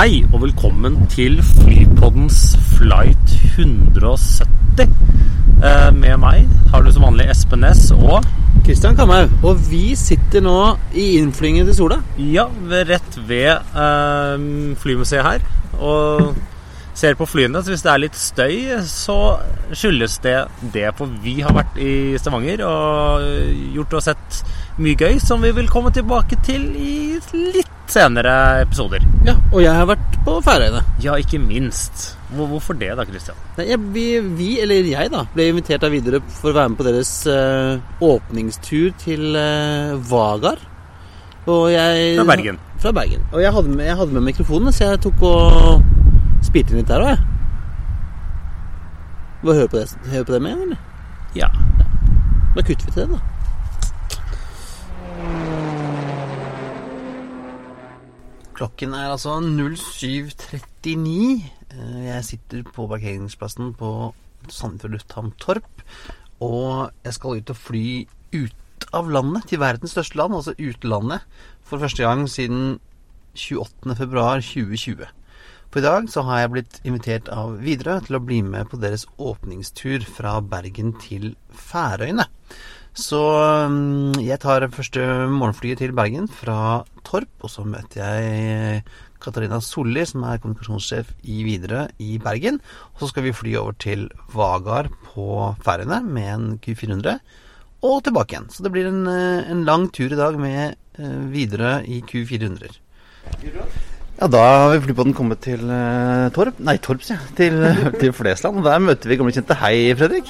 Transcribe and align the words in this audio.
Hei 0.00 0.22
og 0.32 0.38
velkommen 0.40 0.94
til 1.12 1.34
Flypoddens 1.44 2.54
flight 2.70 3.34
170. 3.58 4.86
Eh, 5.60 5.90
med 5.92 6.14
meg 6.22 6.46
har 6.72 6.80
du 6.80 6.88
som 6.88 7.04
vanlig 7.04 7.26
Espen 7.28 7.60
Næss 7.60 7.90
og 7.92 8.24
Kristian 8.64 8.96
Kamhaug. 8.96 9.34
Og 9.44 9.60
vi 9.68 9.90
sitter 10.00 10.40
nå 10.40 10.54
i 10.96 11.18
innflyvningen 11.18 11.68
til 11.68 11.76
Sola. 11.76 11.98
Ja, 12.16 12.46
rett 12.88 13.18
ved 13.28 13.50
eh, 13.52 14.46
flymuseet 14.80 15.26
her. 15.26 15.44
Og 15.76 16.30
ser 16.96 17.18
på 17.18 17.28
flyene. 17.28 17.60
Så 17.60 17.74
hvis 17.74 17.84
det 17.84 17.92
er 17.92 18.00
litt 18.00 18.16
støy, 18.16 18.56
så 18.88 19.18
skyldes 19.68 20.16
det 20.24 20.38
det. 20.78 20.86
For 20.96 21.12
vi 21.26 21.42
har 21.44 21.52
vært 21.58 21.76
i 21.76 22.16
Stavanger 22.22 22.64
og 22.64 23.28
gjort 23.76 23.98
og 24.00 24.08
sett 24.08 24.40
mye 24.80 24.96
gøy 24.96 25.20
som 25.20 25.44
vi 25.44 25.52
vil 25.60 25.68
komme 25.68 25.92
tilbake 25.92 26.40
til 26.48 26.70
i 26.72 26.94
litt 27.52 27.69
senere 27.92 28.32
episoder. 28.64 29.04
Ja, 29.26 29.34
og 29.50 29.62
jeg 29.64 29.74
har 29.74 29.88
vært 29.90 30.18
på 30.24 30.36
Færøyene. 30.44 30.82
Ja, 31.02 31.16
ikke 31.20 31.40
minst. 31.42 32.14
Hvorfor 32.34 32.76
det 32.78 32.92
da, 32.98 33.04
Christian? 33.08 33.38
Nei, 33.58 33.66
jeg, 33.72 33.80
vi, 33.94 34.04
vi, 34.38 34.50
eller 34.62 34.86
jeg, 34.86 35.10
da, 35.12 35.24
ble 35.34 35.48
invitert 35.50 35.84
av 35.86 35.94
Widerøe 35.94 36.22
for 36.30 36.52
å 36.52 36.58
være 36.60 36.72
med 36.72 36.80
på 36.80 36.86
deres 36.86 37.12
uh, 37.26 37.80
åpningstur 38.06 38.92
til 39.02 39.34
uh, 39.34 39.96
Vagar. 40.10 40.62
Og 41.50 41.70
jeg 41.72 42.14
Fra 42.20 42.28
Bergen. 42.28 42.60
Fra 42.80 42.94
Bergen. 42.96 43.26
Og 43.32 43.42
jeg 43.42 43.52
hadde 43.56 43.74
med, 43.74 43.84
jeg 43.88 43.98
hadde 43.98 44.16
med 44.16 44.28
mikrofonen, 44.28 44.72
så 44.72 44.92
jeg 44.92 45.02
tok 45.08 45.26
og 45.26 45.82
spilte 46.46 46.74
inn 46.74 46.82
litt 46.82 46.90
der 46.90 47.04
òg, 47.04 47.12
jeg. 47.16 47.26
Bare 49.40 49.56
hør 49.56 49.68
på 49.72 49.80
det, 49.80 49.86
hør 50.12 50.24
på 50.28 50.36
det 50.36 50.42
med, 50.44 50.64
eller? 50.66 50.80
Ja. 51.34 51.48
Da 52.54 52.62
kutter 52.62 52.86
vi 52.86 52.92
til 52.92 53.02
det, 53.02 53.08
da. 53.16 53.39
Klokken 58.60 58.92
er 58.92 59.08
altså 59.08 59.38
07.39. 59.40 61.44
Eh, 61.72 62.00
Jeg 62.04 62.24
sitter 62.28 62.64
på 62.66 62.84
parkeringsplassen 62.90 63.70
på 63.78 64.10
Sandefjord 64.52 64.98
lufthavn 64.98 65.30
Torp. 65.40 65.84
Og 66.44 66.90
jeg 67.06 67.16
skal 67.16 67.40
ut 67.40 67.52
og 67.54 67.56
fly 67.56 67.84
ut 68.36 68.86
av 68.96 69.08
landet, 69.08 69.46
til 69.48 69.62
verdens 69.62 69.94
største 69.94 70.18
land, 70.20 70.36
altså 70.36 70.52
utlandet, 70.58 71.24
for 71.64 71.80
første 71.80 72.04
gang 72.04 72.26
siden 72.28 72.76
28.2.2020. 73.38 75.08
For 75.70 75.80
i 75.80 75.86
dag 75.86 76.10
så 76.10 76.26
har 76.26 76.42
jeg 76.42 76.52
blitt 76.52 76.80
invitert 76.84 77.30
av 77.32 77.54
Widerøe 77.64 78.02
til 78.04 78.18
å 78.18 78.24
bli 78.26 78.42
med 78.42 78.68
på 78.68 78.80
deres 78.82 79.06
åpningstur 79.16 80.04
fra 80.04 80.40
Bergen 80.42 80.92
til 81.00 81.32
Færøyene. 81.54 82.26
Så 82.96 83.20
mm, 83.70 84.18
jeg 84.24 84.40
tar 84.42 84.66
første 84.74 85.04
morgenflyet 85.30 85.78
til 85.78 85.94
Bergen 85.94 86.26
fra 86.28 86.82
Torp, 87.06 87.30
og 87.40 87.52
så 87.52 87.62
møter 87.62 88.02
jeg 88.02 88.82
Katarina 89.20 89.60
Solli, 89.62 90.02
som 90.08 90.24
er 90.26 90.40
kommunikasjonssjef 90.40 91.12
i 91.28 91.42
Widerøe 91.46 91.86
i 92.02 92.16
Bergen. 92.22 92.58
Og 92.94 93.04
så 93.04 93.10
skal 93.12 93.28
vi 93.28 93.36
fly 93.36 93.54
over 93.60 93.76
til 93.78 94.08
Vagar 94.34 94.90
på 95.10 95.54
Færøyene 95.64 96.00
med 96.06 96.32
en 96.34 96.50
Q400, 96.64 97.20
og 97.86 98.02
tilbake 98.04 98.36
igjen. 98.36 98.50
Så 98.52 98.64
det 98.64 98.72
blir 98.74 98.90
en, 98.90 99.06
eh, 99.06 99.50
en 99.52 99.64
lang 99.64 99.88
tur 99.92 100.10
i 100.10 100.18
dag 100.18 100.36
med 100.40 100.76
eh, 100.98 101.20
Widerøe 101.32 101.84
i 101.86 102.02
Q400. 102.02 102.76
Ja, 104.20 104.26
da 104.28 104.40
har 104.44 104.74
vi 104.74 104.84
flypodden 104.84 105.14
kommet 105.16 105.40
til 105.46 105.62
eh, 105.64 106.28
Torp 106.36 106.58
Nei, 106.60 106.76
Torp, 106.82 107.04
sier 107.06 107.16
jeg. 107.16 107.36
Til, 107.38 107.60
til 108.02 108.12
Flesland. 108.16 108.64
Der 108.66 108.82
møter 108.82 109.08
vi 109.08 109.20
gamle 109.20 109.32
kjente. 109.36 109.56
Hei, 109.62 109.94
Fredrik. 109.96 110.28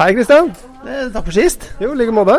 Hei, 0.00 0.14
Kristian. 0.16 0.46
Eh, 0.88 1.10
Takk 1.12 1.26
for 1.26 1.36
sist. 1.36 1.66
Jo, 1.76 1.90
i 1.92 1.98
like 2.00 2.12
måte. 2.16 2.38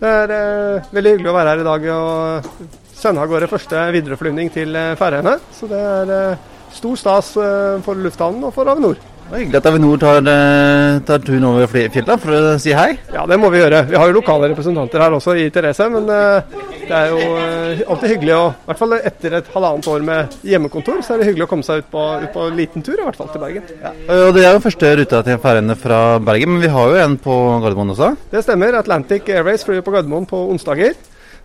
Det 0.00 0.08
er 0.10 0.32
eh, 0.34 0.88
veldig 0.96 1.12
hyggelig 1.12 1.30
å 1.30 1.34
være 1.36 1.52
her 1.52 1.60
i 1.62 1.66
dag 1.68 1.84
og 1.94 2.48
sende 2.90 3.22
av 3.22 3.30
gårde 3.30 3.46
første 3.52 3.84
Widerøe-flyvning 3.94 4.50
til 4.50 4.74
eh, 4.74 4.96
Færøyene. 4.98 5.36
Så 5.54 5.68
det 5.70 5.78
er 5.78 6.10
eh, 6.16 6.48
stor 6.74 6.98
stas 6.98 7.28
eh, 7.38 7.76
for 7.86 8.02
lufthavnen 8.02 8.48
og 8.48 8.50
for 8.56 8.66
Avinor. 8.72 8.98
Det 9.26 9.32
var 9.32 9.40
hyggelig 9.42 9.58
at 9.58 9.66
Avinor 9.66 9.96
tar, 9.98 10.18
eh, 10.30 11.00
tar 11.02 11.18
turen 11.18 11.44
over 11.48 11.66
fjella 11.66 12.14
for 12.22 12.30
å 12.30 12.58
si 12.62 12.70
hei. 12.70 12.92
Ja, 13.10 13.24
det 13.26 13.40
må 13.42 13.48
vi 13.50 13.58
gjøre. 13.58 13.80
Vi 13.90 13.96
har 13.98 14.06
jo 14.06 14.14
lokale 14.20 14.52
representanter 14.52 15.02
her 15.02 15.16
også 15.16 15.34
i 15.34 15.48
Therese, 15.50 15.88
men 15.90 16.06
eh, 16.14 16.54
det 16.86 16.94
er 16.94 17.10
jo 17.10 17.18
eh, 17.34 17.82
alltid 17.90 18.12
hyggelig 18.12 18.36
å 18.36 18.44
I 18.52 18.68
hvert 18.70 18.78
fall 18.84 18.94
etter 19.00 19.34
et 19.40 19.50
halvannet 19.50 19.90
år 19.90 20.06
med 20.06 20.38
hjemmekontor, 20.46 21.02
så 21.02 21.16
er 21.16 21.18
det 21.18 21.28
hyggelig 21.32 21.48
å 21.48 21.50
komme 21.56 21.66
seg 21.66 21.82
ut 21.82 21.90
på, 21.90 22.06
ut 22.22 22.30
på 22.38 22.46
en 22.46 22.62
liten 22.62 22.86
tur, 22.86 22.94
i 22.94 23.02
hvert 23.02 23.18
fall 23.18 23.34
til 23.34 23.42
Bergen. 23.42 23.66
Og 24.06 24.30
Det 24.38 24.46
er 24.46 24.54
jo 24.54 24.64
første 24.70 24.94
ruta 25.02 25.24
til 25.26 25.42
ferjene 25.42 25.80
fra 25.82 26.00
Bergen, 26.22 26.54
men 26.54 26.62
vi 26.62 26.74
har 26.78 26.94
jo 26.94 27.04
en 27.08 27.18
på 27.18 27.42
Gardermoen 27.66 27.96
også. 27.98 28.14
Det 28.30 28.46
stemmer. 28.46 28.78
Atlantic 28.78 29.26
Airways 29.26 29.66
flyr 29.66 29.82
på 29.82 29.90
Gardermoen 29.90 30.30
på 30.30 30.46
onsdager. 30.54 30.94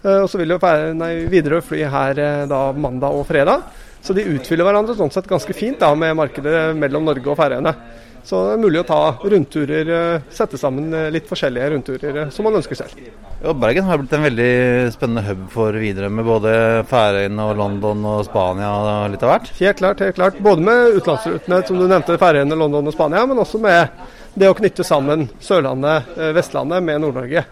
Og 0.05 0.29
så 0.29 0.37
vil 0.37 0.53
jo 0.53 0.61
Widerøe 0.61 1.65
fly 1.65 1.81
her 1.89 2.21
da 2.49 2.67
mandag 2.77 3.17
og 3.17 3.25
fredag. 3.29 3.65
Så 4.01 4.15
de 4.17 4.25
utfyller 4.33 4.65
hverandre 4.65 4.95
sånn 4.97 5.11
sett 5.13 5.29
ganske 5.29 5.53
fint 5.53 5.79
da 5.81 5.91
med 5.95 6.17
markedet 6.17 6.71
mellom 6.77 7.05
Norge 7.05 7.29
og 7.29 7.37
Færøyene. 7.37 7.75
Så 8.23 8.37
det 8.45 8.53
er 8.53 8.61
mulig 8.61 8.81
å 8.83 8.85
ta 8.85 8.99
rundturer, 9.17 9.87
eh, 9.89 10.23
sette 10.33 10.57
sammen 10.61 10.93
eh, 10.93 11.09
litt 11.13 11.25
forskjellige 11.29 11.69
rundturer 11.73 12.19
eh, 12.21 12.29
som 12.33 12.45
man 12.45 12.57
ønsker 12.59 12.77
selv. 12.77 12.99
Og 13.41 13.57
Bergen 13.57 13.87
har 13.87 13.97
blitt 13.97 14.13
en 14.13 14.27
veldig 14.27 14.51
spennende 14.93 15.23
hub 15.25 15.47
for 15.49 15.77
videre, 15.81 16.11
med 16.13 16.27
både 16.27 16.51
Færøyene 16.89 17.47
og 17.49 17.57
London 17.57 18.05
og 18.11 18.21
Spania 18.27 18.69
og 18.69 19.15
litt 19.15 19.25
av 19.25 19.33
hvert. 19.33 19.49
Helt 19.57 19.81
klart, 19.81 20.03
helt 20.05 20.19
klart. 20.19 20.37
Både 20.37 20.65
med 20.67 20.99
utenlandsrutene, 20.99 21.63
som 21.65 21.81
du 21.81 21.87
nevnte, 21.87 22.19
Færøyene, 22.21 22.59
London 22.61 22.91
og 22.91 22.95
Spania, 22.95 23.25
men 23.25 23.41
også 23.41 23.61
med 23.63 23.89
det 24.37 24.51
å 24.51 24.57
knytte 24.57 24.85
sammen 24.85 25.25
Sørlandet, 25.41 26.13
Vestlandet 26.37 26.85
med 26.85 27.01
Nord-Norge. 27.01 27.43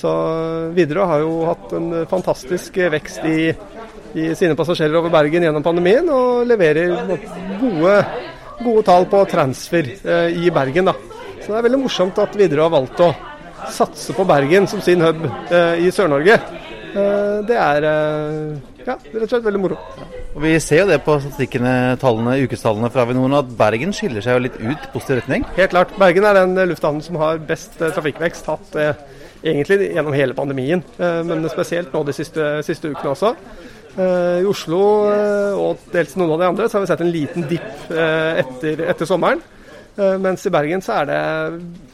Så 0.00 0.10
Widerøe 0.76 1.08
har 1.10 1.22
jo 1.24 1.32
hatt 1.44 1.72
en 1.76 1.88
fantastisk 2.08 2.78
vekst 2.94 3.24
i, 3.28 3.50
i 4.16 4.30
sine 4.38 4.56
passasjerer 4.56 4.96
over 4.96 5.12
Bergen 5.12 5.44
gjennom 5.44 5.64
pandemien, 5.64 6.08
og 6.08 6.46
leverer 6.48 6.94
gode, 7.60 7.96
gode 8.62 8.84
tall 8.88 9.08
på 9.12 9.24
transfer 9.28 9.92
eh, 10.00 10.40
i 10.40 10.52
Bergen. 10.54 10.88
da. 10.88 10.96
Så 11.40 11.52
det 11.52 11.58
er 11.60 11.68
veldig 11.68 11.82
morsomt 11.84 12.18
at 12.22 12.36
Widerøe 12.38 12.68
har 12.68 12.74
valgt 12.78 13.04
å 13.04 13.12
satse 13.70 14.16
på 14.16 14.24
Bergen 14.28 14.68
som 14.70 14.80
sin 14.84 15.04
hub 15.04 15.24
eh, 15.52 15.84
i 15.84 15.92
Sør-Norge. 15.92 16.40
Eh, 16.90 17.36
det 17.46 17.60
er 17.60 17.86
eh, 17.90 18.56
ja, 18.86 18.96
rett 18.96 19.22
og 19.26 19.30
slett 19.30 19.46
veldig 19.46 19.62
moro. 19.62 19.78
Og 20.30 20.42
Vi 20.44 20.52
ser 20.62 20.84
jo 20.84 20.90
det 20.90 21.00
på 21.04 21.16
statistikkene, 21.20 21.96
tallene, 22.00 22.38
ukestallene 22.46 22.90
fra 22.92 23.04
Avinor, 23.04 23.34
at 23.40 23.50
Bergen 23.58 23.94
skiller 23.96 24.24
seg 24.24 24.38
jo 24.38 24.44
litt 24.46 24.58
ut 24.60 24.90
positiv 24.94 25.20
retning. 25.20 25.46
Helt 25.58 25.74
klart. 25.74 25.94
Bergen 26.00 26.26
er 26.28 26.38
den 26.38 26.54
lufthavnen 26.70 27.04
som 27.04 27.18
har 27.20 27.42
best 27.46 27.80
eh, 27.80 27.92
trafikkvekst 27.94 28.50
hatt 28.50 28.78
eh, 28.78 28.92
egentlig 29.42 29.90
gjennom 29.94 30.16
hele 30.16 30.36
pandemien, 30.36 30.82
eh, 30.98 31.20
men 31.26 31.48
spesielt 31.50 31.92
nå 31.94 32.02
de 32.04 32.14
siste, 32.16 32.48
siste 32.66 32.90
ukene 32.90 33.14
også. 33.14 33.34
Eh, 33.96 34.40
I 34.42 34.48
Oslo 34.48 34.82
eh, 35.10 35.56
og 35.58 35.86
dels 35.92 36.14
noen 36.16 36.36
av 36.36 36.42
de 36.42 36.50
andre 36.52 36.68
så 36.68 36.78
har 36.78 36.84
vi 36.84 36.92
sett 36.92 37.04
en 37.04 37.14
liten 37.14 37.48
dipp 37.50 37.90
etter, 37.90 38.86
etter 38.92 39.08
sommeren. 39.08 39.42
Mens 40.00 40.46
i 40.46 40.52
Bergen 40.54 40.80
så 40.80 41.00
er 41.00 41.08
det 41.10 41.22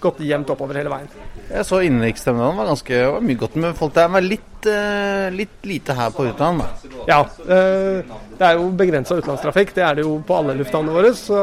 gått 0.02 0.20
jevnt 0.22 0.50
oppover 0.52 0.78
hele 0.78 0.92
veien. 0.92 1.08
Jeg 1.46 1.62
så 1.68 1.78
innenriksterminalen 1.86 2.58
var 2.58 2.68
ganske 2.72 3.00
var 3.06 3.22
mye 3.22 3.38
godt 3.38 3.56
med 3.62 3.76
folk 3.78 3.94
der, 3.94 4.08
men 4.10 4.26
litt, 4.26 4.66
uh, 4.66 5.28
litt 5.30 5.66
lite 5.68 5.94
her 5.94 6.10
på 6.14 6.26
utland. 6.30 6.64
Ja, 7.06 7.22
Uh, 7.46 8.02
det 8.36 8.42
er 8.44 8.56
jo 8.58 8.66
begrensa 8.76 9.16
utenlandstrafikk. 9.16 9.70
Det 9.76 9.84
er 9.86 9.94
det 9.96 10.02
jo 10.04 10.16
på 10.26 10.34
alle 10.34 10.56
lufthavnene 10.58 10.92
våre. 10.92 11.12
Så, 11.16 11.38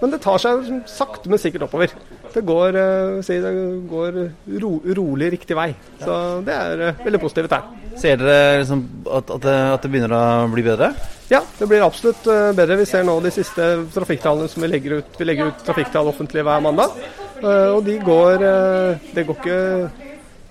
men 0.00 0.12
det 0.14 0.20
tar 0.22 0.38
seg 0.40 0.68
sakte, 0.88 1.28
men 1.28 1.40
sikkert 1.42 1.66
oppover. 1.66 1.90
Det 2.32 2.44
går, 2.46 2.78
uh, 2.78 3.18
si, 3.26 3.40
det 3.42 3.52
går 3.90 4.20
ro, 4.62 4.70
rolig 5.00 5.32
riktig 5.34 5.58
vei. 5.58 5.72
Så 6.00 6.14
det 6.46 6.54
er 6.54 6.84
veldig 7.02 7.20
positivt 7.20 7.56
her. 7.56 7.66
Ser 8.00 8.22
dere 8.22 8.62
liksom 8.62 8.86
at, 9.04 9.26
at, 9.26 9.42
det, 9.42 9.56
at 9.74 9.82
det 9.84 9.90
begynner 9.92 10.14
å 10.16 10.22
bli 10.54 10.64
bedre? 10.64 10.92
Ja, 11.32 11.42
det 11.58 11.68
blir 11.68 11.84
absolutt 11.84 12.22
bedre. 12.56 12.78
Vi 12.80 12.88
ser 12.88 13.04
nå 13.08 13.18
de 13.24 13.34
siste 13.34 13.66
trafikktallene 13.92 14.48
som 14.52 14.64
vi 14.64 14.70
legger 14.70 15.02
ut. 15.02 15.18
Vi 15.18 15.26
legger 15.26 15.50
ut 15.50 15.66
trafikktall 15.66 16.08
offentlig 16.14 16.46
hver 16.46 16.64
mandag. 16.64 16.94
Eh, 17.42 17.68
Og 17.74 17.82
de 17.84 17.98
går 17.98 18.44
eh, 18.46 19.12
Det 19.14 19.26
går 19.26 19.38
ikke 19.40 19.60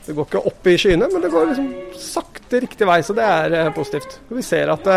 det 0.01 0.15
går 0.17 0.25
ikke 0.25 0.39
opp 0.49 0.65
i 0.67 0.73
skyene, 0.81 1.05
men 1.13 1.21
det 1.21 1.29
går 1.29 1.51
liksom 1.51 1.67
sakte 1.93 2.59
riktig 2.63 2.87
vei, 2.89 2.97
så 3.05 3.13
det 3.13 3.21
er 3.21 3.53
eh, 3.53 3.67
positivt. 3.75 4.15
Og 4.31 4.39
Vi 4.39 4.43
ser 4.43 4.71
at 4.73 4.87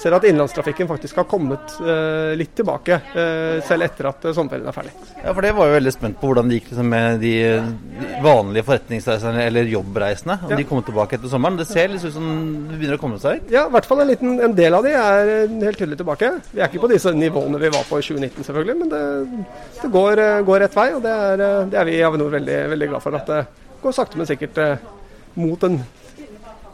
ser 0.00 0.14
at 0.16 0.24
innenlandstrafikken 0.28 0.88
faktisk 0.90 1.16
har 1.20 1.24
kommet 1.30 1.74
eh, 1.82 2.32
litt 2.38 2.52
tilbake, 2.58 2.96
eh, 3.14 3.58
selv 3.66 3.86
etter 3.86 4.08
at 4.10 4.24
eh, 4.28 4.34
sommerferien 4.36 4.68
er 4.70 4.76
ferdig. 4.76 4.92
Ja, 5.22 5.32
for 5.34 5.42
det 5.44 5.52
var 5.56 5.68
jo 5.70 5.76
veldig 5.76 5.92
spent 5.94 6.18
på 6.20 6.30
hvordan 6.30 6.48
det 6.50 6.58
gikk 6.60 6.70
liksom, 6.72 6.88
med 6.92 7.20
de, 7.22 7.32
de 8.02 8.22
vanlige 8.24 8.64
forretningsreisene 8.68 9.44
eller 9.48 9.70
jobbreisene. 9.72 10.38
Om 10.46 10.52
Ja. 10.54 10.58
de 10.60 10.66
kommer 10.68 10.86
tilbake 10.88 11.16
etter 11.18 11.32
sommeren. 11.32 11.56
Det 11.60 11.66
ser 11.70 11.88
litt 11.92 12.04
ut 12.04 12.12
som 12.14 12.28
det 12.70 12.78
begynner 12.80 12.98
å 12.98 13.02
komme 13.02 13.18
seg. 13.22 13.42
ut? 13.42 13.50
Ja, 13.54 13.66
i 13.68 13.74
hvert 13.76 13.88
fall 13.90 14.02
en, 14.04 14.10
liten, 14.12 14.36
en 14.48 14.54
del 14.58 14.74
av 14.78 14.86
de 14.86 14.94
er 14.98 15.32
eh, 15.36 15.56
helt 15.66 15.78
tydelig 15.80 15.98
tilbake. 16.02 16.32
Vi 16.52 16.60
er 16.62 16.68
ikke 16.70 16.82
på 16.86 16.92
disse 16.92 17.12
nivåene 17.16 17.60
vi 17.62 17.72
var 17.74 17.84
på 17.88 17.98
i 18.00 18.06
2019 18.06 18.48
selvfølgelig, 18.50 18.78
men 18.82 18.92
det, 18.92 19.02
det 19.82 19.92
går, 19.98 20.22
eh, 20.26 20.40
går 20.48 20.64
rett 20.66 20.76
vei. 20.78 20.88
Og 20.96 21.02
det 21.04 21.16
er, 21.28 21.44
det 21.72 21.78
er 21.82 21.88
vi 21.90 21.98
i 21.98 22.04
Avinor 22.06 22.30
veldig, 22.38 22.58
veldig 22.76 22.90
glad 22.94 23.02
for. 23.04 23.18
At 23.20 23.26
det 23.32 23.42
går 23.82 23.96
sakte, 23.96 24.18
men 24.20 24.28
sikkert 24.30 24.58
mot 25.34 25.62
en 25.64 25.78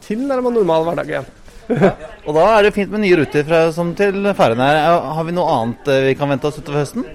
tilnærmet 0.05 0.55
normal 0.57 0.87
hverdag 0.89 1.11
igjen. 1.13 1.29
Og 1.69 2.35
da 2.37 2.45
er 2.55 2.67
det 2.67 2.75
fint 2.77 2.91
med 2.93 3.03
nye 3.05 3.17
ruter 3.21 3.45
fra, 3.49 3.63
som 3.75 3.95
til 3.97 4.31
Færøyene. 4.37 4.69
Har 5.17 5.27
vi 5.27 5.35
noe 5.37 5.57
annet 5.57 5.91
eh, 5.93 6.05
vi 6.11 6.19
kan 6.19 6.31
vente 6.33 6.49
oss 6.49 6.61
utover 6.61 6.83
høsten? 6.83 7.07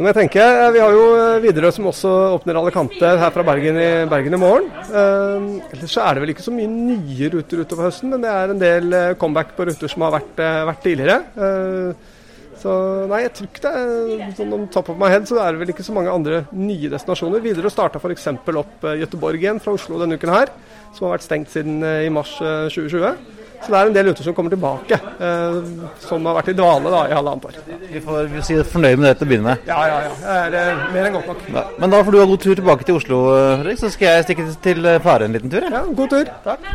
Men 0.00 0.08
jeg 0.14 0.16
tenker, 0.16 0.40
eh, 0.62 0.70
Vi 0.72 0.80
har 0.80 0.94
jo 0.96 1.08
eh, 1.18 1.40
Widerøe 1.44 1.72
som 1.76 1.88
også 1.90 2.10
åpner 2.38 2.56
alle 2.56 2.72
kanter 2.72 3.18
her 3.20 3.32
fra 3.34 3.44
Bergen 3.44 3.76
i, 3.76 3.88
Bergen 4.08 4.36
i 4.36 4.40
morgen. 4.40 4.70
Eh, 4.88 5.74
ellers 5.74 5.96
er 6.00 6.14
det 6.16 6.22
vel 6.24 6.32
ikke 6.32 6.46
så 6.46 6.54
mye 6.54 6.70
nye 6.70 7.28
ruter 7.34 7.60
utover 7.60 7.90
høsten, 7.90 8.14
men 8.14 8.24
det 8.24 8.30
er 8.32 8.54
en 8.54 8.62
del 8.62 8.96
comeback 9.20 9.52
på 9.58 9.66
ruter 9.68 9.92
som 9.92 10.06
har 10.06 10.16
vært, 10.16 10.40
vært 10.70 10.80
tidligere. 10.86 11.18
Eh, 11.36 12.16
så 12.60 12.72
nei, 13.08 13.22
jeg 13.24 13.32
tror 13.36 13.46
ikke 13.48 13.62
det 13.64 13.72
er 13.80 14.32
sånn 14.36 14.52
om 14.52 14.64
top 14.72 14.90
of 14.92 14.98
my 15.00 15.08
head, 15.08 15.28
så 15.28 15.38
er 15.40 15.52
det 15.52 15.62
vel 15.62 15.72
ikke 15.72 15.84
så 15.84 15.94
mange 15.96 16.12
andre 16.12 16.42
nye 16.52 16.90
destinasjoner. 16.92 17.40
Widerøe 17.44 17.72
starta 17.72 18.00
f.eks. 18.00 18.26
opp 18.62 18.88
Gøteborg 19.00 19.40
igjen 19.40 19.60
fra 19.64 19.76
Oslo 19.76 20.00
denne 20.00 20.16
uken 20.20 20.32
her, 20.32 20.52
som 20.96 21.08
har 21.08 21.18
vært 21.18 21.28
stengt 21.28 21.52
siden 21.52 21.84
i 21.84 22.08
mars 22.12 22.34
eh, 22.40 22.68
2020. 22.72 23.39
Så 23.60 23.72
det 23.72 23.78
er 23.80 23.90
en 23.90 23.96
del 23.96 24.06
ruter 24.08 24.24
som 24.24 24.34
kommer 24.36 24.52
tilbake, 24.54 24.96
eh, 24.96 25.56
som 26.00 26.28
har 26.28 26.38
vært 26.38 26.52
i 26.52 26.56
dvale 26.56 26.92
da, 26.94 27.00
i 27.10 27.16
halvannet 27.16 27.48
år. 27.50 27.58
Vi 27.90 28.00
får 28.04 28.30
si 28.46 28.56
fornøyd 28.72 29.02
med 29.02 29.10
det 29.10 29.16
til 29.20 29.28
å 29.28 29.30
begynne 29.32 29.48
med. 29.50 29.66
Ja, 29.68 29.80
ja, 29.90 29.98
ja. 30.06 30.14
Det 30.54 30.62
er 30.62 30.70
eh, 30.70 30.86
mer 30.94 31.08
enn 31.08 31.18
godt 31.18 31.28
nok. 31.32 31.42
Ja. 31.56 31.66
Men 31.82 31.92
da 31.92 32.00
får 32.06 32.16
du 32.16 32.20
ha 32.22 32.30
god 32.30 32.46
tur 32.46 32.54
tilbake 32.62 32.88
til 32.88 32.96
Oslo, 33.00 33.20
eh, 33.34 33.50
Fredrik. 33.60 33.82
Så 33.82 33.92
skal 33.92 34.14
jeg 34.14 34.28
stikke 34.30 34.48
til 34.64 34.90
Fare 35.04 35.28
en 35.28 35.36
liten 35.36 35.52
tur. 35.52 35.60
jeg. 35.60 35.76
Ja, 35.76 35.84
god 36.00 36.16
tur. 36.16 36.32
Takk. 36.46 36.72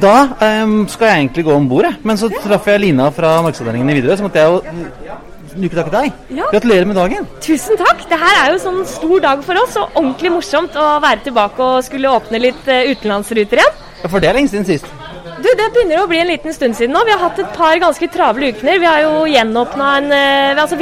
Da 0.00 0.14
um, 0.62 0.84
skal 0.92 1.08
jeg 1.08 1.24
egentlig 1.24 1.44
gå 1.46 1.54
om 1.56 1.66
bord, 1.68 1.88
men 2.04 2.18
så 2.20 2.28
traff 2.42 2.68
jeg 2.68 2.82
Lina 2.82 3.08
fra 3.16 3.38
markedsavdelingen 3.40 3.90
i 3.90 3.96
Widerøe. 3.96 4.18
Så 4.20 4.26
måtte 4.26 4.42
jeg 4.42 4.52
jo 4.52 5.16
nyke 5.56 5.78
takk 5.78 5.90
til 5.90 5.96
deg. 5.96 6.18
Ja. 6.38 6.48
Gratulerer 6.52 6.88
med 6.88 6.98
dagen. 7.00 7.28
Tusen 7.42 7.80
takk. 7.80 8.04
Det 8.10 8.18
her 8.20 8.40
er 8.44 8.54
jo 8.54 8.62
sånn 8.62 8.80
stor 8.88 9.24
dag 9.24 9.44
for 9.46 9.62
oss, 9.62 9.76
og 9.80 9.98
ordentlig 9.98 10.34
morsomt 10.36 10.76
å 10.78 10.88
være 11.02 11.24
tilbake 11.26 11.66
og 11.66 11.84
skulle 11.86 12.12
åpne 12.12 12.42
litt 12.42 12.70
eh, 12.70 12.92
utenlandsruter 12.92 13.62
igjen. 13.62 13.78
Ja, 14.00 14.08
For 14.08 14.22
det 14.22 14.30
er 14.30 14.38
lenge 14.38 14.52
siden 14.52 14.68
sist. 14.68 14.99
Du, 15.50 15.56
Det 15.58 15.70
begynner 15.74 15.98
å 15.98 16.06
bli 16.06 16.18
en 16.22 16.28
liten 16.30 16.54
stund 16.54 16.76
siden 16.78 16.92
nå. 16.94 17.00
Vi 17.06 17.10
har 17.10 17.22
hatt 17.24 17.38
et 17.42 17.54
par 17.56 17.78
ganske 17.82 18.06
travle 18.14 18.52
uker. 18.52 18.78
Vi 18.78 18.86
har 18.86 19.00
jo 19.02 19.24
gjenåpna 19.26 19.88
eh, 20.14 20.60
altså 20.62 20.78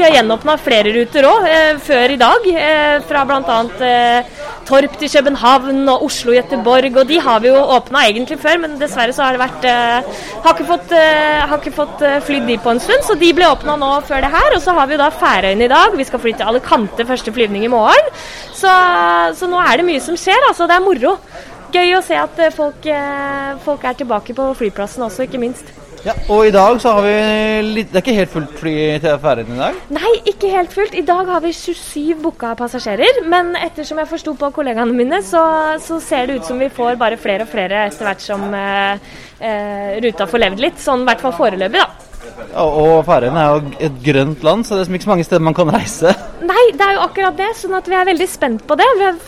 flere 0.61 0.93
ruter 0.93 1.25
òg, 1.25 1.47
eh, 1.49 1.79
før 1.81 2.13
i 2.13 2.19
dag. 2.21 2.49
Eh, 2.53 2.99
fra 3.09 3.25
bl.a. 3.25 3.59
Eh, 3.81 4.29
Torp 4.69 4.99
til 5.01 5.09
København 5.09 5.89
og 5.89 6.05
Oslo-Gøteborg. 6.11 7.01
Og 7.01 7.09
de 7.09 7.21
har 7.25 7.41
vi 7.41 7.49
jo 7.49 7.57
åpna 7.79 8.05
egentlig 8.11 8.37
før, 8.43 8.61
men 8.61 8.77
dessverre 8.77 9.17
så 9.17 9.25
har 9.25 9.39
det 9.39 9.45
vært 9.47 9.69
eh, 9.71 10.23
Har 10.45 10.53
ikke 10.53 10.69
fått, 10.69 10.93
eh, 10.93 11.49
har 11.49 11.69
fått 11.81 12.05
eh, 12.05 12.21
flydd 12.29 12.49
de 12.53 12.61
på 12.61 12.75
en 12.75 12.85
stund, 12.85 13.09
så 13.09 13.17
de 13.17 13.33
ble 13.33 13.49
åpna 13.49 13.79
nå 13.81 13.93
før 14.05 14.21
det 14.27 14.35
her. 14.37 14.53
Og 14.53 14.61
så 14.61 14.77
har 14.77 14.91
vi 14.91 14.99
jo 14.99 15.05
da 15.05 15.09
Færøyene 15.09 15.65
i 15.65 15.73
dag. 15.73 15.97
Vi 15.97 16.11
skal 16.11 16.21
fly 16.21 16.37
til 16.37 16.51
Alicante 16.53 17.09
første 17.09 17.33
flyvning 17.33 17.65
i 17.65 17.73
morgen. 17.73 18.13
Så, 18.53 18.69
så 19.39 19.49
nå 19.49 19.65
er 19.65 19.81
det 19.81 19.89
mye 19.89 20.05
som 20.05 20.19
skjer, 20.19 20.51
altså. 20.51 20.69
Det 20.69 20.77
er 20.77 20.85
moro. 20.85 21.17
Gøy 21.75 21.99
å 21.99 22.05
se 22.05 22.17
at 22.17 22.39
eh, 22.41 22.55
folk, 22.55 22.87
eh, 22.89 23.59
folk 23.65 23.85
er 23.85 23.99
tilbake 23.99 24.37
på 24.37 24.49
flyplassen 24.57 25.05
også, 25.05 25.27
ikke 25.29 25.41
minst. 25.43 25.75
Ja, 26.07 26.15
Og 26.31 26.47
i 26.47 26.53
dag 26.55 26.79
så 26.81 26.93
har 26.95 27.03
vi 27.03 27.15
litt 27.75 27.89
Det 27.91 27.99
er 27.99 28.05
ikke 28.05 28.15
helt 28.15 28.31
fullt 28.31 28.53
fly 28.61 28.75
til 29.03 29.17
ferden 29.23 29.57
i 29.57 29.59
dag? 29.59 29.79
Nei, 29.93 30.13
ikke 30.31 30.51
helt 30.53 30.73
fullt. 30.73 30.95
I 30.95 31.05
dag 31.07 31.27
har 31.27 31.43
vi 31.43 31.53
27 31.53 32.21
booka 32.23 32.55
passasjerer. 32.59 33.23
Men 33.29 33.51
ettersom 33.59 33.99
jeg 33.99 34.11
forsto 34.13 34.37
på 34.39 34.53
kollegaene 34.55 34.95
mine, 34.95 35.21
så, 35.27 35.43
så 35.83 35.99
ser 36.01 36.29
det 36.29 36.39
ut 36.39 36.49
som 36.49 36.61
vi 36.63 36.71
får 36.73 36.99
bare 37.01 37.19
flere 37.21 37.45
og 37.45 37.51
flere 37.51 37.89
etter 37.89 38.09
hvert 38.09 38.23
som 38.25 38.47
eh, 38.55 39.09
eh, 39.43 39.97
ruta 40.07 40.29
får 40.31 40.45
levd 40.47 40.69
litt. 40.69 40.79
Sånn 40.83 41.03
i 41.03 41.11
hvert 41.11 41.25
fall 41.27 41.35
foreløpig, 41.41 41.83
da. 41.83 42.08
Og 42.59 43.05
Færøyene 43.07 43.41
er 43.41 43.53
jo 43.53 43.73
et 43.87 43.99
grønt 44.03 44.43
land, 44.47 44.65
så 44.67 44.77
det 44.77 44.87
er 44.87 44.97
ikke 44.99 45.07
så 45.07 45.13
mange 45.13 45.27
steder 45.27 45.45
man 45.45 45.57
kan 45.57 45.71
reise. 45.73 46.13
Nei, 46.49 46.65
det 46.75 46.85
er 46.85 46.97
jo 46.97 47.05
akkurat 47.05 47.37
det. 47.39 47.49
Sånn 47.59 47.77
at 47.77 47.89
vi 47.91 47.97
er 47.99 48.09
veldig 48.09 48.27
spent 48.31 48.65
på 48.67 48.77
det. 48.79 48.87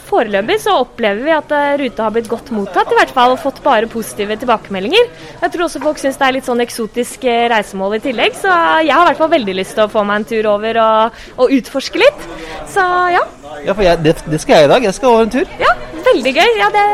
Foreløpig 0.09 0.57
så 0.63 0.79
opplever 0.83 1.23
vi 1.27 1.35
at 1.35 1.55
eh, 1.55 1.75
ruta 1.83 2.07
har 2.07 2.15
blitt 2.15 2.31
godt 2.31 2.51
mottatt, 2.55 2.91
i 2.91 2.99
hvert 2.99 3.15
fall, 3.15 3.35
og 3.35 3.43
fått 3.43 3.61
bare 3.65 3.91
positive 3.91 4.39
tilbakemeldinger. 4.41 5.11
Jeg 5.43 5.55
tror 5.55 5.67
også 5.67 5.83
folk 5.85 6.01
syns 6.03 6.19
det 6.21 6.29
er 6.29 6.37
litt 6.39 6.49
sånn 6.49 6.65
eksotisk 6.65 7.27
eh, 7.31 7.47
reisemål 7.53 7.99
i 7.99 8.03
tillegg, 8.09 8.39
så 8.41 8.51
jeg 8.87 8.95
har 8.95 9.05
i 9.05 9.11
hvert 9.11 9.23
fall 9.23 9.35
veldig 9.37 9.57
lyst 9.61 9.77
til 9.79 9.87
å 9.87 9.93
få 9.93 10.05
meg 10.09 10.23
en 10.23 10.29
tur 10.33 10.51
over 10.55 10.83
og, 10.83 11.23
og 11.45 11.57
utforske 11.61 12.03
litt. 12.03 12.29
Så 12.71 12.87
ja. 13.15 13.25
Ja, 13.67 13.75
for 13.75 13.85
jeg, 13.85 14.01
det, 14.07 14.17
det 14.31 14.41
skal 14.43 14.63
jeg 14.63 14.71
i 14.71 14.73
dag. 14.75 14.87
Jeg 14.89 14.97
skal 14.97 15.15
over 15.15 15.29
en 15.29 15.35
tur. 15.35 15.57
Ja, 15.61 15.75
veldig 16.11 16.35
gøy. 16.41 16.51
Ja, 16.59 16.73
det 16.75 16.87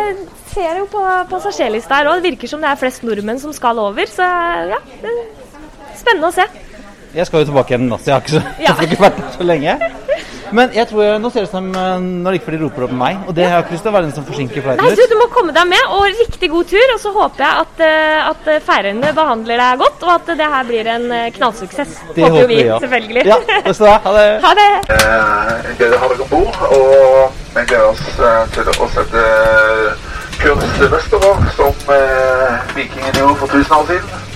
ser 0.51 0.71
jeg 0.71 0.79
jo 0.83 0.87
på 0.97 1.03
passasjerlista 1.31 2.01
her 2.01 2.11
òg. 2.11 2.21
Det 2.21 2.33
virker 2.33 2.51
som 2.51 2.63
det 2.65 2.71
er 2.73 2.81
flest 2.81 3.05
nordmenn 3.07 3.41
som 3.43 3.55
skal 3.55 3.79
over, 3.83 4.09
så 4.11 4.27
ja. 4.73 4.81
Det 5.03 5.13
spennende 6.03 6.31
å 6.33 6.37
se. 6.37 6.47
Jeg 7.17 7.27
skal 7.29 7.41
jo 7.41 7.49
tilbake 7.49 7.73
igjen, 7.73 7.89
så 7.97 8.11
jeg 8.11 8.15
har 8.17 8.25
ikke, 8.27 8.35
så, 8.37 8.43
Ja. 8.61 8.75
jeg 8.83 8.91
ikke 8.93 9.03
vært 9.07 9.23
der 9.23 9.31
så 9.39 9.45
lenge. 9.47 9.79
Men 10.55 10.71
jeg 10.77 10.87
tror 10.87 11.01
jeg, 11.03 11.19
nå 11.19 11.31
ser 11.35 11.43
det 11.43 11.49
ut 11.49 11.55
som 11.57 11.65
når 11.75 12.29
er 12.29 12.35
det 12.37 12.39
ikke 12.39 12.47
fordi 12.47 12.59
de 12.61 12.67
roper 12.69 12.85
opp 12.87 12.93
meg, 12.95 13.17
og 13.27 13.35
det 13.35 13.47
har 13.49 13.57
jeg 13.57 13.65
ikke 13.65 13.75
lyst 13.75 13.83
til 13.83 13.91
å 13.91 13.95
være 13.97 14.07
den 14.07 14.13
som 14.15 14.27
forsinker 14.29 14.61
Nei, 14.61 14.63
flighten 14.77 14.95
du, 14.95 15.03
ut. 15.03 15.11
du 15.11 15.17
må 15.19 15.27
komme 15.35 15.55
deg 15.57 15.67
med, 15.73 15.89
og 15.97 16.05
riktig 16.21 16.51
god 16.53 16.69
tur. 16.71 16.93
Og 16.95 17.01
så 17.03 17.13
håper 17.17 17.43
jeg 17.43 17.65
at, 17.65 17.83
eh, 17.83 18.29
at 18.31 18.51
eh, 18.53 18.61
Færøyene 18.69 19.11
behandler 19.17 19.63
deg 19.63 19.81
godt, 19.83 20.05
og 20.07 20.13
at 20.13 20.31
det 20.39 20.51
her 20.55 20.69
blir 20.69 20.91
en 20.93 21.09
eh, 21.17 21.25
knallsuksess. 21.35 21.97
Det 22.15 22.23
håper 22.23 22.37
håper 22.37 22.53
vi, 22.53 22.61
ja. 22.69 22.79
selvfølgelig. 22.85 23.25
Ja, 23.27 23.41
det 23.67 23.75
skal 23.75 23.91
du 23.91 24.07
Ha 24.07 24.15
det. 24.21 24.29
ha 24.47 24.55
det. 24.61 24.69
Eh, 24.95 25.51
Jeg 25.67 25.77
gleder 25.81 25.99
å 25.99 26.03
ha 26.05 26.13
dere 26.15 26.29
om 26.29 26.33
bord, 26.37 26.63
og 26.79 27.43
vi 27.57 27.67
gleder 27.73 27.91
oss 27.91 28.07
eh, 28.31 28.41
til 28.55 28.71
å 28.77 28.89
sette 28.95 29.27
kurs 30.45 30.79
vestover, 30.95 31.43
som 31.59 31.95
eh, 31.99 32.57
vikingene 32.79 33.19
gjorde 33.19 33.39
for 33.43 33.57
tusen 33.57 33.79
år 33.81 33.91
siden. 33.91 34.36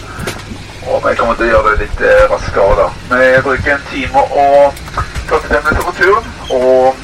Og 0.86 1.02
vi 1.04 1.14
kommer 1.16 1.36
til 1.36 1.48
å 1.48 1.50
gjøre 1.50 1.72
det 1.72 1.86
litt 1.86 2.02
eh, 2.08 2.26
raskere 2.32 2.76
da. 2.78 2.86
Vi 3.12 3.30
bruker 3.44 3.74
en 3.74 3.88
time 3.90 4.22
og 4.44 4.80
45 5.28 5.66
minutter 5.66 5.84
på 5.86 5.96
turen, 5.98 6.30
og 6.56 6.96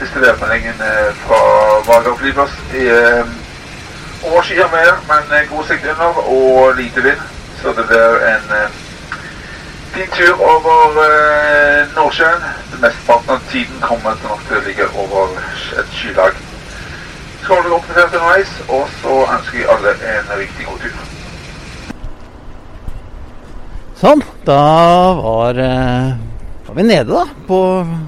siste 0.00 0.20
værmeldingen 0.20 0.84
eh, 0.84 1.08
fra 1.24 1.40
Vagar 1.88 2.18
flyplass 2.20 2.58
er 2.76 3.24
overskyet 4.22 4.70
med, 4.72 4.92
men 5.08 5.34
eh, 5.38 5.48
god 5.50 5.64
sikt 5.64 5.88
under 5.94 6.22
og 6.26 6.76
lite 6.76 7.02
vind, 7.02 7.26
så 7.62 7.72
det 7.76 7.88
blir 7.88 8.24
en 8.34 8.56
eh, 8.60 8.78
Fin 9.90 10.10
tur 10.14 10.40
over 10.40 10.98
eh, 11.02 11.88
Nordsjøen. 11.96 12.44
Mesteparten 12.78 13.30
av 13.34 13.40
tiden 13.50 13.80
kommer 13.82 14.14
til 14.20 14.30
nok 14.30 14.44
til 14.46 14.60
å 14.60 14.62
ligge 14.68 14.86
over 14.94 15.34
et 15.82 15.96
skylag. 15.98 16.38
Så 17.42 17.58
du 17.64 17.72
oppdatere 17.74 18.06
underveis, 18.06 18.52
og 18.68 18.86
så 19.00 19.16
ønsker 19.24 19.58
jeg 19.58 19.72
alle 19.74 19.96
en 20.12 20.30
riktig 20.38 20.68
god 20.68 20.84
tur. 20.84 21.19
Sånn, 24.00 24.22
da 24.48 25.12
var, 25.12 25.58
eh, 25.60 26.14
var 26.64 26.76
vi 26.78 26.84
nede 26.88 27.12
da, 27.12 27.26
på, 27.44 27.56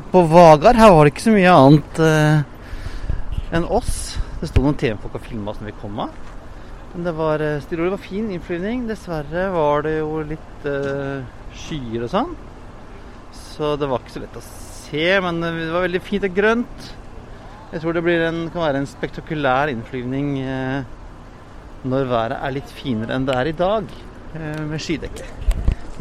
på 0.09 0.21
Vagar. 0.31 0.79
Her 0.81 0.95
var 0.95 1.05
det 1.05 1.11
ikke 1.13 1.25
så 1.27 1.35
mye 1.35 1.53
annet 1.53 1.99
eh, 2.01 3.51
enn 3.59 3.67
oss. 3.69 4.15
Det 4.41 4.49
sto 4.49 4.63
noen 4.65 4.79
TV-folk 4.81 5.19
og 5.19 5.27
filma 5.27 5.53
som 5.53 5.69
vi 5.69 5.75
kom 5.83 6.01
av. 6.01 6.15
Men 6.95 7.05
det 7.05 7.13
var 7.19 7.45
eh, 7.45 7.67
det 7.69 7.91
var 7.93 8.01
fin 8.01 8.31
innflyvning. 8.33 8.87
Dessverre 8.89 9.51
var 9.53 9.85
det 9.85 9.99
jo 9.99 10.23
litt 10.31 10.65
eh, 10.71 11.29
skyer 11.67 12.09
og 12.09 12.13
sånn. 12.15 12.33
Så 13.37 13.75
det 13.77 13.93
var 13.93 14.01
ikke 14.01 14.17
så 14.17 14.25
lett 14.25 14.41
å 14.41 14.47
se, 14.49 15.07
men 15.29 15.45
eh, 15.45 15.61
det 15.61 15.77
var 15.77 15.89
veldig 15.91 16.05
fint 16.09 16.25
og 16.25 16.41
grønt. 16.41 16.91
Jeg 17.75 17.85
tror 17.85 18.01
det 18.01 18.17
en, 18.31 18.43
kan 18.49 18.65
være 18.65 18.81
en 18.81 18.89
spektakulær 18.89 19.77
innflyvning 19.77 20.35
eh, 20.41 20.91
når 21.85 22.11
været 22.17 22.41
er 22.41 22.57
litt 22.57 22.77
finere 22.81 23.13
enn 23.13 23.29
det 23.29 23.37
er 23.37 23.53
i 23.53 23.57
dag, 23.61 23.97
med 24.33 24.81
skydekke. 24.81 25.42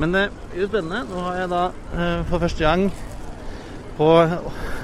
Men 0.01 0.15
det 0.15 0.21
er 0.27 0.61
jo 0.63 0.67
spennende. 0.71 1.03
Nå 1.11 1.25
har 1.27 1.35
jeg 1.43 1.49
da 1.51 1.63
eh, 1.93 2.21
for 2.29 2.41
første 2.41 2.65
gang 2.65 2.87
på 3.99 4.07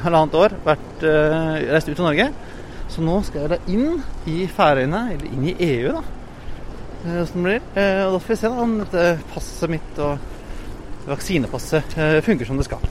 halvannet 0.04 0.36
år 0.38 0.54
vært, 0.68 0.92
eh, 1.02 1.64
reist 1.74 1.90
ut 1.90 1.98
av 2.04 2.06
Norge. 2.12 2.28
Så 2.94 3.02
nå 3.04 3.18
skal 3.26 3.44
jeg 3.46 3.52
da 3.56 3.58
inn 3.74 3.98
i 4.30 4.46
Færøyene, 4.52 5.02
eller 5.16 5.32
inn 5.34 5.48
i 5.50 5.56
EU, 5.72 5.96
da. 5.98 6.04
Åssen 7.24 7.42
det 7.42 7.48
blir. 7.48 7.66
Eh, 7.82 8.04
Og 8.06 8.14
da 8.14 8.22
får 8.22 8.34
vi 8.34 8.40
se 8.44 8.52
da 8.54 8.62
om 8.64 8.78
dette 8.84 9.08
passet 9.34 9.74
mitt 9.74 10.00
og 10.06 10.18
vaksinepasset 11.08 11.98
eh, 11.98 12.22
funker 12.26 12.46
som 12.46 12.58
det 12.62 12.68
skal. 12.68 12.84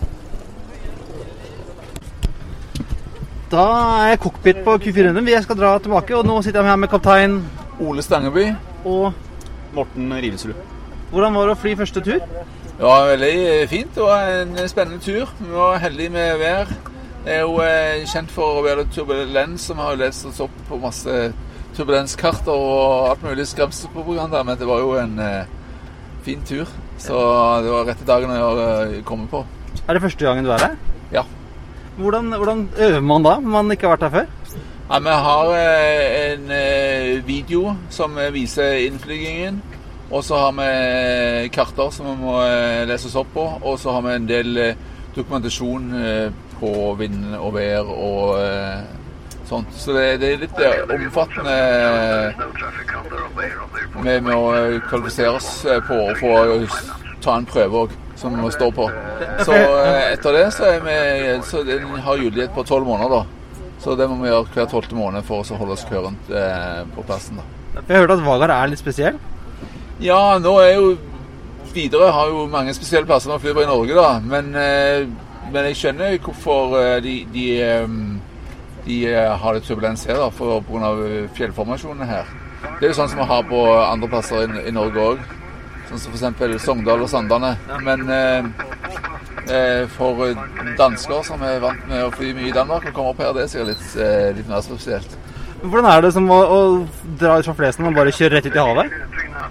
Da 3.51 3.65
er 4.03 4.09
jeg 4.11 4.23
cockpit 4.25 4.65
på 4.67 4.75
Q400. 4.83 5.31
Jeg 5.31 5.47
skal 5.47 5.59
dra 5.61 5.77
tilbake, 5.79 6.17
og 6.19 6.27
nå 6.27 6.41
sitter 6.43 6.65
jeg 6.65 6.73
her 6.75 6.81
med 6.83 6.91
kaptein 6.91 7.39
Ole 7.81 8.03
Stangeby. 8.03 8.49
og 8.87 9.13
Morten 9.75 10.13
Rivesrud. 10.15 10.76
Hvordan 11.17 11.33
var 11.33 11.47
det 11.49 11.53
å 11.55 11.57
fly 11.57 11.71
første 11.81 12.01
tur? 12.05 12.25
Det 12.77 12.85
var 12.85 13.07
veldig 13.09 13.69
fint. 13.71 13.95
Det 13.97 14.05
var 14.05 14.27
en 14.43 14.51
spennende 14.69 14.99
tur. 15.01 15.31
Vi 15.39 15.49
var 15.49 15.79
heldige 15.81 16.13
med 16.13 16.35
vær. 16.43 16.73
Det 17.25 17.31
er 17.33 17.39
jo 17.41 17.55
eh, 17.65 18.03
kjent 18.05 18.35
for 18.35 18.59
å 18.59 18.65
være 18.67 18.83
turbulens, 18.93 19.65
som 19.65 19.79
har 19.81 19.95
jo 19.95 20.03
lest 20.03 20.27
oss 20.29 20.43
opp 20.45 20.59
på 20.69 20.77
masse 20.83 21.15
turbulenskarter 21.79 22.53
og 22.53 23.07
alt 23.15 23.25
mulig 23.25 23.47
skremselspropaganda, 23.49 24.43
men 24.45 24.59
det 24.61 24.69
var 24.69 24.83
jo 24.85 24.91
en 25.01 25.15
eh, 25.25 25.49
fin 26.27 26.45
tur. 26.45 26.69
Så 27.01 27.17
det 27.65 27.73
var 27.73 27.89
rette 27.89 28.09
dagen 28.13 28.37
å 28.37 28.53
eh, 28.67 29.01
komme 29.09 29.25
på. 29.33 29.41
Er 29.87 29.97
det 29.97 30.05
første 30.05 30.29
gangen 30.29 30.45
du 30.45 30.53
er 30.53 30.67
her? 30.67 30.77
Ja. 31.17 31.25
Hvordan, 31.97 32.29
hvordan 32.37 32.67
øver 32.77 33.09
man 33.15 33.25
da, 33.25 33.39
om 33.41 33.49
man 33.57 33.73
ikke 33.73 33.89
har 33.89 33.97
vært 33.97 34.11
her 34.11 34.19
før? 34.19 34.61
Ja, 34.91 35.01
Vi 35.01 35.17
har 35.31 35.57
en 35.65 36.55
video 37.25 37.73
som 37.89 38.21
viser 38.37 38.85
innflygingen. 38.85 39.65
Og 40.11 40.25
så 40.25 40.37
har 40.39 40.53
vi 40.55 41.49
karter 41.55 41.91
som 41.91 42.07
vi 42.07 42.15
må 42.21 42.37
eh, 42.45 42.85
leses 42.87 43.17
opp 43.19 43.33
på. 43.35 43.47
Og 43.63 43.79
så 43.81 43.97
har 43.97 44.05
vi 44.07 44.15
en 44.15 44.29
del 44.29 44.61
eh, 44.63 44.85
dokumentasjon 45.17 45.89
eh, 45.99 46.29
på 46.61 46.71
vind 47.01 47.35
og 47.37 47.57
vær 47.57 47.91
og 47.91 48.39
sånt. 49.47 49.75
Så 49.77 49.93
det, 49.93 50.07
det 50.23 50.31
er 50.31 50.39
litt 50.45 50.63
omfattende 50.95 51.57
med, 54.01 54.23
med 54.25 54.33
å 54.33 54.47
kvalifisere 54.87 55.35
oss 55.37 55.51
på 55.89 55.99
å 56.07 56.17
få 56.17 56.33
ta 57.21 57.37
en 57.37 57.51
prøve 57.51 57.85
òg, 57.85 57.95
som 58.17 58.39
vi 58.41 58.55
står 58.57 58.73
på. 58.79 58.89
Så 59.45 59.53
etter 59.53 60.39
det 60.39 60.47
så, 60.57 60.73
vi, 60.87 60.97
så 61.45 61.61
har 62.09 62.25
gyldighet 62.25 62.57
på 62.57 62.65
tolv 62.65 62.89
måneder, 62.89 63.19
da. 63.19 63.71
Så 63.85 64.01
det 64.01 64.09
må 64.09 64.17
vi 64.23 64.33
gjøre 64.33 64.49
hver 64.57 64.73
tolvte 64.73 64.97
måned 64.97 65.29
for 65.29 65.45
å 65.45 65.61
holde 65.61 65.77
oss 65.77 65.85
kurant 65.93 66.33
på 66.97 67.05
plassen. 67.05 67.43
da. 67.43 67.83
Har 67.83 68.07
hørt 68.07 68.17
at 68.17 68.25
Vagar 68.25 68.57
er 68.57 68.73
litt 68.73 68.81
spesiell. 68.81 69.21
Ja, 70.01 70.37
nå 70.37 70.59
er 70.61 70.75
jo 70.77 70.97
Widerøe 71.77 72.13
har 72.13 72.29
jo 72.29 72.47
mange 72.49 72.73
spesielle 72.77 73.09
plasser 73.09 73.31
man 73.31 73.41
flyr 73.41 73.55
på 73.57 73.63
i 73.65 73.69
Norge, 73.69 73.95
da. 73.97 74.19
Men, 74.21 74.55
eh, 74.57 75.09
men 75.53 75.69
jeg 75.69 75.77
skjønner 75.77 76.19
hvorfor 76.25 76.77
eh, 76.81 77.03
de, 77.05 77.15
de, 77.33 77.45
eh, 77.61 77.89
de 78.87 78.97
har 79.13 79.57
litt 79.57 79.69
turbulens 79.69 80.05
her, 80.09 80.17
da, 80.21 80.31
pga. 80.33 80.93
fjellformasjonene 81.37 82.09
her. 82.09 82.33
Det 82.79 82.87
er 82.87 82.93
jo 82.93 82.99
sånn 83.01 83.13
som 83.13 83.21
vi 83.21 83.29
har 83.29 83.45
på 83.49 83.61
andre 83.77 84.09
plasser 84.09 84.47
i, 84.47 84.65
i 84.71 84.73
Norge 84.73 85.05
òg. 85.11 85.27
Sånn 85.91 86.01
som 86.01 86.17
f.eks. 86.17 86.65
Sogndal 86.65 87.05
og 87.05 87.13
Sandane. 87.13 87.53
Men 87.85 88.09
eh, 88.09 89.85
for 89.97 90.33
dansker 90.81 91.29
som 91.29 91.45
er 91.45 91.61
vant 91.61 91.85
med 91.89 92.05
å 92.07 92.13
fly 92.17 92.33
mye 92.37 92.49
i 92.53 92.57
Danmark, 92.57 92.89
og 92.89 92.97
komme 92.97 93.13
opp 93.13 93.21
her, 93.21 93.37
det 93.37 93.45
er 93.45 93.53
sikkert 93.53 93.75
litt, 93.75 94.41
litt 94.41 94.49
mer 94.49 94.65
spesielt. 94.65 95.19
Hvordan 95.63 95.91
er 95.91 96.05
det 96.05 96.13
som 96.15 96.29
å, 96.31 96.39
å 96.39 96.61
dra 97.21 97.39
ut 97.41 97.49
fra 97.49 97.57
flesen 97.59 97.89
og 97.89 97.97
bare 97.97 98.15
kjøre 98.15 98.37
rett 98.37 98.49
ut 98.49 98.57
i 98.57 98.63
havet? 98.63 98.97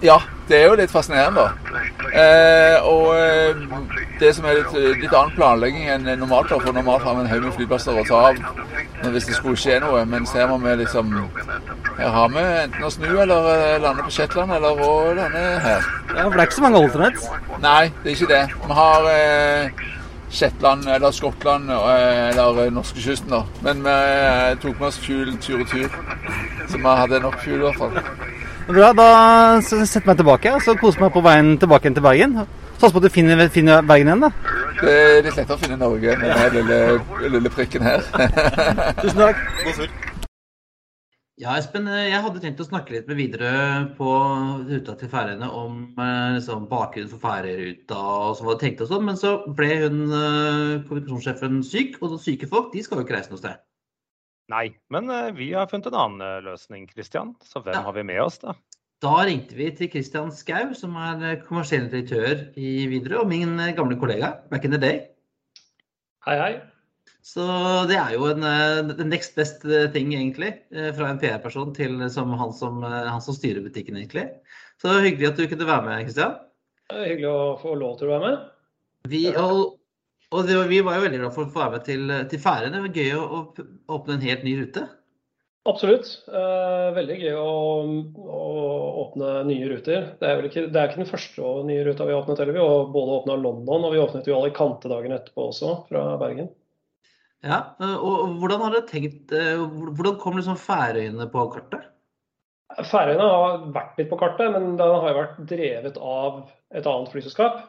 Ja, 0.04 0.20
det 0.48 0.60
er 0.60 0.68
jo 0.70 0.76
litt 0.78 0.92
fascinerende, 0.92 1.46
da. 1.46 1.82
Eh, 2.16 2.86
og 2.86 3.10
eh, 3.16 3.64
det 4.20 4.30
som 4.36 4.46
er 4.48 4.60
litt, 4.60 4.76
litt 5.02 5.12
annen 5.12 5.34
planlegging 5.36 5.88
enn 5.92 6.06
normalt, 6.20 6.48
da, 6.52 6.60
for 6.62 6.76
normalt 6.76 7.04
har 7.04 7.16
vi 7.16 7.24
en 7.24 7.32
haug 7.32 7.48
med 7.48 7.56
flyplasser 7.58 7.98
å 7.98 8.04
ta 8.06 8.22
av 8.30 9.10
hvis 9.12 9.28
det 9.28 9.36
skulle 9.36 9.60
skje 9.60 9.80
noe. 9.82 10.04
Men 10.08 10.26
ser 10.28 10.48
man 10.50 10.62
med 10.62 10.80
liksom 10.82 11.12
Her 11.96 12.12
har 12.12 12.32
vi 12.32 12.44
enten 12.62 12.86
å 12.86 12.92
snu 12.92 13.08
eller 13.08 13.50
eh, 13.52 13.80
lande 13.82 14.04
på 14.06 14.12
Shetland 14.12 14.52
eller 14.56 14.80
å 14.84 14.94
lande 15.16 15.44
her. 15.64 15.84
Ja, 16.12 16.24
for 16.24 16.36
det 16.36 16.42
er 16.42 16.48
ikke 16.48 16.58
så 16.58 16.66
mange 16.66 16.82
alternates. 16.84 17.28
Nei, 17.62 17.84
det 18.02 18.10
er 18.12 18.16
ikke 18.16 18.32
det. 18.32 18.42
Vi 18.66 18.78
har 18.80 19.08
eh, 19.12 19.86
Shetland 20.36 20.88
eller 20.88 21.14
Skottland 21.16 21.70
eh, 21.70 22.28
eller 22.28 22.66
eh, 22.66 22.72
norskekysten, 22.74 23.32
da. 23.32 23.42
Men 23.64 23.82
vi 23.86 23.94
eh, 23.96 24.52
tok 24.62 24.78
med 24.80 24.88
oss 24.90 24.98
fuel 25.00 25.36
tur-retur. 25.42 25.88
Så 26.68 26.80
vi 26.82 26.96
hadde 27.00 27.22
nok 27.24 27.38
fuel, 27.44 27.60
i 27.60 27.64
hvert 27.64 27.80
fall. 27.80 28.00
Bra, 28.66 28.90
da 28.98 29.08
setter 29.62 30.00
jeg 30.00 30.08
meg 30.08 30.20
tilbake 30.20 30.54
og 30.56 30.64
så 30.64 30.74
koser 30.74 30.98
jeg 30.98 31.06
meg 31.06 31.14
på 31.14 31.22
veien 31.24 31.52
tilbake 31.62 31.92
til 31.94 32.04
Bergen. 32.04 32.40
Satser 32.76 32.96
på 32.96 33.00
at 33.00 33.06
du 33.06 33.14
finner, 33.14 33.46
finner 33.54 33.86
Bergen 33.86 34.10
igjen, 34.10 34.26
da. 34.26 34.32
Det 34.76 34.96
er 34.96 35.22
litt 35.24 35.38
lettere 35.38 35.56
å 35.56 35.62
finne 35.62 35.78
Norge 35.80 36.18
med 36.20 36.34
den 36.42 36.58
lille, 36.58 37.30
lille 37.38 37.52
prikken 37.54 37.86
her. 37.86 38.04
Tusen 39.00 39.22
takk. 39.22 39.46
God 39.62 39.80
tur. 39.80 40.15
Ja, 41.36 41.52
Espen, 41.60 41.84
eh, 41.92 42.06
jeg 42.08 42.22
hadde 42.24 42.40
tenkt 42.40 42.60
å 42.62 42.64
snakke 42.64 42.94
litt 42.94 43.08
med 43.10 43.18
videre 43.18 43.50
på 43.98 44.08
ruta 44.70 44.94
til 44.96 45.10
Færøyene 45.12 45.48
om 45.52 45.74
eh, 46.00 46.36
liksom, 46.38 46.62
bakgrunnen 46.70 47.10
for 47.12 47.20
Færøyruta 47.20 47.98
og 48.00 48.38
så 48.38 48.46
hva 48.46 48.54
de 48.54 48.62
tenkte 48.62 48.86
og 48.86 48.88
sånn, 48.94 49.04
men 49.04 49.18
så 49.20 49.32
ble 49.58 49.68
hun 49.82 49.98
eh, 50.06 50.86
kommunikasjonssjefen 50.88 51.58
syk, 51.66 51.98
og 52.00 52.14
syke 52.22 52.48
folk 52.48 52.70
de 52.72 52.80
skal 52.86 53.02
jo 53.02 53.04
ikke 53.04 53.18
reise 53.18 53.34
noe 53.34 53.42
sted. 53.42 53.60
Nei, 54.48 54.70
men 54.94 55.12
vi 55.36 55.50
har 55.52 55.68
funnet 55.68 55.90
en 55.90 55.98
annen 56.00 56.46
løsning, 56.46 56.86
Kristian. 56.88 57.34
Så 57.44 57.60
hvem 57.60 57.74
Ja. 57.74 57.82
har 57.84 57.92
vi 57.98 58.06
med 58.06 58.22
oss, 58.22 58.38
da? 58.40 58.54
Da 59.04 59.16
ringte 59.28 59.58
vi 59.58 59.66
til 59.76 59.90
Kristian 59.92 60.30
Skau, 60.32 60.72
som 60.72 60.94
er 60.96 61.42
kommersiell 61.44 61.90
direktør 61.92 62.46
i 62.56 62.86
Widerøe, 62.88 63.26
og 63.26 63.28
min 63.28 63.58
gamle 63.76 63.98
kollega 64.00 64.38
back 64.48 64.64
in 64.64 64.70
the 64.72 64.80
day. 64.80 65.02
Hei, 66.24 66.38
hei. 66.40 66.52
Så 67.26 67.44
det 67.90 67.96
er 67.98 68.12
jo 68.14 68.28
en 68.30 68.44
eh, 68.46 68.92
the 68.94 69.06
next 69.06 69.34
best 69.38 69.64
eh, 69.66 69.88
thing, 69.94 70.12
egentlig. 70.14 70.52
eh, 70.70 70.92
Fra 70.94 71.08
en 71.10 71.18
PR-person 71.22 71.72
til 71.74 71.98
som 72.14 72.30
han, 72.38 72.52
som 72.54 72.84
eh, 72.86 73.08
han 73.10 73.24
som 73.24 73.34
styrer 73.34 73.64
butikken, 73.64 73.98
egentlig. 73.98 74.28
Så 74.82 74.94
hyggelig 75.00 75.32
at 75.32 75.40
du 75.40 75.48
kunne 75.50 75.66
være 75.66 75.86
med, 75.88 76.04
Kristian. 76.06 76.36
Hyggelig 76.92 77.32
å 77.32 77.56
få 77.58 77.74
lov 77.80 77.96
til 77.98 78.08
å 78.08 78.14
være 78.14 78.30
med. 78.30 78.46
Vi, 79.10 79.24
og 79.34 79.74
og 80.34 80.42
det, 80.48 80.56
vi 80.66 80.80
var 80.82 80.96
jo 80.96 81.02
veldig 81.04 81.18
glad 81.20 81.34
for 81.36 81.46
å 81.46 81.50
få 81.54 81.60
være 81.62 81.72
med 81.76 81.84
til, 81.86 82.12
til 82.30 82.40
Færøyene. 82.42 82.74
Det 82.74 82.82
var 82.82 82.96
gøy 82.98 83.12
å, 83.14 83.26
å 83.26 83.96
åpne 83.96 84.16
en 84.16 84.24
helt 84.26 84.42
ny 84.46 84.54
rute. 84.58 84.82
Absolutt. 85.70 86.08
Eh, 86.26 86.88
veldig 86.96 87.16
gøy 87.22 87.36
å, 87.38 87.52
å 88.34 88.42
åpne 89.04 89.30
nye 89.46 89.68
ruter. 89.70 90.08
Det 90.18 90.28
er, 90.28 90.42
ikke, 90.48 90.66
det 90.74 90.80
er 90.80 90.90
ikke 90.90 91.02
den 91.02 91.10
første 91.10 91.52
nye 91.70 91.86
ruta 91.86 92.06
vi 92.06 92.14
har 92.14 92.22
åpnet 92.24 92.42
heller. 92.42 92.58
Vi 92.58 92.62
har 92.66 92.90
både 92.94 93.18
åpna 93.20 93.38
London, 93.38 93.86
og 93.86 93.94
vi 93.94 94.02
åpnet 94.02 94.30
jo 94.30 94.38
Alicante 94.40 94.90
dagen 94.90 95.14
etterpå 95.14 95.46
også, 95.52 95.72
fra 95.90 96.04
Bergen. 96.22 96.50
Ja, 97.44 97.58
eh, 97.82 97.96
og, 97.96 98.38
hvordan 98.40 98.64
har 98.64 98.74
dere 98.74 98.88
tenkt 98.88 99.34
eh, 99.36 99.60
Hvordan 99.60 100.18
kom 100.22 100.38
liksom 100.38 100.58
Færøyene 100.60 101.28
på 101.32 101.46
kartet? 101.52 101.92
Færøyene 102.90 103.26
har 103.30 103.66
vært 103.74 104.00
litt 104.00 104.10
på 104.10 104.18
kartet, 104.20 104.50
men 104.52 104.74
den 104.76 104.94
har 105.00 105.12
jo 105.12 105.18
vært 105.20 105.36
drevet 105.48 105.98
av 106.02 106.40
et 106.76 106.86
annet 106.90 107.12
flyselskap, 107.12 107.60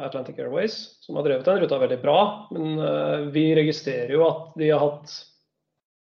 Atlantic 0.00 0.40
Airways, 0.40 0.78
som 1.04 1.18
har 1.18 1.26
drevet 1.26 1.44
den 1.46 1.60
ruta 1.60 1.78
veldig 1.78 1.98
bra. 2.02 2.20
Men 2.56 2.80
eh, 2.80 3.26
vi 3.34 3.50
registrerer 3.58 4.14
jo 4.16 4.24
at 4.28 4.56
de 4.60 4.70
har 4.72 4.86
hatt 4.86 5.18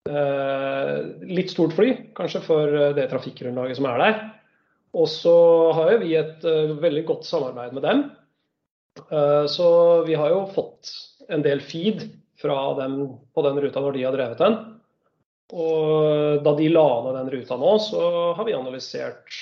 litt 0.02 1.52
stort 1.52 1.76
fly, 1.76 1.92
kanskje 2.18 2.40
for 2.42 2.72
det 2.96 3.04
trafikkgrunnlaget 3.12 3.78
som 3.78 3.86
er 3.86 4.00
der. 4.02 4.16
Og 4.98 5.06
så 5.06 5.34
har 5.76 5.92
jo 5.92 6.00
vi 6.00 6.16
et 6.18 6.42
veldig 6.82 7.04
godt 7.06 7.28
samarbeid 7.28 7.76
med 7.76 7.86
dem. 7.86 8.00
Så 9.46 9.68
vi 10.08 10.16
har 10.18 10.34
jo 10.34 10.40
fått 10.56 10.90
en 11.30 11.46
del 11.46 11.62
feed 11.62 12.02
fra 12.42 12.58
dem 12.80 13.00
på 13.34 13.44
den 13.46 13.60
ruta 13.62 13.82
når 13.82 13.96
de 13.96 14.04
har 14.06 14.16
drevet 14.16 14.42
den. 14.42 14.58
Og 15.52 16.44
da 16.44 16.54
de 16.56 16.68
la 16.72 16.86
ned 17.04 17.18
den 17.20 17.32
ruta 17.36 17.58
nå, 17.60 17.72
så 17.84 18.04
har 18.36 18.48
vi 18.48 18.54
analysert 18.56 19.40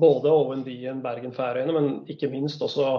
både 0.00 0.30
OND-en 0.32 1.00
Bergen-Færøyene, 1.02 1.74
men 1.74 1.88
ikke 2.10 2.30
minst 2.30 2.62
også 2.62 2.92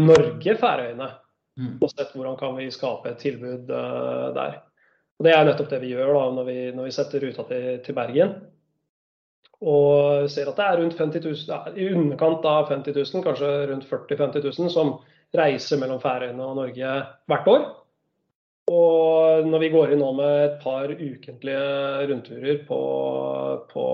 Norge-Færøyene. 0.00 1.10
Mm. 1.54 1.76
Og 1.78 1.90
sett 1.92 2.10
hvordan 2.16 2.34
kan 2.40 2.56
vi 2.58 2.66
skape 2.74 3.12
et 3.12 3.20
tilbud 3.22 3.70
eh, 3.70 4.26
der. 4.34 4.56
Og 5.14 5.26
Det 5.26 5.30
er 5.30 5.44
nettopp 5.46 5.70
det 5.70 5.78
vi 5.84 5.92
gjør 5.92 6.10
da, 6.16 6.24
når 6.34 6.48
vi, 6.48 6.58
når 6.74 6.88
vi 6.88 6.96
setter 6.96 7.22
ruta 7.22 7.46
til, 7.46 7.68
til 7.86 7.94
Bergen. 7.94 8.34
Og 9.64 10.26
ser 10.28 10.50
at 10.50 10.58
det 10.58 10.66
er 10.66 10.80
rundt 10.80 10.98
50 10.98 11.22
000, 11.22 11.44
ja, 11.46 11.60
i 11.78 11.86
underkant 11.94 12.44
av 12.50 12.72
50 12.72 12.96
000, 12.98 13.22
kanskje 13.24 13.52
rundt 13.70 13.86
40 13.86 14.18
000-50 14.18 14.48
000, 14.50 14.72
som 14.74 14.96
reiser 15.34 15.78
mellom 15.78 16.02
Færøyene 16.02 16.42
og 16.42 16.58
Norge 16.58 16.96
hvert 17.30 17.50
år. 17.54 17.68
Og 18.72 19.44
når 19.48 19.60
vi 19.60 19.70
går 19.74 19.92
inn 19.92 20.00
nå 20.00 20.10
med 20.16 20.34
et 20.44 20.54
par 20.62 20.88
ukentlige 20.88 22.06
rundturer 22.08 22.62
på, 22.68 22.80
på, 23.70 23.84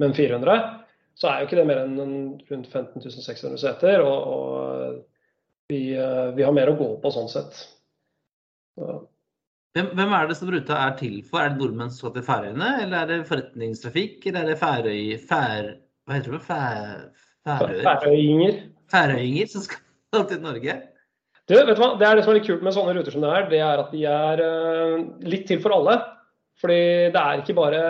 med 0.00 0.08
en 0.08 0.16
400, 0.16 0.56
så 1.20 1.28
er 1.30 1.38
jo 1.38 1.48
ikke 1.48 1.60
det 1.60 1.68
mer 1.68 1.84
enn 1.84 1.94
rundt 2.48 2.72
15 2.72 3.04
600 3.06 3.60
seter. 3.62 4.02
Og, 4.02 4.34
og 4.34 5.70
vi, 5.70 5.92
eh, 5.94 6.26
vi 6.34 6.46
har 6.46 6.56
mer 6.56 6.72
å 6.72 6.78
gå 6.80 6.90
på 7.02 7.14
sånn 7.14 7.30
sett. 7.30 7.62
Så, 8.74 8.98
Hvem, 9.70 9.92
hvem 9.94 10.14
er 10.16 10.26
det 10.26 10.34
som 10.34 10.48
ruta 10.50 10.76
er 10.82 10.96
til 10.98 11.20
for? 11.22 11.38
Er 11.44 11.52
det 11.52 11.60
nordmenn 11.60 11.92
som 11.92 12.00
skal 12.00 12.14
til 12.16 12.24
Færøyene, 12.26 12.70
eller 12.82 12.96
er 13.04 13.10
det 13.10 13.18
forretningstrafikk, 13.28 14.24
eller 14.26 14.40
er 14.42 14.48
det 14.50 14.56
Færøy... 14.58 15.02
Fær... 15.30 15.68
Hva 16.08 16.16
heter 16.16 16.34
det? 16.34 16.40
Fær... 16.48 17.04
Færøyinger. 17.84 18.56
Færøyinger 18.90 19.52
som 19.52 19.62
skal 19.68 20.26
til 20.32 20.42
Norge? 20.42 20.74
Du, 21.50 21.56
vet 21.56 21.74
du 21.74 21.82
hva? 21.82 21.94
Det 21.98 22.06
er 22.06 22.14
det 22.14 22.22
som 22.22 22.30
er 22.30 22.38
litt 22.38 22.46
kult 22.46 22.62
med 22.62 22.74
sånne 22.76 22.92
ruter 22.94 23.14
som 23.14 23.24
det 23.24 23.30
er, 23.34 23.46
det 23.50 23.60
er 23.66 23.80
at 23.82 23.90
de 23.90 24.04
er 24.06 24.42
eh, 24.44 25.00
litt 25.26 25.48
til 25.48 25.58
for 25.64 25.74
alle. 25.74 25.96
Fordi 26.60 26.78
det 27.10 27.20
er 27.20 27.40
ikke 27.40 27.56
bare 27.56 27.80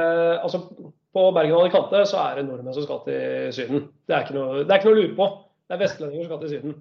Altså, 0.40 0.62
på 1.10 1.26
Bergen 1.34 1.56
og 1.58 1.66
Alicante 1.66 2.04
så 2.08 2.22
er 2.22 2.38
det 2.38 2.46
nordmenn 2.46 2.76
som 2.76 2.86
skal 2.86 3.02
til 3.04 3.50
Syden. 3.52 3.84
Det 4.06 4.16
er 4.16 4.24
ikke 4.24 4.38
noe, 4.38 4.62
det 4.62 4.72
er 4.72 4.80
ikke 4.80 4.88
noe 4.88 4.96
å 4.96 5.00
lure 5.02 5.16
på. 5.18 5.28
Det 5.66 5.76
er 5.76 5.82
vestlendinger 5.82 6.24
som 6.24 6.30
skal 6.30 6.42
til 6.44 6.52
Syden. 6.54 6.76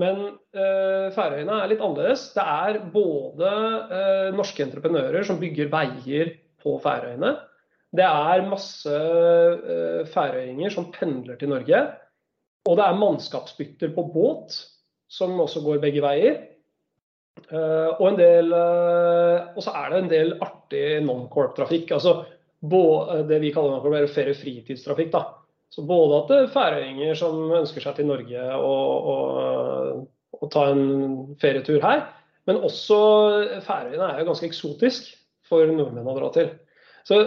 Men 0.00 0.20
eh, 0.56 1.08
Færøyene 1.12 1.56
er 1.58 1.72
litt 1.72 1.82
annerledes. 1.84 2.26
Det 2.36 2.44
er 2.44 2.78
både 2.94 3.54
eh, 3.98 4.28
norske 4.36 4.62
entreprenører 4.64 5.26
som 5.26 5.40
bygger 5.40 5.72
veier 5.72 6.36
på 6.62 6.76
Færøyene. 6.84 7.34
Det 7.92 8.06
er 8.06 8.46
masse 8.48 8.92
eh, 8.92 10.04
færøyinger 10.08 10.72
som 10.72 10.88
pendler 10.94 11.36
til 11.40 11.50
Norge. 11.52 11.82
Og 12.68 12.78
det 12.78 12.86
er 12.86 13.00
mannskapsbytter 13.00 13.92
på 13.96 14.06
båt, 14.14 14.54
som 15.12 15.36
også 15.44 15.62
går 15.64 15.82
begge 15.82 16.02
veier. 16.04 16.40
Eh, 17.52 17.90
og, 17.98 18.16
del, 18.18 18.52
eh, 18.56 19.52
og 19.56 19.64
så 19.64 19.74
er 19.82 19.92
det 19.92 20.00
en 20.02 20.10
del 20.12 20.34
artig 20.44 20.86
non-corp-trafikk. 21.04 21.92
altså 21.92 22.22
bå- 22.62 23.26
det 23.28 23.40
vi 23.42 23.52
kaller 23.52 23.76
non-corp, 23.76 24.10
ferie- 24.14 24.32
og 24.36 24.40
fritidstrafikk. 24.40 25.12
da, 25.12 25.24
Så 25.70 25.86
både 25.86 26.22
at 26.22 26.28
det 26.28 26.38
er 26.38 26.52
færøyinger 26.52 27.16
som 27.16 27.50
ønsker 27.52 27.80
seg 27.80 27.96
til 27.96 28.06
Norge 28.06 28.42
og, 28.56 29.06
og, 29.12 30.08
og 30.40 30.50
ta 30.52 30.66
en 30.70 31.36
ferietur 31.40 31.80
her, 31.80 32.08
men 32.46 32.56
også 32.60 33.62
Færøyene 33.64 34.10
er 34.12 34.18
jo 34.20 34.28
ganske 34.28 34.46
eksotisk 34.46 35.14
for 35.48 35.64
nordmenn 35.66 36.08
å 36.08 36.16
dra 36.18 36.28
til. 36.34 36.50
Så 37.04 37.18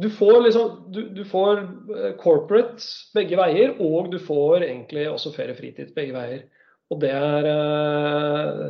du 0.00 0.08
får 0.12 0.42
liksom 0.44 0.92
du, 0.92 1.02
du, 1.14 1.22
får 1.24 1.62
eh, 1.96 2.10
corporate 2.20 2.84
begge 3.14 3.38
veier, 3.40 3.76
og 3.80 4.10
du 4.12 4.18
får 4.20 4.66
egentlig 4.66 5.06
også 5.08 5.32
ferie-fritid 5.32 5.94
begge 5.96 6.12
veier. 6.16 6.42
Og 6.92 7.00
det 7.00 7.12
er 7.16 7.48
eh, 7.52 8.66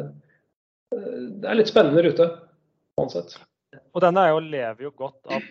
Det 0.92 1.48
er 1.50 1.58
litt 1.58 1.72
spennende 1.72 2.04
rute, 2.06 2.28
uansett. 3.00 3.34
Og 3.92 4.04
denne 4.04 4.22
er 4.22 4.34
jo, 4.34 4.44
lever 4.44 4.86
jo 4.86 4.94
godt 4.96 5.32
av 5.32 5.42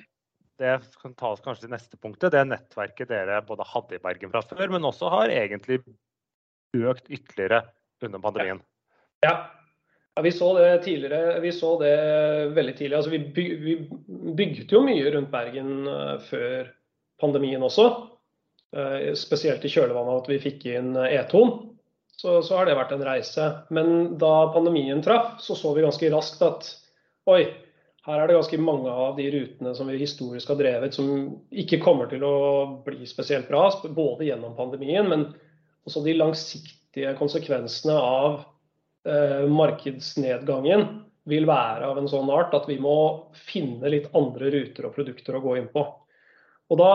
det 0.62 0.80
kan 1.02 1.14
ta 1.18 1.32
oss 1.34 1.42
kanskje 1.42 1.66
til 1.66 1.74
neste 1.74 1.98
punktet, 1.98 2.36
det 2.36 2.44
nettverket 2.46 3.10
dere 3.10 3.40
både 3.48 3.66
hadde 3.66 3.98
i 3.98 4.02
Bergen 4.04 4.30
fra 4.30 4.44
før, 4.46 4.68
men 4.70 4.86
også 4.86 5.10
har 5.10 5.34
egentlig 5.34 5.80
økt 6.78 7.10
ytterligere 7.10 7.64
under 8.06 8.22
pandemien. 8.22 8.62
Ja, 9.26 9.34
ja, 10.14 10.22
Vi 10.22 10.32
så 10.32 10.52
det 10.60 10.84
tidligere. 10.86 11.40
Vi 11.42 11.52
så 11.56 11.72
det 11.82 11.96
veldig 12.54 12.76
tidlig. 12.78 12.98
Altså, 12.98 13.10
vi, 13.10 13.20
byg, 13.36 13.52
vi 13.66 13.76
bygget 14.38 14.72
jo 14.76 14.84
mye 14.86 15.12
rundt 15.16 15.32
Bergen 15.34 15.74
uh, 15.88 16.18
før 16.30 16.70
pandemien 17.22 17.64
også. 17.66 17.88
Uh, 18.76 19.12
spesielt 19.18 19.66
i 19.66 19.72
kjølvannet 19.72 20.14
av 20.14 20.22
at 20.22 20.30
vi 20.30 20.42
fikk 20.46 20.68
inn 20.76 20.94
E-ton. 21.08 21.56
Så, 22.22 22.44
så, 22.46 22.60
har 22.60 22.68
det 22.70 22.78
vært 22.78 22.92
en 22.94 23.02
reise. 23.02 23.48
Men 23.74 24.16
da 24.22 24.52
pandemien 24.54 25.02
traff, 25.02 25.40
så 25.42 25.56
så 25.58 25.72
vi 25.74 25.82
ganske 25.82 26.10
raskt 26.14 26.44
at 26.46 26.68
oi, 27.32 27.48
her 28.06 28.20
er 28.22 28.30
det 28.30 28.36
ganske 28.38 28.60
mange 28.62 28.94
av 28.94 29.16
de 29.18 29.26
rutene 29.34 29.74
som 29.78 29.90
vi 29.90 29.98
historisk 29.98 30.52
har 30.54 30.60
drevet, 30.60 30.94
som 30.94 31.10
ikke 31.50 31.82
kommer 31.82 32.10
til 32.12 32.22
å 32.26 32.36
bli 32.86 33.10
spesielt 33.10 33.50
bra. 33.50 33.64
Både 33.90 34.28
gjennom 34.28 34.54
pandemien, 34.58 35.10
men 35.10 35.28
også 35.90 36.04
de 36.06 36.14
langsiktige 36.20 37.16
konsekvensene 37.18 37.98
av 37.98 38.44
eh, 39.10 39.48
markedsnedgangen 39.50 40.86
vil 41.30 41.50
være 41.50 41.90
av 41.90 42.02
en 42.02 42.10
sånn 42.10 42.30
art 42.34 42.54
at 42.58 42.70
vi 42.70 42.78
må 42.82 42.96
finne 43.50 43.90
litt 43.94 44.10
andre 44.18 44.54
ruter 44.54 44.86
og 44.86 44.94
produkter 44.98 45.38
å 45.38 45.42
gå 45.42 45.58
inn 45.58 45.70
på. 45.74 45.88
Og 46.72 46.80
da, 46.80 46.94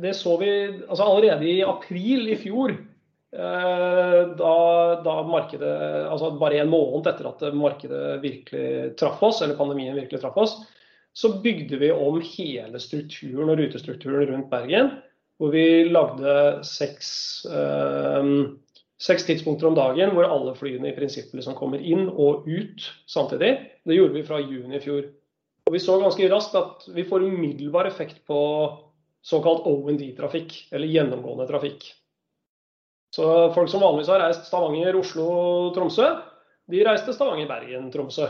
Det 0.00 0.16
så 0.16 0.40
vi 0.40 0.50
altså 0.80 1.04
allerede 1.04 1.44
i 1.44 1.60
april 1.60 2.32
i 2.32 2.40
fjor. 2.40 2.72
Eh, 3.30 4.20
da, 4.38 4.54
da, 5.04 5.14
markedet, 5.22 5.74
altså 6.10 6.32
Bare 6.40 6.64
en 6.64 6.72
måned 6.72 7.06
etter 7.06 7.28
at 7.30 7.44
markedet 7.54 8.18
virkelig 8.24 8.96
traff 8.98 9.22
oss, 9.22 9.42
eller 9.44 9.58
pandemien 9.58 9.94
virkelig 9.98 10.22
traff 10.22 10.40
oss, 10.40 10.56
så 11.14 11.32
bygde 11.42 11.78
vi 11.78 11.92
om 11.94 12.20
hele 12.22 12.80
strukturen 12.82 13.52
og 13.52 13.62
rutestrukturen 13.62 14.28
rundt 14.30 14.50
Bergen. 14.50 14.96
Hvor 15.40 15.54
vi 15.54 15.86
lagde 15.88 16.32
seks 16.66 17.10
eh, 17.48 18.34
seks 19.00 19.24
tidspunkter 19.24 19.70
om 19.70 19.76
dagen 19.78 20.12
hvor 20.14 20.28
alle 20.28 20.52
flyene 20.58 20.90
i 20.90 20.96
prinsippet 20.96 21.38
liksom 21.38 21.56
kommer 21.58 21.80
inn 21.80 22.08
og 22.10 22.44
ut 22.44 22.84
samtidig. 23.08 23.54
Det 23.88 23.96
gjorde 23.96 24.18
vi 24.18 24.26
fra 24.26 24.40
juni 24.42 24.76
i 24.76 24.82
fjor. 24.82 25.06
Og 25.66 25.74
Vi 25.74 25.80
så 25.80 25.96
ganske 26.00 26.28
raskt 26.32 26.56
at 26.58 26.84
vi 26.92 27.06
får 27.08 27.24
umiddelbar 27.30 27.88
effekt 27.88 28.20
på 28.28 28.40
såkalt 29.24 29.66
OND-trafikk, 29.68 30.52
eller 30.72 30.88
gjennomgående 30.88 31.46
trafikk. 31.48 31.84
Så 33.14 33.24
folk 33.56 33.70
som 33.72 33.82
vanligvis 33.82 34.10
har 34.12 34.22
reist 34.22 34.46
Stavanger, 34.46 34.96
Oslo, 35.00 35.30
Tromsø, 35.74 36.06
de 36.70 36.84
reiste 36.86 37.14
Stavanger, 37.16 37.48
Bergen, 37.50 37.90
Tromsø. 37.94 38.28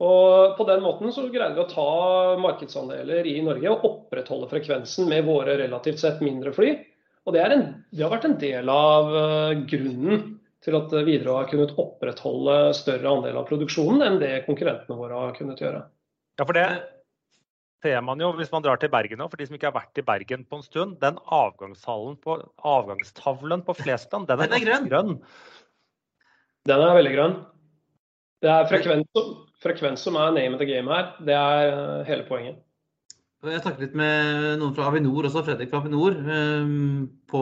Og 0.00 0.54
På 0.56 0.64
den 0.68 0.80
måten 0.84 1.12
så 1.12 1.26
greide 1.28 1.58
vi 1.58 1.64
å 1.64 1.68
ta 1.68 1.88
markedsandeler 2.40 3.26
i 3.28 3.40
Norge 3.44 3.74
og 3.74 3.82
opprettholde 3.88 4.48
frekvensen 4.48 5.10
med 5.10 5.26
våre 5.26 5.58
relativt 5.60 6.00
sett 6.00 6.22
mindre 6.24 6.54
fly 6.56 6.70
og 7.28 7.34
det, 7.36 7.42
en, 7.44 7.66
det, 7.92 8.02
har 8.02 8.12
vært 8.14 8.28
en 8.28 8.38
del 8.40 8.70
av 8.72 9.10
uh, 9.12 9.58
grunnen 9.68 10.22
til 10.64 10.76
at 10.76 10.92
Widerøe 10.92 11.42
har 11.42 11.50
kunnet 11.50 11.76
opprettholde 11.80 12.56
større 12.76 13.12
andel 13.12 13.38
av 13.40 13.46
produksjonen 13.48 14.04
enn 14.04 14.18
det 14.20 14.32
konkurrentene 14.46 14.96
våre 14.98 15.20
har 15.26 15.36
kunnet 15.36 15.60
gjøre. 15.62 15.84
Ja, 16.40 16.46
for 16.46 16.56
det 16.56 16.66
ser 17.82 18.00
man 18.04 18.20
jo 18.20 18.30
hvis 18.38 18.50
man 18.52 18.64
drar 18.64 18.80
til 18.80 18.92
Bergen 18.92 19.20
nå, 19.20 19.28
for 19.30 19.40
de 19.40 19.48
som 19.48 19.56
ikke 19.56 19.70
har 19.70 19.76
vært 19.76 20.00
i 20.00 20.06
Bergen 20.06 20.46
på 20.48 20.60
en 20.60 20.66
stund. 20.66 20.98
Den 21.02 21.20
avgangshallen 21.32 22.18
på, 22.24 22.38
avgangstavlen 22.72 23.64
på 23.66 23.76
Flesland, 23.78 24.28
den 24.30 24.40
er, 24.40 24.50
den 24.50 24.58
er 24.60 24.66
grønn. 24.66 24.90
grønn. 24.90 25.14
Den 26.68 26.86
er 26.86 26.96
veldig 26.98 27.14
grønn. 27.16 27.36
Det 28.40 28.48
er 28.48 28.66
frekvens, 28.68 29.22
frekvens 29.60 30.02
som 30.06 30.16
er 30.16 30.34
name 30.36 30.56
of 30.56 30.60
the 30.62 30.68
game 30.68 30.92
her. 30.92 31.14
Det 31.24 31.36
er 31.36 31.72
uh, 31.76 32.02
hele 32.08 32.24
poenget. 32.28 32.60
Jeg 33.40 33.62
snakket 33.62 33.86
litt 33.86 33.94
med 33.96 34.58
noen 34.60 34.74
fra 34.76 34.90
Avinor 34.90 35.24
også, 35.24 35.40
Fredrik 35.46 35.70
fra 35.70 35.78
Avinor, 35.80 36.12
ehm, 36.12 37.06
på, 37.30 37.40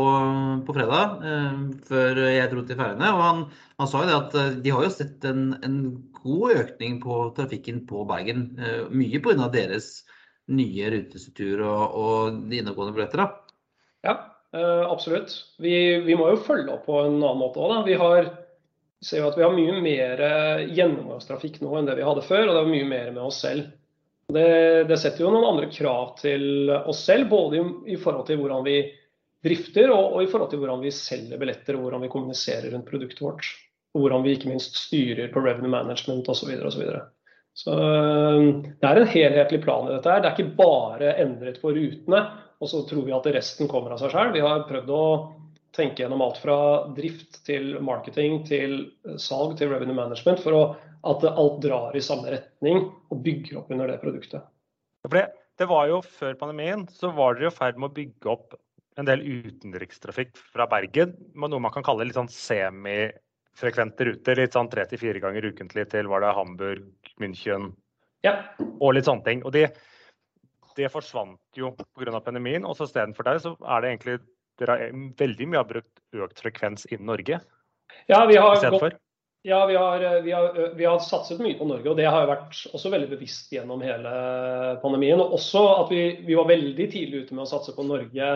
på 0.62 0.75
fredag 0.77 1.25
ehm, 1.27 1.65
før 1.89 2.21
jeg 2.23 2.51
dro 2.53 2.62
til 2.62 2.79
Færøyene. 2.79 3.09
Og 3.17 3.23
han, 3.25 3.41
han, 3.81 3.91
sa 3.91 4.05
jo 4.05 4.07
det 4.07 4.15
at 4.15 4.37
eh, 4.39 4.53
de 4.62 4.75
har 4.77 4.87
jo 4.87 4.93
sett 4.95 5.27
en, 5.27 5.49
en 5.67 5.81
god 6.21 6.55
økning 6.61 7.01
på 7.03 7.19
trafikken 7.35 7.83
på 7.91 8.05
Bergen. 8.07 8.47
Eh, 8.62 8.85
mye 8.95 9.19
pga. 9.25 9.51
deres 9.51 9.91
nye 10.49 10.91
rutestruktur 10.95 11.63
og, 11.67 11.97
og 12.01 12.43
de 12.51 12.61
inngående 12.61 12.97
billetter. 12.97 13.23
da. 13.23 13.29
Ja, 14.07 14.15
eh, 14.57 14.85
absolutt. 14.89 15.35
Vi, 15.63 15.75
vi, 16.07 16.19
må 16.19 16.31
jo 16.33 16.43
følge 16.45 16.77
opp 16.77 16.87
på 16.89 17.01
en 17.05 17.19
annen 17.19 17.43
måte 17.43 17.63
òg. 17.63 17.81
Vi 17.89 17.99
har 18.01 18.31
ser 19.05 19.23
jo 19.23 19.29
at 19.29 19.37
vi 19.39 19.45
har 19.45 19.53
mye 19.55 19.77
mer 19.79 20.23
gjennomgangstrafikk 20.75 21.61
nå 21.63 21.77
enn 21.79 21.87
det 21.87 21.95
vi 22.01 22.07
hadde 22.07 22.25
før, 22.27 22.49
og 22.49 22.57
det 22.57 22.63
er 22.65 22.73
mye 22.73 22.89
mer 22.89 23.13
med 23.13 23.29
oss 23.29 23.45
selv. 23.45 23.69
Det, 24.29 24.85
det, 24.85 24.97
setter 25.01 25.25
jo 25.25 25.31
noen 25.33 25.47
andre 25.55 25.71
krav 25.73 26.17
til 26.19 26.69
oss 26.69 27.01
selv, 27.07 27.31
både 27.31 27.61
i, 27.61 27.63
i 27.95 28.01
forhold 28.01 28.27
til 28.29 28.41
hvordan 28.43 28.67
vi 28.67 28.81
drifter 29.45 29.89
og, 29.95 30.17
og, 30.17 30.19
i 30.21 30.29
forhold 30.29 30.51
til 30.53 30.61
hvordan 30.61 30.83
vi 30.85 30.93
selger 30.93 31.41
billetter 31.41 31.79
og 31.79 31.87
hvordan 31.87 32.05
vi 32.05 32.11
kommuniserer 32.13 32.69
rundt 32.75 32.89
produktet 32.91 33.23
vårt. 33.25 33.49
Og 33.97 34.05
hvordan 34.05 34.27
vi 34.27 34.35
ikke 34.37 34.51
minst 34.51 34.77
styrer 34.77 35.31
på 35.33 35.41
revenue 35.41 35.73
management 35.73 36.29
osv. 36.29 36.53
Så, 37.59 37.73
så 37.73 37.75
det 38.79 38.87
er 38.87 39.01
en 39.01 39.11
helhetlig 39.11 39.59
plan 39.64 39.88
i 39.88 39.94
dette. 39.97 40.11
her. 40.12 40.23
Det 40.23 40.31
er 40.31 40.37
ikke 40.37 40.59
bare 40.61 41.16
endret 41.25 41.59
på 41.62 41.73
rutene, 41.75 42.21
og 42.59 42.71
så 42.71 42.85
tror 42.87 43.07
vi 43.07 43.16
at 43.16 43.27
resten 43.35 43.71
kommer 43.71 43.94
av 43.94 44.03
seg 44.03 44.14
selv. 44.14 44.37
Vi 44.37 44.44
har 44.44 44.66
prøvd 44.68 44.92
å 44.94 45.05
tenke 45.75 46.05
gjennom 46.05 46.23
alt 46.25 46.38
fra 46.42 46.59
drift 46.94 47.40
til 47.47 47.75
marketing 47.85 48.44
til 48.49 48.79
salg 49.21 49.59
til 49.59 49.73
revenue 49.73 49.97
management 49.97 50.42
for 50.42 50.57
å 50.57 50.62
at 51.07 51.27
alt 51.29 51.61
drar 51.62 51.94
i 51.94 52.03
samme 52.03 52.31
retning 52.33 52.81
og 53.11 53.21
bygger 53.27 53.61
opp 53.61 53.68
under 53.75 53.90
det 53.90 54.01
produktet. 54.03 54.47
Det, 55.09 55.66
var 55.71 55.87
jo 55.90 56.01
Før 56.03 56.35
pandemien 56.38 56.87
så 56.90 57.11
var 57.14 57.38
dere 57.38 57.53
i 57.53 57.55
ferd 57.55 57.79
med 57.79 57.90
å 57.90 57.94
bygge 57.94 58.33
opp 58.33 58.59
en 58.99 59.07
del 59.07 59.23
utenrikstrafikk 59.23 60.38
fra 60.55 60.66
Bergen. 60.71 61.14
Noe 61.38 61.62
man 61.62 61.75
kan 61.75 61.87
kalle 61.87 62.07
litt 62.07 62.18
sånn 62.18 62.31
semifrekvente 63.59 64.05
ruter. 64.07 64.38
Litt 64.38 64.55
sånn 64.55 64.71
tre 64.71 64.87
til 64.87 65.01
fire 65.01 65.21
ganger 65.21 65.51
ukentlig 65.51 65.88
til 65.90 66.09
var 66.09 66.23
det 66.23 66.35
Hamburg, 66.37 66.87
München 67.21 67.73
ja. 68.23 68.37
og 68.81 68.94
litt 68.94 69.09
sånne 69.09 69.25
ting. 69.25 69.42
Og 69.44 69.53
det, 69.53 69.73
de 70.77 70.88
forsvant 70.88 71.40
jo 71.57 71.75
pga. 71.97 72.21
pandemien. 72.21 72.64
Og 72.64 72.77
så 72.77 72.87
istedenfor 72.87 73.25
deg 73.25 73.42
så 73.42 73.57
er 73.66 73.83
det 73.83 73.90
egentlig 73.90 74.18
dere 74.59 74.75
har 74.75 74.97
veldig 75.18 75.47
mye 75.47 75.61
har 75.61 75.68
brukt 75.68 76.01
økt 76.14 76.40
frekvens 76.42 76.87
innen 76.90 77.07
Norge. 77.07 77.40
Ja, 78.09 78.25
vi 78.27 78.37
har 78.37 78.59
gått 78.59 78.99
ja, 79.47 79.61
vi 79.66 79.77
har, 79.79 80.03
eh, 80.03 80.23
vi, 80.23 80.33
har, 80.35 80.49
eh, 80.59 80.73
vi 80.75 80.85
har, 80.85 80.99
satset 80.99 81.38
mye 81.38 81.55
på 81.57 81.64
Norge, 81.64 81.87
og 81.88 81.97
det 81.97 82.09
har 82.11 82.25
jo 82.25 82.31
vært 82.33 82.57
også 82.75 82.90
veldig 82.90 83.07
bevisst 83.12 83.53
gjennom 83.55 83.81
hele 83.87 84.11
pandemien. 84.83 85.21
Og 85.23 85.37
også 85.38 85.62
at 85.85 85.92
vi, 85.94 86.01
vi 86.27 86.35
var 86.37 86.49
veldig 86.51 86.88
tidlig 86.90 87.23
ute 87.23 87.37
med 87.37 87.44
å 87.47 87.49
satse 87.49 87.73
på 87.77 87.87
Norge 87.87 88.33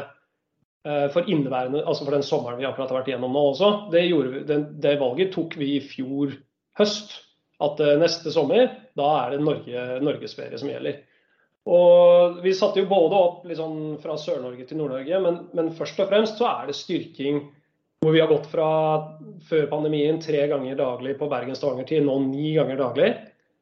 for 0.82 1.28
inneværende, 1.30 1.84
altså 1.86 2.02
for 2.02 2.16
den 2.16 2.24
sommeren 2.26 2.58
vi 2.58 2.66
akkurat 2.66 2.90
har 2.90 2.98
vært 2.98 3.12
igjennom 3.12 3.36
nå 3.36 3.42
også. 3.52 3.68
Det, 3.92 4.00
vi, 4.02 4.40
det, 4.48 4.56
det 4.82 4.96
valget 4.98 5.30
tok 5.34 5.54
vi 5.60 5.76
i 5.76 5.82
fjor 5.84 6.32
høst. 6.80 7.12
At 7.62 7.78
neste 8.00 8.32
sommer, 8.34 8.72
da 8.98 9.08
er 9.20 9.36
det 9.36 9.44
Norge, 9.46 9.84
norgesferie 10.02 10.58
som 10.58 10.72
gjelder. 10.72 10.96
Og 11.70 12.42
Vi 12.42 12.54
satte 12.58 12.82
jo 12.82 12.90
både 12.90 13.18
opp 13.18 13.44
liksom 13.46 13.98
fra 14.02 14.16
Sør-Norge 14.18 14.66
til 14.66 14.80
Nord-Norge, 14.80 15.20
men, 15.22 15.36
men 15.54 15.70
først 15.78 16.00
og 16.02 16.10
fremst 16.10 16.40
så 16.40 16.48
er 16.50 16.70
det 16.70 16.78
styrking 16.78 17.44
hvor 18.02 18.16
vi 18.16 18.18
har 18.18 18.30
gått 18.32 18.48
fra 18.50 18.68
før 19.46 19.68
pandemien 19.70 20.18
tre 20.18 20.40
ganger 20.50 20.74
daglig 20.80 21.14
på 21.20 21.28
Bergen-Stavanger 21.30 21.86
til 21.86 22.08
nå 22.08 22.16
ni 22.24 22.56
ganger 22.56 22.80
daglig. 22.80 23.12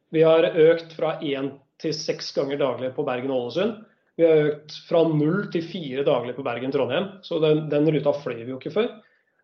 Vi 0.09 0.23
har 0.25 0.47
økt 0.49 0.95
fra 0.97 1.19
én 1.21 1.51
til 1.81 1.93
seks 1.93 2.31
ganger 2.33 2.57
daglig 2.57 2.89
på 2.95 3.05
Bergen-Ålesund. 3.05 3.83
Vi 4.19 4.25
har 4.27 4.49
økt 4.49 4.75
fra 4.87 5.03
null 5.07 5.45
til 5.53 5.63
fire 5.65 6.03
daglig 6.07 6.35
på 6.37 6.45
Bergen-Trondheim, 6.45 7.07
så 7.25 7.39
den, 7.43 7.67
den, 7.71 7.87
ruta 7.95 8.13
fløy 8.17 8.41
vi 8.43 8.51
jo 8.51 8.59
ikke 8.59 8.73
før. 8.75 8.89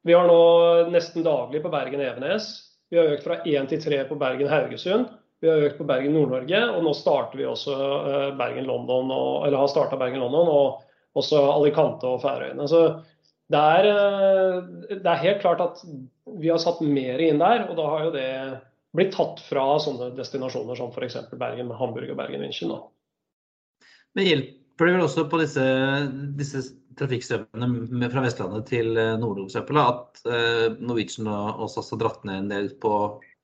Vi 0.08 0.16
har 0.16 0.28
nå 0.28 0.42
nesten 0.94 1.26
daglig 1.26 1.64
på 1.64 1.72
Bergen-Evenes. 1.74 2.50
Vi 2.92 3.00
har 3.00 3.14
økt 3.16 3.26
fra 3.26 3.40
én 3.48 3.68
til 3.70 3.82
tre 3.84 4.04
på 4.08 4.18
Bergen-Haugesund. 4.20 5.10
Vi 5.44 5.50
har 5.50 5.64
økt 5.68 5.80
på 5.80 5.88
Bergen-Nord-Norge, 5.88 6.62
og 6.74 6.86
nå 6.86 6.94
starter 6.98 7.40
vi 7.40 7.46
også 7.46 7.76
eh, 7.78 8.30
Bergen-London, 8.40 9.12
eller 9.46 9.60
har 9.62 9.72
starta 9.72 10.00
Bergen-London, 10.00 10.50
og 10.50 11.18
også 11.18 11.42
Alicante 11.52 12.10
og 12.10 12.24
Færøyene. 12.24 12.66
Så 12.70 12.82
det 13.54 13.60
er, 13.60 13.90
eh, 13.92 14.96
det 14.96 15.06
er, 15.06 15.24
helt 15.24 15.44
klart 15.44 15.62
at 15.64 15.84
vi 16.42 16.50
har 16.52 16.62
satt 16.62 16.82
mer 16.84 17.22
inn 17.24 17.44
der, 17.44 17.68
og 17.70 17.78
da 17.78 17.86
har 17.92 18.08
jo 18.08 18.16
det 18.16 18.30
blitt 18.98 19.14
tatt 19.14 19.44
fra 19.46 19.70
sånne 19.84 20.10
destinasjoner 20.18 20.80
som 20.80 20.90
f.eks. 20.92 21.20
Bergen, 21.38 21.72
Hamburg 21.80 22.12
og 22.12 22.20
Bergen-München. 22.20 22.74
Men 24.18 24.26
hjelper 24.26 24.90
det 24.90 24.96
vel 24.96 25.06
også 25.06 25.28
på 25.30 25.40
disse, 25.42 25.64
disse 26.40 26.64
trafikkstrømmene 26.98 28.10
fra 28.10 28.24
Vestlandet 28.26 28.66
til 28.72 28.96
Nord-Norge, 29.22 29.84
at 29.84 30.24
Norwegian 30.82 31.30
og 31.30 31.68
SAS 31.70 31.94
har 31.94 32.02
dratt 32.02 32.26
ned 32.26 32.42
en 32.42 32.50
del 32.50 32.72
på, 32.82 32.94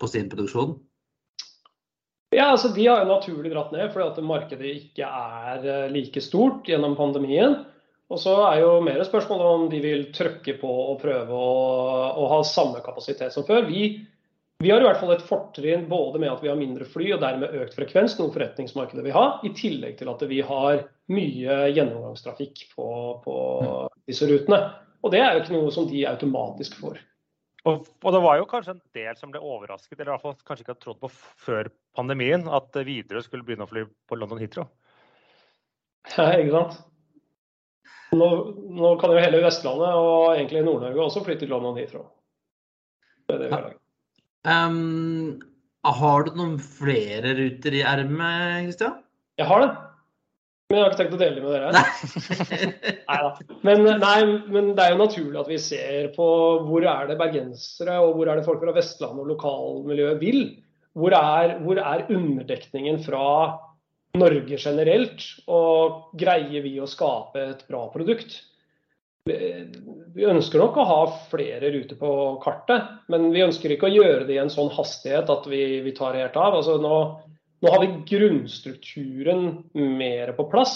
på 0.01 0.09
sin 0.09 0.31
produksjon? 0.31 0.73
Ja, 2.33 2.47
altså 2.49 2.71
De 2.73 2.87
har 2.87 3.03
jo 3.03 3.11
naturlig 3.11 3.51
dratt 3.53 3.73
ned 3.75 3.91
fordi 3.93 4.07
at 4.09 4.25
markedet 4.25 4.71
ikke 4.79 5.05
er 5.05 5.91
like 5.93 6.23
stort 6.25 6.65
gjennom 6.65 6.97
pandemien. 6.97 7.59
Og 8.13 8.19
så 8.21 8.33
er 8.49 8.61
jo 8.61 8.71
mer 8.83 9.01
spørsmålet 9.05 9.51
om 9.57 9.67
de 9.71 9.79
vil 9.81 10.07
trykke 10.13 10.57
på 10.61 10.71
og 10.93 10.99
prøve 11.01 11.37
å, 11.37 11.53
å 12.19 12.25
ha 12.33 12.41
samme 12.45 12.81
kapasitet 12.85 13.33
som 13.33 13.45
før. 13.47 13.65
Vi, 13.69 14.03
vi, 14.63 14.71
har 14.71 14.81
i 14.81 14.85
hvert 14.87 14.99
fall 15.01 15.13
et 15.13 15.25
fortrinn 15.27 15.85
både 15.91 16.21
med 16.21 16.31
at 16.31 16.43
vi 16.43 16.49
har 16.51 16.59
mindre 16.59 16.87
fly 16.87 17.09
og 17.15 17.21
dermed 17.23 17.55
økt 17.63 17.75
frekvens, 17.77 18.15
noe 18.19 18.33
forretningsmarkedet 18.33 19.03
vil 19.05 19.15
ha, 19.15 19.25
i 19.43 19.51
tillegg 19.55 19.97
til 19.99 20.11
at 20.11 20.23
vi 20.29 20.39
har 20.45 20.85
mye 21.13 21.57
gjennomgangstrafikk 21.75 22.63
på, 22.75 22.87
på 23.25 23.35
disse 24.07 24.29
rutene. 24.29 24.61
Og 25.03 25.11
det 25.11 25.19
er 25.19 25.35
jo 25.35 25.43
ikke 25.43 25.57
noe 25.57 25.73
som 25.75 25.89
de 25.89 26.05
automatisk 26.07 26.77
får. 26.79 27.01
Og, 27.63 27.85
og, 28.03 28.09
det 28.11 28.21
var 28.23 28.39
jo 28.39 28.47
kanskje 28.47 28.73
en 28.75 28.81
del 28.95 29.19
som 29.19 29.31
ble 29.31 29.39
overrasket, 29.39 29.95
eller 29.97 30.11
i 30.11 30.13
hvert 30.15 30.23
fall 30.23 30.47
kanskje 30.47 30.65
ikke 30.65 30.73
hadde 30.73 30.83
trodd 30.83 31.03
på 31.03 31.11
før 31.45 31.69
pandemien, 31.95 32.47
at 32.51 32.75
Widerøe 32.75 33.23
skulle 33.23 33.45
begynne 33.47 33.67
å 33.67 33.71
fly 33.71 33.85
på 33.87 34.19
London 34.19 34.41
Heathrow. 34.43 34.67
Ja, 36.17 36.33
ikke 36.35 36.57
sant. 36.57 36.81
Nå, 38.13 38.27
nå, 38.75 38.89
kan 39.01 39.13
jo 39.15 39.21
hele 39.23 39.39
Vestlandet 39.43 39.95
og 39.97 40.33
egentlig 40.33 40.65
Nord-Norge 40.67 41.07
også 41.07 41.23
flytte 41.25 41.45
til 41.45 41.55
London 41.55 41.79
Heathrow. 41.79 42.09
Det 43.23 43.37
er 43.37 43.45
det 43.45 43.47
vi 43.47 43.55
har 43.55 43.71
Um, 44.43 45.39
har 45.83 46.27
du 46.27 46.35
noen 46.35 46.59
flere 46.59 47.33
ruter 47.37 47.75
i 47.79 47.83
ermet, 47.87 48.67
Kristian? 48.67 49.01
Jeg 49.39 49.47
har 49.49 49.63
det. 49.63 49.71
Men 50.71 50.79
jeg 50.79 50.83
har 50.83 50.93
ikke 50.93 50.99
tenkt 51.01 51.15
å 51.15 51.21
dele 51.21 51.35
det 51.37 51.43
med 51.43 51.53
dere. 51.53 51.71
Nei. 51.75 53.17
men, 53.67 53.83
nei, 54.01 54.19
men 54.49 54.71
det 54.77 54.85
er 54.85 54.93
jo 54.93 55.01
naturlig 55.03 55.41
at 55.41 55.51
vi 55.51 55.59
ser 55.61 56.07
på 56.15 56.27
hvor 56.65 56.87
er 56.87 57.09
det 57.09 57.19
bergensere 57.19 57.99
og 58.01 58.15
hvor 58.17 58.31
er 58.31 58.39
det 58.39 58.47
folk 58.47 58.63
fra 58.63 58.73
Vestlandet 58.75 59.21
og 59.21 59.33
lokalmiljøet 59.35 60.23
vil. 60.23 60.41
Hvor 60.97 61.13
er, 61.17 61.57
hvor 61.65 61.81
er 61.81 62.07
underdekningen 62.13 62.99
fra 63.05 63.27
Norge 64.17 64.59
generelt, 64.61 65.23
og 65.49 66.17
greier 66.21 66.61
vi 66.65 66.75
å 66.81 66.89
skape 66.89 67.47
et 67.53 67.63
bra 67.69 67.87
produkt? 67.93 68.35
Vi 69.25 70.25
ønsker 70.27 70.59
nok 70.59 70.75
å 70.77 70.87
ha 70.87 71.03
flere 71.31 71.69
ruter 71.71 71.95
på 71.99 72.09
kartet, 72.43 72.89
men 73.11 73.29
vi 73.31 73.43
ønsker 73.45 73.71
ikke 73.71 73.87
å 73.87 73.93
gjøre 73.93 74.25
det 74.27 74.35
i 74.35 74.41
en 74.41 74.51
sånn 74.51 74.71
hastighet 74.75 75.31
at 75.31 75.47
vi, 75.49 75.61
vi 75.85 75.93
tar 75.95 76.17
helt 76.19 76.35
av. 76.35 76.57
Altså 76.59 76.75
nå, 76.83 76.97
nå, 77.63 77.71
har 77.71 77.79
vi 77.85 77.93
grunnstrukturen 78.11 79.47
mer 79.73 80.33
på 80.35 80.47
plass. 80.51 80.75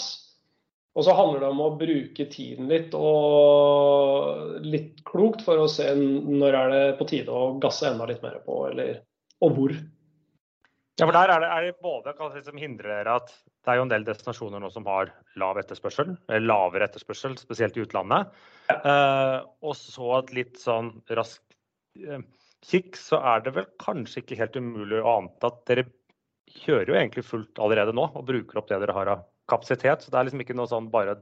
Og 0.98 1.04
så 1.06 1.14
handler 1.14 1.44
det 1.44 1.50
om 1.52 1.60
å 1.62 1.74
bruke 1.78 2.24
tiden 2.32 2.72
litt 2.72 2.96
og 2.98 4.64
litt 4.64 5.04
klokt 5.06 5.44
for 5.46 5.60
å 5.62 5.68
se 5.70 5.92
når 5.94 6.56
er 6.62 6.72
det 6.72 6.82
på 6.98 7.06
tide 7.12 7.30
å 7.30 7.52
gasse 7.62 7.86
enda 7.86 8.08
litt 8.08 8.24
mer 8.24 8.40
på, 8.42 8.64
eller, 8.72 9.04
og 9.44 9.54
hvor. 9.54 9.76
Ja, 10.98 11.06
for 11.06 11.14
der 11.14 11.30
er 11.30 11.42
det, 11.42 11.48
er 11.54 11.66
det 11.68 11.82
både 11.84 12.12
hva 12.18 12.28
som 12.42 12.56
hindrer 12.58 12.90
dere 12.90 13.18
at 13.20 13.28
det 13.30 13.70
er 13.70 13.78
jo 13.78 13.84
en 13.84 13.92
del 13.92 14.06
destinasjoner 14.06 14.62
nå 14.62 14.70
som 14.74 14.86
har 14.88 15.12
lav 15.38 15.60
etterspørsel, 15.60 16.16
eller 16.26 16.48
lavere 16.48 16.88
etterspørsel, 16.88 17.36
spesielt 17.38 17.76
i 17.78 17.84
utlandet. 17.84 18.32
Eh, 18.72 19.36
og 19.62 19.76
så 19.78 20.08
et 20.18 20.32
litt 20.34 20.58
sånn 20.58 20.90
raskt 21.14 21.54
eh, 22.02 22.24
kikk, 22.66 22.98
så 22.98 23.20
er 23.34 23.44
det 23.44 23.54
vel 23.54 23.68
kanskje 23.78 24.24
ikke 24.24 24.40
helt 24.40 24.58
umulig 24.58 24.98
å 24.98 25.14
ante 25.20 25.52
at 25.52 25.62
dere 25.70 25.86
kjører 26.64 26.90
jo 26.90 26.98
egentlig 26.98 27.26
fullt 27.28 27.62
allerede 27.62 27.94
nå 27.94 28.08
og 28.08 28.26
bruker 28.26 28.58
opp 28.58 28.70
det 28.72 28.80
dere 28.82 28.96
har 28.96 29.12
av 29.14 29.26
kapasitet. 29.52 30.02
Så 30.02 30.10
det 30.10 30.18
er 30.18 30.26
liksom 30.26 30.42
ikke 30.42 30.56
noe 30.58 30.70
sånn 30.70 30.90
bare 30.90 31.20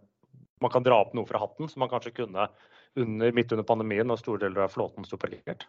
man 0.65 0.73
kan 0.73 0.87
dra 0.87 1.03
opp 1.03 1.13
noe 1.13 1.29
fra 1.29 1.43
hatten 1.43 1.69
som 1.69 1.83
man 1.85 1.93
kanskje 1.93 2.15
kunne 2.17 2.49
under, 2.97 3.33
midt 3.37 3.53
under 3.53 3.67
pandemien 3.69 4.09
når 4.09 4.23
store 4.23 4.47
deler 4.47 4.65
av 4.65 4.73
flåten 4.73 5.05
sto 5.05 5.19
parkert. 5.21 5.67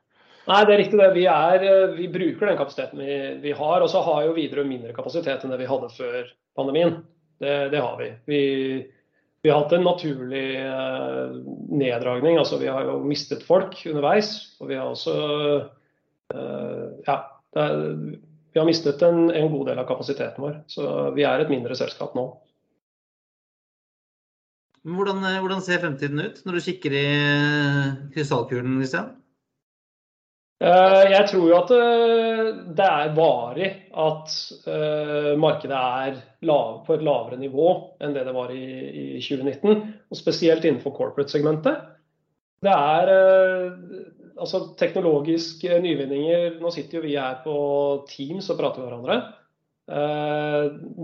Nei, 0.48 0.62
det 0.64 0.74
er 0.74 0.80
riktig 0.80 1.00
det. 1.00 1.08
Vi, 1.16 1.26
er, 1.28 1.64
eh, 1.68 1.96
vi 1.98 2.08
bruker 2.12 2.48
den 2.48 2.60
kapasiteten 2.60 3.02
vi, 3.04 3.16
vi 3.44 3.56
har. 3.56 3.84
Og 3.84 3.90
så 3.92 4.04
har 4.06 4.24
jo 4.24 4.36
Widerøe 4.38 4.68
mindre 4.68 4.94
kapasitet 4.96 5.44
enn 5.44 5.52
det 5.52 5.60
vi 5.60 5.68
hadde 5.68 5.90
før 5.92 6.30
pandemien. 6.58 7.02
Det, 7.44 7.56
det 7.74 7.82
har 7.84 7.98
vi. 8.00 8.08
vi. 8.32 8.40
vi. 9.44 9.50
har 9.52 9.60
hatt 9.60 9.76
en 9.76 9.84
naturlig 9.88 10.46
eh, 10.62 11.36
neddragning. 11.84 12.40
altså 12.40 12.62
Vi 12.64 12.72
har 12.72 12.88
jo 12.88 13.02
mistet 13.04 13.44
folk 13.48 13.76
underveis. 13.92 14.32
Og 14.62 14.72
vi 14.72 14.80
har 14.80 14.88
også 14.94 15.18
eh, 16.34 16.88
Ja. 17.10 17.20
Er, 17.58 17.78
vi 18.54 18.60
har 18.60 18.66
mistet 18.68 19.02
en, 19.06 19.28
en, 19.30 19.52
god 19.52 19.68
del 19.70 19.80
av 19.82 19.86
kapasiteten 19.90 20.42
vår. 20.42 20.60
Så 20.72 20.84
vi 21.14 21.28
er 21.28 21.44
et 21.44 21.52
mindre 21.52 21.76
selskap 21.78 22.16
nå. 22.18 22.24
Hvordan, 24.88 25.20
hvordan 25.44 25.62
ser 25.62 25.82
fremtiden 25.84 26.24
ut 26.24 26.40
når 26.48 26.58
du 26.58 26.66
kikker 26.66 26.96
i 26.96 27.08
krystallkulen, 28.16 28.80
Kristian? 28.80 29.12
Eh, 30.58 31.04
jeg 31.12 31.26
tror 31.30 31.44
jo 31.46 31.58
at 31.60 31.72
eh, 31.76 32.48
det 32.74 32.86
er 32.86 33.12
varig 33.14 33.68
at 33.94 34.32
eh, 34.66 35.36
markedet 35.38 35.78
er 35.78 36.16
på 36.42 36.96
et 36.96 37.04
lavere 37.06 37.38
nivå 37.38 37.68
enn 38.02 38.16
det 38.16 38.24
det 38.26 38.34
var 38.34 38.54
i 38.56 39.20
2019. 39.22 39.84
Og 40.10 40.18
spesielt 40.18 40.66
innenfor 40.66 40.96
corporate-segmentet. 40.98 41.84
Det 42.66 42.74
er 42.74 43.10
altså 44.42 44.64
teknologiske 44.80 45.76
nyvinninger 45.84 46.56
Nå 46.58 46.72
sitter 46.74 46.98
jo 46.98 47.04
vi 47.04 47.14
her 47.14 47.36
på 47.44 47.58
Teams 48.10 48.48
og 48.50 48.58
prater 48.58 48.82
med 48.82 48.88
hverandre. 48.90 49.18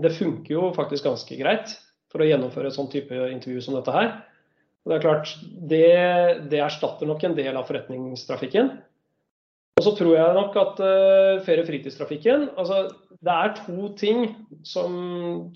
Det 0.02 0.10
funker 0.16 0.50
jo 0.56 0.72
faktisk 0.74 1.06
ganske 1.06 1.38
greit 1.38 1.76
for 2.10 2.24
å 2.24 2.26
gjennomføre 2.26 2.72
et 2.72 2.74
sånn 2.74 2.90
type 2.90 3.14
intervju 3.30 3.62
som 3.62 3.78
dette 3.78 3.94
her. 3.94 4.10
Det 4.82 4.96
er 4.96 5.04
klart, 5.04 5.30
det, 5.70 5.86
det 6.50 6.64
erstatter 6.66 7.06
nok 7.06 7.22
en 7.22 7.38
del 7.38 7.54
av 7.54 7.70
forretningstrafikken. 7.70 8.72
Og 9.74 9.82
så 9.82 9.92
tror 9.98 10.14
jeg 10.14 10.36
nok 10.36 10.54
at 10.60 10.80
uh, 10.84 11.42
ferie- 11.42 11.64
og 11.64 11.66
fritidstrafikken 11.66 12.46
altså, 12.54 12.84
Det 13.24 13.34
er 13.34 13.56
to 13.58 13.88
ting 13.98 14.20
som, 14.62 14.94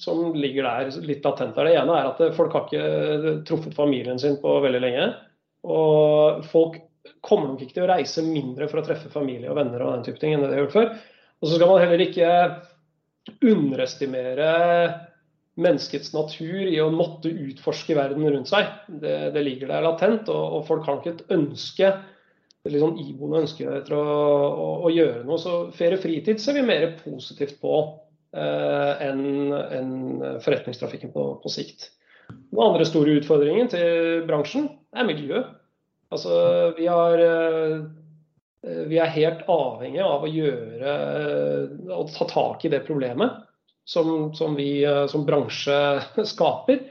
som, 0.01 0.33
ligger 0.35 0.67
der 0.67 0.91
litt 1.07 1.27
latent. 1.27 1.55
Det 1.55 1.75
ene 1.77 1.95
er 2.01 2.11
at 2.11 2.23
folk 2.35 2.57
har 2.57 2.67
ikke 2.67 3.35
truffet 3.47 3.77
familien 3.77 4.19
sin 4.19 4.39
på 4.43 4.57
veldig 4.65 4.81
lenge. 4.83 5.07
Og 5.69 6.43
folk 6.51 6.81
kommer 7.25 7.53
nok 7.53 7.63
ikke 7.63 7.77
til 7.77 7.87
å 7.87 7.93
reise 7.93 8.25
mindre 8.25 8.69
for 8.71 8.81
å 8.81 8.87
treffe 8.87 9.13
familie 9.13 9.53
og 9.53 9.59
venner 9.61 9.85
og 9.85 9.95
den 9.95 10.09
type 10.09 10.21
ting 10.23 10.35
enn 10.35 10.43
det 10.45 10.51
de 10.51 10.59
har 10.59 10.67
gjort 10.67 10.79
før. 10.79 10.91
Og 11.39 11.47
så 11.47 11.59
skal 11.59 11.71
man 11.71 11.83
heller 11.85 12.05
ikke 12.05 12.33
underestimere 13.45 14.51
menneskets 15.59 16.13
natur 16.15 16.69
i 16.71 16.79
å 16.83 16.91
måtte 16.95 17.31
utforske 17.31 17.97
verden 17.99 18.27
rundt 18.31 18.51
seg. 18.51 18.71
Det, 18.89 19.17
det 19.35 19.43
ligger 19.45 19.73
der 19.73 19.85
latent, 19.85 20.31
og, 20.31 20.59
og 20.59 20.67
folk 20.69 20.87
har 20.87 21.01
nok 21.01 21.11
et 21.11 21.25
ønske 21.35 21.93
veldig 22.69 22.83
sånn 22.83 22.99
iboende 23.03 23.43
ønske 23.45 23.69
etter 23.81 23.97
å, 23.97 24.03
å, 24.05 24.69
å, 24.87 24.93
gjøre 24.93 25.25
noe. 25.27 25.41
Så 25.41 25.55
ferie 25.77 25.99
og 25.99 26.05
fritid 26.05 26.43
ser 26.43 26.59
vi 26.59 26.67
mer 26.67 26.91
positivt 27.01 27.57
på 27.63 27.79
eh, 28.37 29.07
enn 29.09 29.25
en 29.53 29.95
forretningstrafikken 30.45 31.15
på, 31.15 31.31
på, 31.43 31.53
sikt. 31.53 31.91
Den 32.29 32.61
andre 32.63 32.87
store 32.89 33.17
utfordringen 33.19 33.71
til 33.73 34.27
bransjen 34.29 34.69
er 34.93 35.09
miljø. 35.09 35.43
Altså, 36.13 36.37
vi, 36.77 36.87
har, 36.89 37.25
eh, 37.25 37.81
vi 38.93 39.01
er 39.01 39.17
helt 39.17 39.45
avhengig 39.53 40.05
av 40.05 40.25
å 40.25 40.33
gjøre 40.33 40.95
å 41.97 42.05
ta 42.13 42.29
tak 42.29 42.65
i 42.65 42.73
det 42.73 42.85
problemet 42.87 43.45
som, 43.89 44.35
som 44.37 44.57
vi 44.57 44.85
eh, 44.85 45.07
som 45.09 45.27
bransje 45.29 45.77
skaper. 46.33 46.85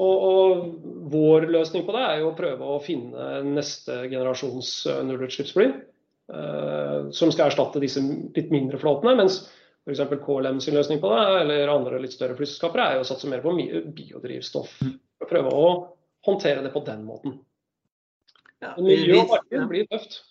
Og, 0.00 0.22
og, 0.24 0.68
vår 1.12 1.46
løsning 1.52 1.84
på 1.84 1.92
det 1.92 2.02
er 2.08 2.20
jo 2.22 2.30
å 2.30 2.36
prøve 2.36 2.68
å 2.74 2.80
finne 2.80 3.42
neste 3.44 4.06
generasjons 4.08 4.70
eh, 4.88 5.02
nullutslippsfly. 5.08 5.66
Uh, 6.32 7.10
som 7.12 7.28
skal 7.34 7.50
erstatte 7.50 7.80
disse 7.82 8.00
litt 8.00 8.52
mindre 8.54 8.78
flåtene. 8.80 9.12
Mens 9.18 9.42
f.eks. 9.84 10.00
KLM 10.22 10.60
sin 10.64 10.78
løsning 10.78 11.00
på 11.02 11.10
det, 11.12 11.22
eller 11.42 11.72
andre 11.72 12.00
litt 12.00 12.14
større 12.14 12.38
flyselskaper, 12.38 12.80
er 12.80 12.96
jo 12.96 13.04
å 13.04 13.08
satse 13.10 13.28
mer 13.28 13.42
på 13.44 13.52
biodrivstoff. 13.96 14.78
Og 14.86 15.28
prøve 15.28 15.52
å 15.52 15.66
håndtere 16.24 16.62
det 16.64 16.72
på 16.72 16.84
den 16.86 17.02
måten. 17.04 17.40
Ja, 18.62 18.76
miljø 18.78 19.24
og 19.24 19.34
marked 19.34 19.66
blir 19.68 19.88
tøft. 19.90 20.22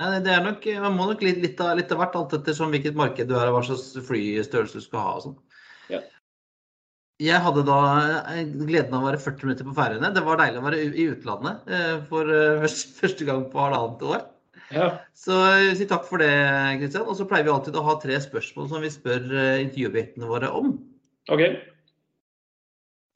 Nei, 0.00 0.14
det 0.24 0.32
er 0.32 0.44
nok, 0.46 0.64
Man 0.82 0.96
må 0.96 1.10
nok 1.10 1.22
litt, 1.26 1.42
litt, 1.42 1.60
av, 1.60 1.76
litt 1.78 1.92
av 1.92 2.00
hvert, 2.00 2.16
alt 2.18 2.36
etter 2.38 2.56
hvilket 2.72 2.96
marked 2.98 3.28
du 3.28 3.36
er 3.36 3.50
og 3.50 3.58
hva 3.58 3.64
slags 3.66 3.90
flystørrelse 4.06 4.80
du 4.80 4.86
skal 4.86 5.04
ha. 5.04 5.16
og 5.18 5.26
sånn. 5.26 5.36
Ja. 5.92 6.00
Jeg 7.22 7.38
hadde 7.44 7.62
da 7.66 7.78
eh, 8.32 8.42
gleden 8.66 8.94
av 8.96 9.04
å 9.04 9.08
være 9.10 9.20
40 9.22 9.46
minutter 9.46 9.66
på 9.68 9.74
Færøyene. 9.76 10.10
Det 10.14 10.22
var 10.26 10.40
deilig 10.40 10.58
å 10.58 10.64
være 10.64 10.78
i 10.82 11.08
utlandet 11.12 11.68
eh, 11.70 11.96
for 12.08 12.30
eh, 12.34 12.64
første 13.00 13.26
gang 13.28 13.44
på 13.52 13.60
halvannet 13.62 14.06
år. 14.08 14.24
Ja. 14.72 14.86
Så 15.18 15.36
si 15.76 15.84
takk 15.88 16.06
for 16.08 16.22
det, 16.22 16.32
Kristian. 16.80 17.04
Og 17.04 17.18
så 17.18 17.26
pleier 17.28 17.46
vi 17.46 17.52
alltid 17.52 17.76
å 17.76 17.84
ha 17.86 17.98
tre 18.00 18.16
spørsmål 18.24 18.70
som 18.70 18.82
vi 18.82 18.90
spør 18.90 19.26
intervjuobjektene 19.60 20.30
våre 20.30 20.48
om. 20.56 20.72
Ok. 21.30 21.44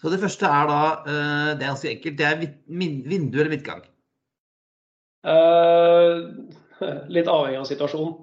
Så 0.02 0.12
det 0.12 0.20
første 0.20 0.50
er 0.52 0.68
da 0.68 0.80
Det 1.06 1.64
er 1.64 1.70
ganske 1.70 1.90
enkelt. 1.94 2.18
Det 2.20 2.26
er 2.28 2.42
vindu 2.68 3.40
eller 3.40 3.54
midtgang? 3.54 3.80
Uh, 5.26 6.28
litt 7.16 7.32
avhengig 7.32 7.62
av 7.62 7.66
situasjonen. 7.72 8.14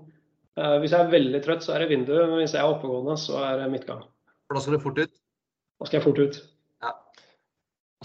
Uh, 0.53 0.77
hvis 0.83 0.93
jeg 0.93 1.01
er 1.01 1.11
veldig 1.11 1.41
trøtt, 1.43 1.65
så 1.65 1.73
er 1.73 1.83
det 1.83 1.89
vindu. 1.91 2.13
Hvis 2.37 2.53
jeg 2.53 2.61
er 2.61 2.69
oppegående, 2.69 3.17
så 3.19 3.41
er 3.49 3.63
det 3.63 3.71
midtgang. 3.73 4.05
For 4.45 4.55
da 4.55 4.63
skal 4.63 4.77
det 4.77 4.83
fort 4.85 5.01
ut? 5.01 5.22
Da 5.83 5.89
skal 5.89 5.97
jeg 5.99 6.03
fort 6.05 6.19
ut. 6.23 6.37
Ja. 6.79 6.91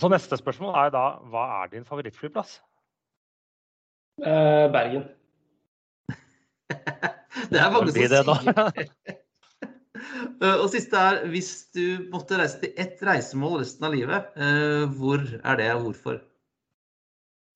Så 0.02 0.08
neste 0.10 0.36
spørsmål 0.40 0.74
er 0.80 0.88
da 0.90 1.04
hva 1.30 1.44
er 1.60 1.68
din 1.70 1.84
favorittflyplass? 1.86 2.56
Eh, 4.18 4.66
Bergen. 4.74 5.04
det 7.52 7.60
er 7.62 7.70
mange 7.70 7.92
det 7.94 8.10
som 8.10 8.32
da? 8.34 8.66
sier 8.74 8.90
Eh, 10.38 10.56
Og 10.62 10.66
siste 10.70 10.98
er, 10.98 11.20
hvis 11.30 11.68
du 11.74 12.10
måtte 12.10 12.38
reise 12.38 12.58
til 12.62 12.74
ett 12.78 12.98
reisemål 13.04 13.60
resten 13.60 13.86
av 13.86 13.94
livet, 13.94 14.28
eh, 14.38 14.84
hvor 14.98 15.22
er 15.22 15.58
det, 15.58 15.70
og 15.76 15.86
hvorfor? 15.86 16.18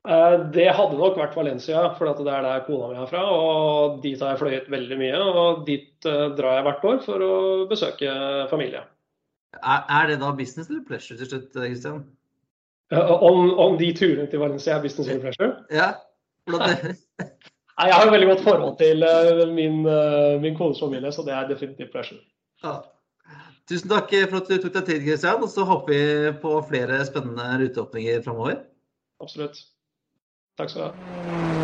Eh, 0.07 0.39
Det 0.55 0.69
hadde 0.71 0.99
nok 0.99 1.19
vært 1.19 1.35
Valencia, 1.39 1.85
for 1.99 2.11
det 2.11 2.31
er 2.31 2.47
der 2.47 2.65
kona 2.67 2.93
mi 2.93 2.99
er 3.03 3.11
fra. 3.11 3.27
Og 3.27 4.01
dit 4.07 4.23
har 4.23 4.35
jeg 4.37 4.43
fløyet 4.43 4.71
veldig 4.71 4.99
mye, 5.03 5.19
og 5.19 5.67
dit 5.67 5.91
drar 6.03 6.59
jeg 6.61 6.67
hvert 6.69 6.91
år 6.93 7.03
for 7.07 7.27
å 7.27 7.35
besøke 7.71 8.15
familie. 8.51 8.87
Er, 9.61 9.85
er 10.01 10.07
det 10.11 10.21
da 10.23 10.33
business 10.37 10.71
eller 10.71 10.85
pleasure 10.87 11.19
til 11.19 11.29
slutt, 11.29 11.53
Kristian? 11.55 12.03
Eh, 12.93 13.11
Om, 13.23 13.59
om 13.59 13.79
de 13.79 13.93
turene 13.97 14.27
til 14.31 14.41
Valencia 14.41 14.77
er 14.77 14.83
business 14.83 15.09
eller 15.09 15.21
pleasure? 15.21 15.53
Ja? 15.71 15.93
Nei, 16.53 17.87
Jeg 17.87 17.95
har 17.95 18.05
jo 18.05 18.15
veldig 18.15 18.29
godt 18.29 18.45
forhold 18.47 18.79
til 18.81 19.05
eh, 19.07 19.45
min, 19.49 19.85
eh, 19.87 20.41
min 20.43 20.57
kones 20.57 20.81
familie, 20.81 21.13
så 21.13 21.25
det 21.27 21.37
er 21.37 21.49
definitivt 21.49 21.93
pleasure. 21.93 22.21
Ja. 22.65 22.81
Tusen 23.71 23.89
takk 23.93 24.11
for 24.29 24.43
at 24.43 24.51
du 24.51 24.57
tok 24.59 24.75
deg 24.75 24.89
tid, 24.91 25.03
Kristian. 25.07 25.43
Og 25.45 25.49
så 25.53 25.65
håper 25.65 25.93
vi 25.95 26.37
på 26.43 26.59
flere 26.69 27.01
spennende 27.07 27.49
ruteåpninger 27.63 28.23
framover. 28.27 28.65
Absolutt. 29.23 29.65
Takk 30.59 30.71
skal 30.75 30.83
du 30.83 30.89
ha. 30.91 31.62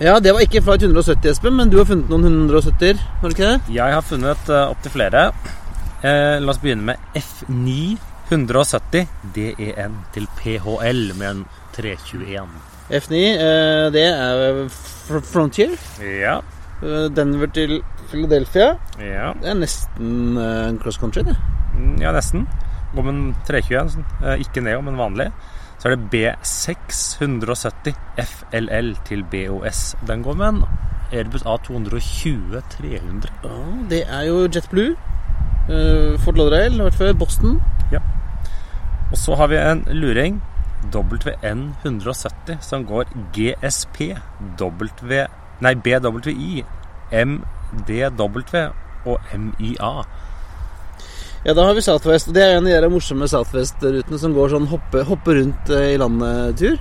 Ja, 0.00 0.14
det 0.22 0.32
var 0.32 0.40
ikke 0.40 0.62
flight 0.64 0.82
170, 0.86 1.28
Espen, 1.34 1.56
men 1.58 1.68
du 1.68 1.76
har 1.76 1.84
funnet 1.88 2.08
noen 2.08 2.46
170-er, 2.48 3.00
var 3.20 3.28
det 3.28 3.36
ikke 3.36 3.48
det? 3.50 3.74
Jeg 3.76 3.92
har 3.92 4.06
funnet 4.06 4.48
uh, 4.48 4.70
opptil 4.72 4.94
flere. 4.94 5.26
Eh, 6.00 6.38
la 6.40 6.48
oss 6.54 6.60
begynne 6.62 6.86
med 6.88 7.18
F9 7.20 7.98
170 8.32 9.10
DEN 9.34 9.98
til 10.14 10.24
PHL 10.38 11.02
med 11.18 11.26
en 11.28 11.42
321. 11.76 12.54
F9, 12.96 13.20
eh, 13.20 13.90
det 13.92 14.06
er 14.08 14.62
Fr- 14.72 15.20
Frontier. 15.28 15.76
Ja. 16.00 16.38
Eh, 16.80 17.10
Denver 17.12 17.52
til 17.52 17.82
Philadelphia. 18.08 18.70
Ja, 19.04 19.34
Det 19.36 19.52
er 19.52 19.60
nesten 19.60 20.38
eh, 20.40 20.68
en 20.70 20.80
cross 20.80 20.96
country, 21.02 21.26
det. 21.28 21.36
Mm, 21.76 21.98
ja 22.00 22.14
nesten. 22.16 22.48
Går 22.96 23.04
med 23.06 23.14
en 23.18 23.34
321. 23.46 23.92
sånn. 23.98 24.08
Eh, 24.24 24.40
ikke 24.46 24.64
Neo, 24.64 24.80
men 24.88 24.96
vanlig. 24.98 25.28
Så 25.80 25.88
er 25.88 25.96
det 25.96 26.10
B670 26.12 27.94
FLL 28.20 28.92
til 29.08 29.24
BOS. 29.32 29.96
Den 30.06 30.22
går 30.22 30.36
med 30.36 30.48
en 30.48 30.62
Airbus 31.12 31.42
A220 31.42 32.60
300. 32.70 33.32
Ja, 33.44 33.60
det 33.90 34.02
er 34.06 34.22
jo 34.28 34.42
JetBlue. 34.46 34.96
Uh, 35.70 36.20
Fort 36.20 36.36
Lauderdale 36.36 36.76
har 36.76 36.90
vært 36.90 37.00
før. 37.00 37.12
Boston. 37.12 37.60
Og 39.10 39.18
så 39.18 39.34
har 39.34 39.46
vi 39.50 39.56
en 39.58 39.82
luring 39.90 40.42
WN170 40.94 42.60
som 42.62 42.84
går 42.86 43.04
GSP 43.34 44.00
W 44.60 45.24
Nei, 45.60 45.74
BWI 45.74 46.62
MDW 47.12 48.38
og 49.04 49.18
MIA. 49.34 49.90
Ja, 51.44 51.54
da 51.56 51.64
har 51.64 51.74
vi 51.74 51.80
Southwest. 51.80 52.32
Det 52.36 52.42
er 52.44 52.58
en 52.58 52.66
av 52.68 52.82
de 52.84 52.90
morsomme 52.92 53.24
Southwest-rutene 53.30 54.18
som 54.20 54.34
går 54.36 54.52
sånn 54.52 54.66
hoppe, 54.68 55.04
hoppe 55.08 55.38
rundt 55.38 55.70
eh, 55.72 55.94
i 55.94 56.00
landet-tur. 56.00 56.76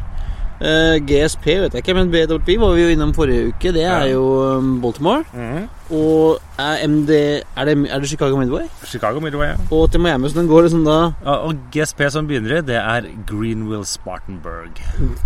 Uh, 0.59 0.97
GSP 1.07 1.45
vet 1.61 1.71
jeg 1.77 1.85
ikke, 1.85 1.93
men 1.95 2.09
BWI 2.11 2.57
var 2.59 2.73
vi 2.75 2.81
jo 2.81 2.87
innom 2.91 3.13
forrige 3.15 3.45
uke. 3.53 3.71
Det 3.71 3.85
er 3.87 4.01
Ja. 4.09 4.09
jo 4.11 4.23
um, 4.57 4.81
Baltimore. 4.83 5.21
Mhm. 5.31 5.69
Og 5.95 6.41
er 6.59 6.83
MD 6.87 7.09
Er 7.55 7.65
det, 7.65 7.75
er 7.89 7.99
det 8.03 8.09
Chicago 8.09 8.35
Midway? 8.37 8.65
Chicago 8.85 9.19
Midway. 9.23 9.47
ja. 9.47 9.55
Og 9.71 9.89
til 9.91 10.01
Miami, 10.03 10.27
så 10.29 10.39
den 10.41 10.47
går 10.51 10.61
liksom 10.67 10.83
da 10.85 10.97
Ja, 11.25 11.31
Og 11.47 11.55
GSP 11.71 12.01
som 12.11 12.27
begynner 12.27 12.57
i, 12.57 12.61
det 12.61 12.75
er 12.75 13.07
Greenwill 13.25 13.85
Spartanburg. 13.85 14.75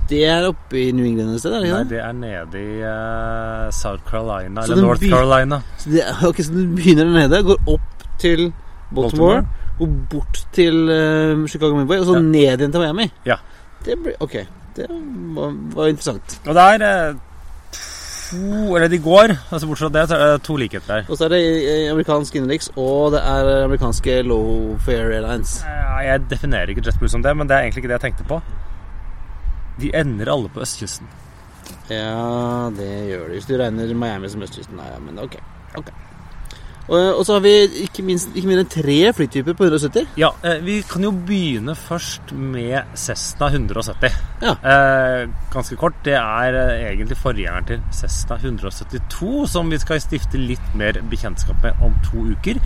Det 0.10 0.22
er 0.24 0.46
oppe 0.48 0.78
i 0.80 0.92
New 0.92 1.06
England 1.06 1.34
et 1.34 1.40
sted, 1.42 1.52
er 1.58 1.60
det 1.66 1.72
Nei, 1.72 1.80
ikke 1.82 1.90
det? 1.90 1.90
det 1.90 2.00
er 2.06 2.14
nede 2.14 2.62
i 2.62 3.66
uh, 3.66 3.72
South 3.74 4.04
Carolina, 4.12 4.62
Så 4.62 4.72
eller 4.74 4.86
North 4.86 5.02
Carolina. 5.10 5.62
Så, 5.78 5.90
det, 5.90 6.04
ok, 6.30 6.38
så 6.46 6.54
den 6.54 6.76
begynner 6.76 7.04
der 7.10 7.28
nede, 7.28 7.44
går 7.44 7.58
opp 7.74 8.06
til 8.20 8.54
Baltimore, 8.96 9.44
og 9.80 9.94
bort 10.10 10.42
til 10.54 10.84
uh, 10.90 11.48
Chicago 11.50 11.76
Midway, 11.76 12.00
og 12.00 12.06
så 12.06 12.14
Ja. 12.16 12.22
ned 12.22 12.60
igjen 12.60 12.72
til 12.72 12.82
Miami. 12.82 13.12
Ja. 13.26 13.36
Det 13.86 13.98
blir, 14.04 14.14
ok, 14.20 14.34
det 14.76 14.86
var, 15.36 15.54
var 15.76 15.88
interessant. 15.92 16.40
Og 16.48 16.56
det 16.56 16.64
er 16.64 16.84
eh, 17.10 17.16
to 18.34 18.76
Eller 18.76 18.88
de 18.88 18.98
går, 19.04 19.34
altså 19.52 19.68
bortsett 19.68 19.92
fra 19.92 20.00
det, 20.00 20.10
så 20.10 20.16
er 20.16 20.32
det 20.32 20.44
to 20.44 20.56
likheter 20.56 20.88
der. 20.96 21.04
Og 21.10 21.18
så 21.18 21.26
er 21.26 21.34
det 21.36 21.42
eh, 21.44 21.92
amerikansk 21.92 22.36
innenriks, 22.36 22.72
og 22.76 23.12
det 23.14 23.20
er 23.22 23.64
amerikanske 23.66 24.22
low 24.22 24.78
fare 24.86 25.14
airlines. 25.18 25.64
Jeg 26.04 26.22
definerer 26.30 26.72
ikke 26.74 26.82
JetBlue 26.86 27.10
som 27.10 27.24
det, 27.24 27.36
men 27.38 27.50
det 27.50 27.56
er 27.58 27.60
egentlig 27.68 27.84
ikke 27.84 27.92
det 27.94 28.00
jeg 28.00 28.06
tenkte 28.08 28.24
på. 28.30 28.42
De 29.82 29.92
ender 29.96 30.32
alle 30.34 30.50
på 30.54 30.62
østkysten. 30.62 31.08
Ja, 31.90 32.70
det 32.78 32.90
gjør 33.10 33.28
de. 33.28 33.34
hvis 33.34 33.46
du 33.46 33.58
regner 33.58 33.94
Miami 33.94 34.30
som 34.30 34.42
østkysten. 34.42 34.78
Nei, 34.78 34.90
men 35.06 35.20
ok. 35.20 35.36
ok. 35.78 35.90
Og, 36.88 37.00
og 37.00 37.22
så 37.26 37.38
har 37.38 37.44
vi 37.46 37.54
ikke 37.86 38.04
minst 38.06 38.34
ikke 38.34 38.50
mindre 38.50 38.66
enn 38.66 38.72
tre 38.72 38.98
flytyper 39.16 39.56
på 39.56 39.68
170. 39.70 40.10
Ja, 40.20 40.34
eh, 40.44 40.60
vi 40.66 40.80
kan 40.88 41.06
jo 41.06 41.14
begynne 41.16 41.76
først 41.80 42.34
med 42.36 42.98
Cessna 43.00 43.48
170. 43.54 44.18
Ja. 44.44 44.56
Eh, 44.60 45.30
ganske 45.54 45.78
kort. 45.80 45.96
Det 46.06 46.18
er 46.20 46.58
eh, 46.60 46.86
egentlig 46.92 47.18
forgjengeren 47.22 47.70
til 47.70 47.82
Cessna 47.96 48.38
172, 48.42 49.48
som 49.54 49.72
vi 49.72 49.80
skal 49.82 50.02
stifte 50.04 50.42
litt 50.42 50.76
mer 50.80 51.00
bekjentskap 51.12 51.64
med 51.64 51.84
om 51.84 51.96
to 52.10 52.28
uker. 52.34 52.60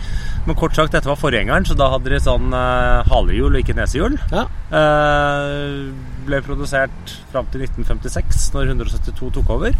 Men 0.46 0.58
kort 0.58 0.74
sagt, 0.74 0.96
dette 0.96 1.10
var 1.10 1.20
forgjengeren, 1.20 1.68
så 1.68 1.78
da 1.78 1.92
hadde 1.94 2.10
de 2.10 2.22
sånn 2.22 2.50
eh, 2.56 3.12
halehjul 3.12 3.52
og 3.52 3.62
ikke 3.62 3.78
nesehjul. 3.78 4.18
Ja. 4.34 4.48
Eh, 4.74 6.17
ble 6.28 6.40
produsert 6.44 7.16
fram 7.32 7.48
til 7.52 7.64
1956, 7.66 8.52
når 8.54 8.70
172 8.76 9.32
tok 9.40 9.50
over. 9.56 9.74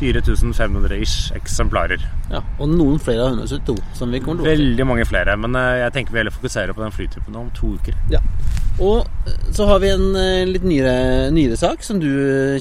4500 0.00 0.96
ish 1.02 1.32
eksemplarer. 1.36 2.00
ja. 2.32 2.40
Og 2.58 2.70
noen 2.72 2.96
flere 3.02 3.26
av 3.26 3.34
172 3.34 3.74
som 3.98 4.08
vi 4.14 4.20
kommer 4.24 4.46
til 4.46 4.54
Veldig 4.54 4.86
mange 4.88 5.04
flere, 5.04 5.34
men 5.36 5.52
eh, 5.58 5.82
jeg 5.82 5.92
tenker 5.98 6.14
vi 6.14 6.22
heller 6.22 6.32
fokuserer 6.32 6.72
på 6.72 6.80
den 6.80 6.94
flytypen 6.94 7.36
om 7.36 7.50
to 7.56 7.74
uker. 7.76 7.98
Ja. 8.12 8.22
Og 8.80 9.04
eh, 9.28 9.34
så 9.52 9.66
har 9.68 9.82
vi 9.82 9.90
en 9.92 10.06
eh, 10.16 10.46
litt 10.48 10.64
nyere, 10.64 10.94
nyere 11.36 11.58
sak 11.60 11.84
som 11.84 12.00
du 12.00 12.08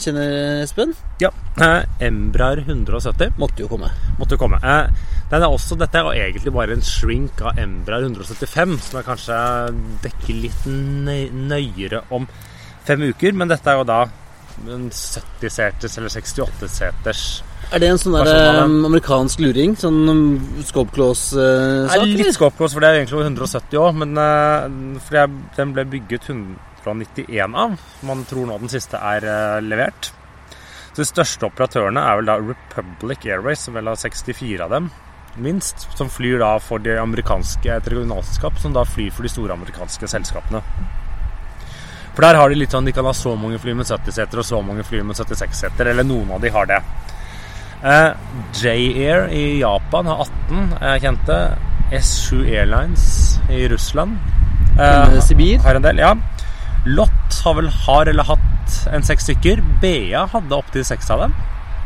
kjenner, 0.03 0.65
Espen. 0.65 0.91
Ja. 1.23 1.31
Eh, 1.63 1.87
Embraer 2.09 2.59
170 2.65 3.39
Måtte 3.39 3.63
jo 3.63 3.71
komme. 3.71 3.87
måtte 4.19 4.35
jo 4.35 4.41
komme. 4.43 4.59
Eh, 4.59 4.91
den 5.31 5.45
er 5.45 5.47
også, 5.47 5.77
dette 5.79 6.01
er 6.03 6.11
egentlig 6.25 6.51
bare 6.55 6.75
en 6.75 6.83
shrink 6.83 7.39
av 7.45 7.59
Embraer 7.61 8.03
175, 8.09 8.79
som 8.89 8.99
jeg 8.99 9.07
kanskje 9.07 9.39
dekker 10.03 10.39
litt 10.43 10.67
nøyere 10.67 12.03
om 12.11 12.27
fem 12.89 13.05
uker. 13.11 13.37
Men 13.37 13.51
dette 13.51 13.69
er 13.71 13.79
jo 13.79 13.87
da 13.87 14.01
en 14.67 14.89
70-seters 14.91 15.93
eller 15.99 16.11
68-seters 16.11 17.21
Er 17.71 17.79
det 17.79 17.89
en 17.93 17.99
sånn 18.01 18.15
der, 18.17 18.27
den. 18.27 18.73
amerikansk 18.89 19.39
luring? 19.43 19.75
Sånn 19.79 19.99
um, 20.09 20.23
scope 20.67 20.89
Det 20.91 20.97
close-sak? 20.97 21.95
er 21.95 22.05
litt 22.09 22.35
skåpkås, 22.35 22.73
for 22.75 22.83
det 22.83 22.89
er 22.89 22.99
egentlig 23.01 23.23
170 23.29 23.79
år. 23.79 23.97
men 24.01 24.17
eh, 24.19 24.99
for 25.05 25.35
den 25.57 25.75
ble 25.75 25.85
bygget 25.95 26.29
191 26.33 27.55
av. 27.55 27.77
Man 28.07 28.25
tror 28.27 28.49
nå 28.49 28.57
den 28.63 28.71
siste 28.73 28.99
er 28.99 29.27
eh, 29.27 29.59
levert. 29.63 30.11
Så 30.89 31.03
De 31.03 31.07
største 31.07 31.47
operatørene 31.47 32.01
er 32.01 32.17
vel 32.19 32.31
da 32.31 32.39
Republic 32.41 33.27
Airways, 33.29 33.61
som 33.63 33.77
vel 33.77 33.87
har 33.87 33.99
64 34.01 34.65
av 34.65 34.73
dem, 34.73 34.89
minst. 35.39 35.85
Som 35.95 36.09
flyr 36.11 36.41
da 36.41 36.55
for 36.63 36.81
det 36.83 36.97
amerikanske 36.99 37.69
et 37.77 37.91
regionalselskap, 37.93 38.57
som 38.59 38.73
da 38.75 38.83
flyr 38.83 39.13
for 39.13 39.23
de 39.23 39.31
store 39.31 39.55
amerikanske 39.55 40.09
selskapene. 40.09 40.63
For 42.19 42.25
der 42.27 42.35
har 42.35 42.51
de 42.51 42.57
litt 42.59 42.73
sånn 42.75 42.83
De 42.83 42.91
kan 42.91 43.05
ha 43.07 43.13
så 43.15 43.31
mange 43.39 43.55
fly 43.63 43.71
med 43.79 43.87
70 43.87 44.11
seter 44.11 44.41
og 44.41 44.43
så 44.43 44.57
mange 44.59 44.83
fly 44.83 44.99
med 45.07 45.15
76 45.15 45.61
seter, 45.63 45.87
eller 45.87 46.03
noen 46.03 46.33
av 46.35 46.41
de 46.43 46.49
har 46.51 46.67
det. 46.67 46.79
Eh, 47.79 48.09
J-Air 48.59 49.29
i 49.31 49.43
Japan 49.61 50.09
har 50.11 50.25
18 50.25 50.73
jeg 50.81 51.05
kjente. 51.05 51.37
S7 51.95 52.43
Airlines 52.43 53.07
i 53.47 53.63
Russland 53.71 54.19
Eh, 54.75 55.15
Sibir? 55.23 55.63
har 55.63 55.79
en 55.79 55.87
del. 55.87 56.03
Ja. 56.03 56.11
Lott 56.85 57.39
har 57.45 57.55
vel 57.55 57.71
har 57.87 58.11
eller 58.11 58.27
hatt 58.27 58.83
en 58.91 59.03
seks 59.03 59.23
stykker. 59.23 59.63
BA 59.79 60.27
hadde 60.35 60.59
opptil 60.59 60.83
seks 60.83 61.09
av 61.15 61.23
dem, 61.23 61.39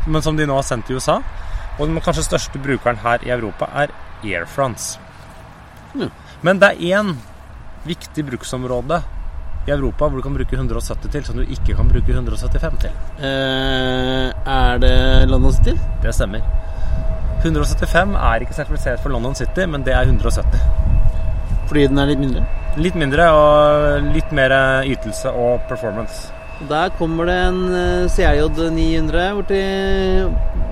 men 0.06 0.22
som 0.22 0.36
de 0.36 0.50
nå 0.50 0.58
har 0.58 0.66
sendt 0.66 0.90
til 0.90 0.98
USA. 0.98 1.20
Og 1.78 1.86
den 1.86 2.02
kanskje 2.02 2.26
største 2.26 2.58
brukeren 2.58 2.98
her 3.06 3.22
i 3.22 3.30
Europa 3.30 3.70
er 3.70 3.94
Air 4.24 4.50
France. 4.50 4.98
Mm. 5.94 6.10
Men 6.42 6.58
det 6.58 6.74
er 6.74 6.98
én 6.98 7.18
viktig 7.86 8.26
bruksområde 8.32 9.04
i 9.66 9.72
Europa 9.72 10.08
hvor 10.08 10.20
du 10.20 10.24
kan 10.26 10.36
bruke 10.36 10.56
170 10.56 11.10
til, 11.12 11.24
som 11.24 11.38
du 11.40 11.44
ikke 11.44 11.76
kan 11.76 11.88
bruke 11.88 12.12
175 12.12 12.78
til. 12.84 12.90
Eh, 13.18 14.28
er 14.56 14.78
det 14.82 15.28
London 15.30 15.52
City? 15.52 15.76
Det 16.02 16.14
stemmer. 16.14 16.44
175 17.44 18.14
er 18.16 18.44
ikke 18.44 18.56
sertifisert 18.56 19.02
for 19.02 19.12
London 19.12 19.34
City, 19.34 19.66
men 19.68 19.84
det 19.84 19.94
er 19.94 20.06
170. 20.08 20.60
Fordi 21.68 21.86
den 21.88 21.98
er 21.98 22.12
litt 22.12 22.20
mindre? 22.20 22.46
Litt 22.76 22.96
mindre 22.98 23.28
og 23.32 24.08
litt 24.14 24.32
mer 24.34 24.54
ytelse 24.88 25.30
og 25.30 25.60
performance. 25.68 26.32
Der 26.68 26.90
kommer 26.98 27.26
det 27.28 27.34
en 27.48 27.62
eh, 27.74 28.08
CRJ 28.08 28.70
900 28.72 29.30
borti 29.36 29.62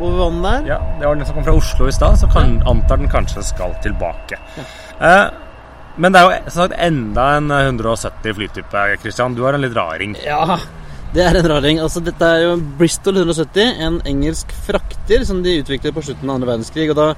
over 0.01 0.19
vannet 0.19 0.45
der. 0.45 0.69
Ja, 0.73 0.79
Det 1.01 1.09
var 1.09 1.15
den 1.15 1.27
som 1.27 1.35
kom 1.37 1.45
fra 1.45 1.57
Oslo 1.59 1.89
i 1.89 1.95
stad, 1.95 2.19
så 2.21 2.29
kan, 2.31 2.61
antar 2.67 3.01
den 3.03 3.11
kanskje 3.11 3.43
skal 3.45 3.75
tilbake. 3.83 4.39
Eh, 5.01 5.27
Men 5.97 6.15
det 6.15 6.21
er 6.21 6.29
jo 6.29 6.53
sagt 6.55 6.79
enda 6.81 7.27
en 7.37 7.51
170 7.53 8.37
flytype, 8.39 8.85
Christian. 9.03 9.35
Du 9.37 9.43
har 9.45 9.57
en 9.57 9.65
litt 9.65 9.77
raring. 9.77 10.15
Ja, 10.25 10.57
det 11.13 11.25
er 11.27 11.37
en 11.37 11.49
raring. 11.53 11.81
Altså, 11.85 12.01
dette 12.05 12.25
er 12.25 12.47
jo 12.47 12.55
Bristol 12.79 13.21
170, 13.21 13.83
en 13.85 13.99
engelsk 14.09 14.53
frakter 14.67 15.27
som 15.29 15.43
de 15.45 15.59
utviklet 15.61 15.93
på 15.93 16.05
slutten 16.07 16.31
av 16.31 16.39
andre 16.39 16.55
verdenskrig. 16.55 16.89
og 16.95 16.97
da 16.97 17.15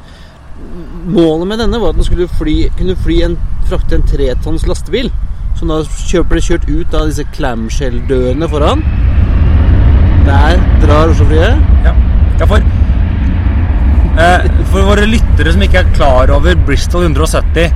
Målet 1.10 1.48
med 1.50 1.58
denne 1.58 1.78
var 1.82 1.90
at 1.90 1.98
den 1.98 2.06
skulle 2.06 2.30
fly, 2.30 2.68
kunne 2.78 2.94
fly 3.02 3.20
en, 3.26 3.38
frakte 3.70 3.98
en 3.98 4.06
tretonns 4.06 4.66
lastebil. 4.70 5.10
Som 5.58 5.70
da 5.70 5.80
ble 6.30 6.42
kjørt 6.42 6.66
ut 6.66 6.94
av 6.94 7.10
disse 7.10 7.26
clamshell-dørene 7.36 8.50
foran. 8.50 8.82
Der 10.26 10.58
drar 10.82 11.12
Oslo-flyet. 11.12 11.62
Ja. 11.86 11.94
ja, 12.40 12.46
for 12.48 12.58
eh, 14.18 14.46
For 14.72 14.86
våre 14.90 15.06
lyttere 15.06 15.54
som 15.54 15.62
ikke 15.62 15.84
er 15.84 15.94
klar 15.94 16.32
over 16.34 16.58
Bristol 16.66 17.06
170, 17.06 17.70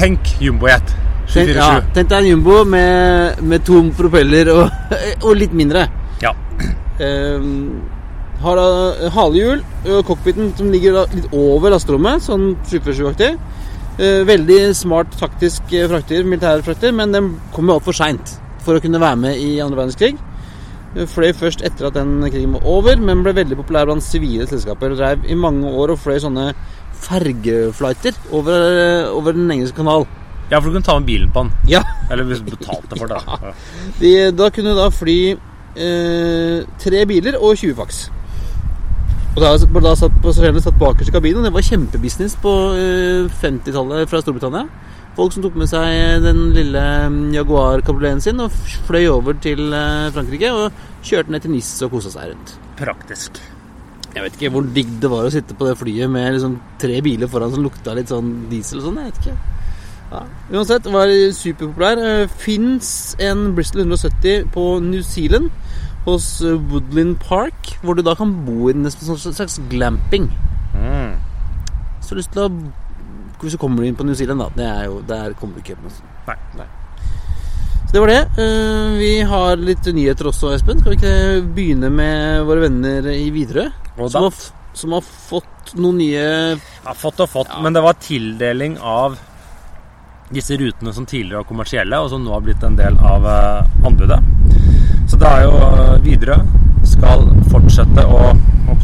tenk 0.00 0.34
jumbojet. 0.42 0.94
Tenk, 1.32 1.54
ja, 1.56 1.78
tenk 1.94 2.10
deg 2.10 2.18
en 2.18 2.28
jumbo 2.28 2.58
med, 2.68 3.40
med 3.48 3.64
to 3.64 3.80
propeller 3.96 4.50
og, 4.52 4.92
og 5.26 5.36
litt 5.38 5.54
mindre. 5.56 5.86
Ja. 6.22 6.34
Um, 7.00 7.80
har 8.42 8.58
da 8.58 9.10
halehjul 9.14 9.62
cockpiten 10.06 10.50
som 10.58 10.72
ligger 10.74 11.04
litt 11.14 11.30
over 11.36 11.72
lasterommet, 11.72 12.24
sånn 12.26 12.52
747-aktig. 12.66 13.32
Uh, 14.00 14.22
veldig 14.28 14.60
smart 14.76 15.14
taktisk 15.20 15.72
frakter, 15.72 16.26
militær 16.26 16.64
frakter, 16.66 16.92
men 16.96 17.14
den 17.14 17.32
kom 17.54 17.70
jo 17.70 17.78
altfor 17.78 17.96
seint 17.96 18.36
for 18.62 18.76
å 18.76 18.84
kunne 18.84 19.00
være 19.02 19.20
med 19.24 19.40
i 19.40 19.56
andre 19.62 19.82
verdenskrig. 19.82 20.14
Fløy 21.08 21.30
først 21.32 21.62
etter 21.64 21.88
at 21.88 21.96
den 21.96 22.18
krigen 22.26 22.52
var 22.58 22.66
over, 22.68 22.98
men 23.00 23.22
ble 23.24 23.32
veldig 23.38 23.56
populær 23.62 23.88
blant 23.88 24.04
sivile 24.04 24.44
selskaper. 24.50 24.92
Og 24.92 25.00
drev 25.00 25.24
i 25.24 25.38
mange 25.38 25.70
år 25.72 25.94
og 25.94 26.02
fløy 26.02 26.18
sånne 26.20 26.50
fergeflighter 27.02 28.18
over, 28.30 28.66
over 29.12 29.36
Den 29.36 29.50
engelske 29.50 29.76
kanal. 29.76 30.06
Ja, 30.50 30.58
for 30.58 30.68
du 30.68 30.76
kunne 30.76 30.84
ta 30.84 30.98
med 30.98 31.08
bilen 31.08 31.30
på 31.32 31.44
den. 31.46 31.52
Ja. 31.70 31.80
Eller 32.10 32.26
hvis 32.28 32.42
du 32.44 32.50
betalte 32.52 32.98
for 32.98 33.08
det. 33.08 33.22
Ja. 33.42 33.52
De, 34.00 34.10
da 34.36 34.50
kunne 34.52 34.74
du 34.74 34.80
da 34.80 34.88
fly 34.92 35.18
eh, 35.32 36.64
tre 36.82 37.04
biler 37.08 37.38
og 37.40 37.56
20 37.56 37.76
faks. 37.78 38.02
Og 39.32 39.40
da, 39.40 39.54
da 39.56 39.94
satt 39.96 40.18
passasjerene 40.20 40.60
satt 40.60 40.76
bakerst 40.80 41.08
i 41.08 41.14
kabinen. 41.14 41.40
og 41.40 41.48
Det 41.48 41.54
var 41.54 41.68
kjempebusiness 41.70 42.36
på 42.42 42.52
eh, 42.76 43.30
50-tallet 43.40 44.10
fra 44.10 44.20
Storbritannia. 44.20 44.66
Folk 45.16 45.34
som 45.34 45.44
tok 45.44 45.56
med 45.60 45.68
seg 45.68 46.24
den 46.24 46.46
lille 46.56 46.82
Jaguar 47.34 47.82
kabrioleten 47.84 48.22
sin 48.24 48.40
og 48.40 48.52
fløy 48.88 49.06
over 49.12 49.36
til 49.44 49.72
eh, 49.76 50.12
Frankrike 50.12 50.52
og 50.52 50.84
kjørte 51.04 51.32
ned 51.32 51.44
til 51.44 51.56
Nis 51.56 51.72
og 51.84 51.96
kosa 51.96 52.12
seg 52.12 52.32
rundt. 52.32 52.54
Praktisk. 52.80 53.40
Jeg 54.12 54.24
vet 54.26 54.34
ikke 54.36 54.52
hvor 54.52 54.66
digg 54.76 54.90
det 55.00 55.08
var 55.08 55.24
å 55.24 55.32
sitte 55.32 55.56
på 55.56 55.66
det 55.68 55.78
flyet 55.80 56.10
med 56.12 56.34
liksom 56.34 56.58
tre 56.82 56.98
biler 57.04 57.30
foran 57.32 57.52
som 57.54 57.64
lukta 57.64 57.94
litt 57.96 58.12
sånn 58.12 58.32
diesel 58.50 58.82
og 58.82 58.90
sånn. 58.90 59.00
Jeg 59.00 59.12
vet 59.12 59.22
ikke. 59.22 59.36
Ja. 60.12 60.20
Uansett, 60.52 60.88
var 60.92 61.12
superpopulær. 61.32 62.02
Fins 62.42 62.90
en 63.22 63.54
Bristol 63.56 63.86
170 63.86 64.50
på 64.52 64.66
New 64.84 65.00
Zealand, 65.06 65.48
hos 66.04 66.28
Woodland 66.42 67.16
Park, 67.22 67.72
hvor 67.80 67.96
du 67.96 68.04
da 68.04 68.14
kan 68.18 68.34
bo 68.44 68.68
i 68.68 68.76
en 68.76 68.90
slags 68.92 69.56
glamping. 69.72 70.28
Mm. 70.76 71.16
Så 72.04 72.18
lyst 72.18 72.32
til 72.34 72.46
å 72.46 72.52
Hvis 73.42 73.56
du 73.56 73.58
kommer 73.58 73.82
inn 73.82 73.96
på 73.98 74.04
New 74.06 74.14
Zealand, 74.14 74.38
da. 74.38 74.52
Det 74.54 74.66
er 74.70 74.84
jo, 74.86 75.00
der 75.02 75.32
kommer 75.34 75.56
du 75.56 75.64
ikke 75.64 75.74
opp. 75.74 75.96
Nei. 76.28 76.36
Nei. 76.60 76.68
Så 77.92 77.98
det 77.98 78.00
var 78.00 78.08
det. 78.08 78.26
Uh, 78.38 78.92
vi 78.96 79.20
har 79.20 79.58
litt 79.60 79.84
nyheter 79.92 80.30
også, 80.30 80.54
Espen. 80.56 80.78
Skal 80.80 80.94
vi 80.94 80.96
ikke 80.96 81.42
begynne 81.52 81.90
med 81.92 82.46
våre 82.48 82.62
venner 82.62 83.04
i 83.12 83.26
Widerøe? 83.34 83.66
Som, 84.08 84.30
som 84.72 84.94
har 84.96 85.04
fått 85.04 85.74
noen 85.76 85.98
nye 86.00 86.22
Ja, 86.56 86.94
fått 86.96 87.20
og 87.20 87.28
fått. 87.28 87.50
Ja. 87.52 87.60
Men 87.60 87.76
det 87.76 87.82
var 87.84 87.98
tildeling 88.00 88.78
av 88.80 89.18
disse 90.32 90.56
rutene 90.56 90.94
som 90.96 91.04
tidligere 91.04 91.42
var 91.42 91.50
kommersielle, 91.50 92.00
og 92.00 92.08
som 92.08 92.24
nå 92.24 92.32
har 92.32 92.40
blitt 92.46 92.64
en 92.64 92.80
del 92.80 92.96
av 92.96 93.28
uh, 93.28 93.84
anbudet. 93.84 94.22
Så 95.12 95.20
det 95.20 95.28
er 95.28 95.44
jo 95.44 95.52
uh, 95.60 95.92
Widerøe 96.00 96.88
skal 96.94 97.28
fortsette 97.52 98.06
å 98.08 98.32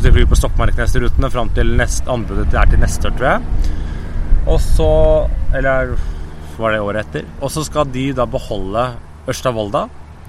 fly 0.05 0.29
på 0.29 0.37
Stokmarknes-rutene 0.37 1.33
fram 1.33 1.49
til 1.57 1.73
nest, 1.81 2.05
anbudet 2.12 2.53
er 2.53 2.68
til 2.68 2.85
neste 2.85 3.09
år, 3.09 3.16
tror 3.16 3.31
jeg. 3.33 3.73
Og 4.53 4.61
så 4.61 4.92
Eller 5.57 5.97
var 6.59 6.68
det 6.75 6.85
året 6.85 7.01
etter. 7.07 7.23
Og 7.40 7.49
så 7.55 7.61
skal 7.66 7.85
de 7.94 8.07
da 8.16 8.25
beholde 8.31 8.83
Ørsta-Volda. 9.29 9.83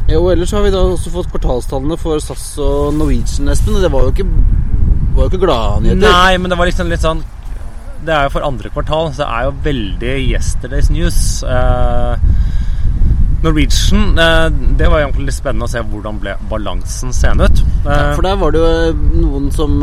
Jo, 0.09 0.27
ellers 0.29 0.53
har 0.53 0.61
vi 0.61 0.73
da 0.75 0.83
også 0.85 1.11
fått 1.15 1.31
kvartalstallene 1.33 1.97
for 1.97 2.21
SAS 2.21 2.59
og 2.61 2.93
Norwegian, 2.99 3.49
Espen. 3.49 3.79
Og 3.79 3.85
det 3.85 3.89
var 3.95 4.05
jo 4.05 4.13
ikke, 4.13 4.27
var 5.17 5.25
jo 5.25 5.31
ikke 5.31 5.47
gladnyheter. 5.47 6.03
Nei, 6.05 6.35
men 6.39 6.53
det 6.53 6.59
var 6.61 6.69
liksom 6.69 6.91
litt 6.93 7.01
sånn 7.05 7.23
Det 8.05 8.13
er 8.13 8.27
jo 8.27 8.35
for 8.35 8.45
andre 8.45 8.69
kvartal, 8.75 9.09
så 9.15 9.23
det 9.23 9.29
er 9.33 9.47
jo 9.47 9.55
veldig 9.65 10.15
yesterday's 10.35 10.91
news. 10.93 11.19
Uh, 11.41 12.21
Norwegian, 13.45 14.15
uh, 14.19 14.49
det 14.79 14.89
var 14.91 15.05
egentlig 15.05 15.29
litt 15.29 15.37
spennende 15.37 15.69
å 15.69 15.73
se 15.73 15.83
hvordan 15.85 16.21
ble 16.23 16.37
balansen 16.51 17.13
seende 17.17 17.51
ut. 17.51 17.65
Ja, 17.85 18.15
for 18.17 18.25
der 18.25 18.41
var 18.41 18.55
det 18.55 18.65
jo 18.65 19.21
noen 19.21 19.51
som 19.55 19.77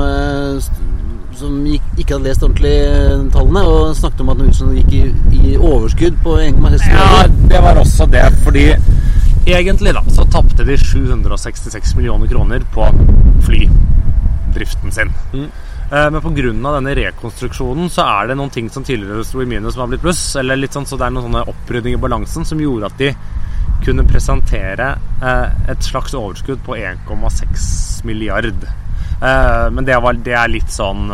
som 1.42 1.62
gikk, 1.66 1.86
ikke 1.98 2.18
hadde 2.18 2.28
lest 2.28 2.44
ordentlig 2.46 2.74
tallene, 3.34 3.64
og 3.66 3.96
snakket 3.98 4.22
om 4.22 4.32
at 4.34 4.42
Norwegian 4.42 4.76
gikk 4.78 4.92
i, 4.94 5.04
i 5.40 5.54
overskudd 5.58 6.20
på 6.22 6.36
1,6 6.38 6.60
milliarder. 6.60 6.92
Ja, 6.92 7.48
det 7.54 7.62
var 7.66 7.80
også 7.82 8.08
det, 8.12 8.26
fordi 8.46 8.66
egentlig 9.50 9.96
da 9.98 10.04
så 10.14 10.28
tapte 10.30 10.66
de 10.68 10.78
766 10.78 11.96
millioner 11.98 12.30
kroner 12.30 12.66
på 12.76 12.88
flydriften 13.48 14.94
sin. 14.94 15.14
Mm. 15.34 15.50
Men 15.92 16.22
pga. 16.24 16.52
denne 16.78 16.94
rekonstruksjonen 16.96 17.90
så 17.92 18.06
er 18.06 18.30
det 18.30 18.38
noen 18.40 18.54
ting 18.54 18.70
som 18.72 18.84
tidligere 18.88 19.26
sto 19.28 19.42
i 19.44 19.48
minus 19.50 19.74
som 19.76 19.84
har 19.84 19.90
blitt 19.92 20.06
pluss. 20.06 20.36
eller 20.40 20.56
litt 20.56 20.72
sånn, 20.72 20.86
Så 20.86 20.96
det 20.96 21.06
er 21.06 21.12
noen 21.12 21.28
sånne 21.28 21.48
opprydning 21.52 21.98
i 21.98 22.00
balansen 22.00 22.46
som 22.46 22.60
gjorde 22.60 22.86
at 22.86 22.98
de 22.98 23.12
kunne 23.86 24.06
presentere 24.06 24.94
et 25.22 25.86
slags 25.86 26.14
overskudd 26.18 26.62
på 26.66 26.76
1,6 26.78 28.06
milliard. 28.06 28.68
Men 29.22 29.86
det, 29.88 29.98
var, 30.02 30.18
det 30.22 30.36
er 30.38 30.52
litt 30.54 30.70
sånn 30.74 31.10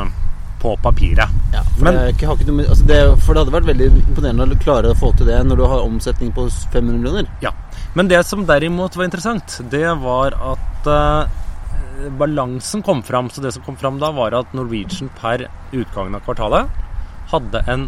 på 0.59 0.77
papiret. 0.83 1.29
Ja, 1.53 1.63
for, 1.63 1.83
Men, 1.83 1.95
det, 1.95 2.13
ikke, 2.15 2.29
altså 2.67 2.85
det, 2.85 2.99
for 3.23 3.33
det 3.33 3.43
hadde 3.43 3.55
vært 3.55 3.69
veldig 3.69 3.89
imponerende 4.01 4.57
å 4.57 4.61
klare 4.61 4.91
å 4.91 4.97
få 4.97 5.11
til 5.17 5.29
det 5.29 5.39
når 5.45 5.59
du 5.59 5.65
har 5.69 5.83
omsetning 5.85 6.33
på 6.35 6.47
500 6.73 6.97
millioner. 6.97 7.29
Ja. 7.43 7.53
Men 7.97 8.09
det 8.11 8.23
som 8.27 8.45
derimot 8.49 8.97
var 8.97 9.07
interessant, 9.07 9.59
det 9.71 9.85
var 10.01 10.35
at 10.53 10.89
uh, 10.89 12.09
balansen 12.19 12.83
kom 12.85 13.03
fram. 13.05 13.29
Så 13.29 13.43
det 13.43 13.53
som 13.55 13.65
kom 13.65 13.77
fram 13.79 14.01
da, 14.01 14.11
var 14.15 14.35
at 14.37 14.53
Norwegian 14.57 15.11
per 15.21 15.47
utgangen 15.71 16.17
av 16.17 16.25
kvartalet 16.25 16.83
hadde 17.31 17.63
en 17.67 17.87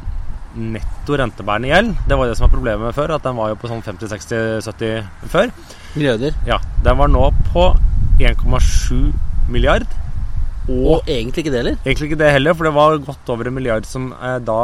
netto 0.57 1.17
rentebærende 1.19 1.69
gjeld. 1.69 1.95
Det 2.07 2.17
var 2.17 2.29
det 2.29 2.37
som 2.37 2.47
var 2.47 2.53
problemet 2.55 2.87
med 2.87 2.97
før, 2.97 3.15
at 3.15 3.25
den 3.25 3.37
var 3.37 3.51
jo 3.51 3.59
på 3.59 3.69
sånn 3.69 3.83
50-60-70 3.85 5.29
før. 5.31 5.51
Milliarder. 5.95 6.37
Ja. 6.47 6.59
Den 6.85 6.99
var 7.01 7.11
nå 7.11 7.25
på 7.51 7.65
1,7 8.19 9.11
milliard. 9.49 9.85
Og, 10.69 10.81
og, 10.85 11.07
egentlig 11.09 11.45
ikke 11.45 11.53
det 11.53 11.61
heller? 11.63 11.77
Egentlig 11.85 12.09
ikke 12.11 12.21
det 12.21 12.33
heller, 12.35 12.57
for 12.57 12.69
det 12.69 12.75
var 12.75 12.97
godt 13.05 13.31
over 13.33 13.49
en 13.49 13.55
milliard 13.55 13.87
som 13.89 14.11
eh, 14.13 14.37
da 14.45 14.59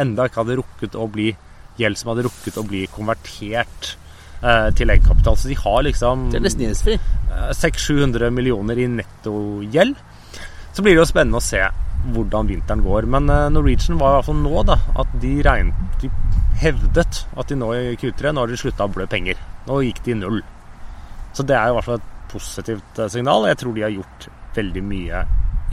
enda 0.00 0.28
ikke 0.28 0.40
hadde 0.40 0.60
rukket 0.62 0.96
å 0.96 1.08
bli 1.12 1.32
gjeld 1.80 1.98
som 2.00 2.12
hadde 2.12 2.24
rukket 2.26 2.56
å 2.60 2.64
bli 2.68 2.86
konvertert 2.92 3.92
eh, 4.40 4.68
til 4.76 4.92
egenkapital. 4.92 5.36
Så 5.36 5.50
de 5.50 5.58
har 5.60 5.84
liksom 5.88 6.30
Det 6.32 6.40
er 6.40 6.46
nesten 6.46 6.66
gjeldsfri. 6.66 6.96
Eh, 6.96 7.52
600-700 7.58 8.32
millioner 8.32 8.80
i 8.80 8.88
nettogjeld. 9.00 9.96
Så 10.72 10.84
blir 10.84 10.94
det 10.94 11.02
jo 11.02 11.08
spennende 11.08 11.40
å 11.40 11.44
se 11.44 11.60
hvordan 12.10 12.48
vinteren 12.50 12.82
går. 12.84 13.06
Men 13.10 13.30
eh, 13.30 13.48
Norwegian 13.52 14.00
var 14.00 14.14
i 14.14 14.18
hvert 14.18 14.28
fall 14.30 14.40
nå 14.42 14.64
da, 14.68 14.78
at 15.02 15.16
de, 15.22 15.32
regnet, 15.46 15.98
de 16.02 16.10
hevdet 16.62 17.22
at 17.36 17.50
de 17.50 17.58
nå 17.58 17.72
i 17.76 17.96
Q3 18.00 18.32
nå 18.32 18.44
har 18.44 18.52
de 18.52 18.60
slutta 18.60 18.88
å 18.88 18.92
blø 18.92 19.06
penger. 19.10 19.40
Nå 19.68 19.82
gikk 19.86 20.02
de 20.06 20.18
null. 20.18 20.40
Så 21.32 21.46
det 21.48 21.56
er 21.56 21.70
i 21.70 21.76
hvert 21.76 21.88
fall 21.88 22.00
et 22.00 22.10
positivt 22.32 23.02
eh, 23.02 23.12
signal. 23.12 23.48
Jeg 23.50 23.60
tror 23.62 23.76
de 23.76 23.86
har 23.86 23.94
gjort 23.94 24.28
veldig 24.56 24.84
mye 24.84 25.22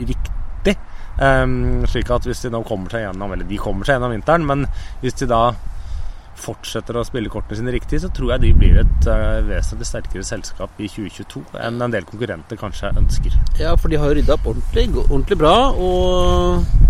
riktig. 0.00 0.76
Um, 1.20 1.82
slik 1.90 2.08
at 2.14 2.24
hvis 2.24 2.46
de 2.46 2.52
nå 2.54 2.62
kommer 2.64 2.88
seg 2.94 3.02
gjennom 3.02 3.32
Eller 3.34 3.44
de 3.44 3.56
kommer 3.60 3.84
seg 3.84 3.98
gjennom 3.98 4.12
vinteren, 4.14 4.46
men 4.48 4.62
hvis 5.02 5.18
de 5.20 5.26
da 5.28 5.40
fortsetter 6.40 6.98
å 6.98 7.06
spille 7.06 7.32
kortene 7.32 7.60
sine 7.60 7.74
riktig, 7.74 8.00
så 8.02 8.10
tror 8.14 8.34
jeg 8.34 8.44
de 8.46 8.52
blir 8.56 8.80
et 8.82 9.08
uh, 9.10 9.40
vesentlig 9.46 9.88
sterkere 9.88 10.26
selskap 10.26 10.80
i 10.80 10.88
2022 10.90 11.44
enn 11.60 11.80
en 11.84 11.94
del 11.94 12.08
konkurrenter 12.08 12.60
kanskje 12.60 12.94
ønsker. 13.00 13.36
Ja, 13.60 13.76
for 13.76 13.92
de 13.92 14.00
har 14.00 14.10
jo 14.10 14.20
rydda 14.20 14.36
opp 14.38 14.50
ordentlig, 14.54 14.88
ordentlig 15.06 15.40
bra, 15.40 15.56
og 15.76 16.88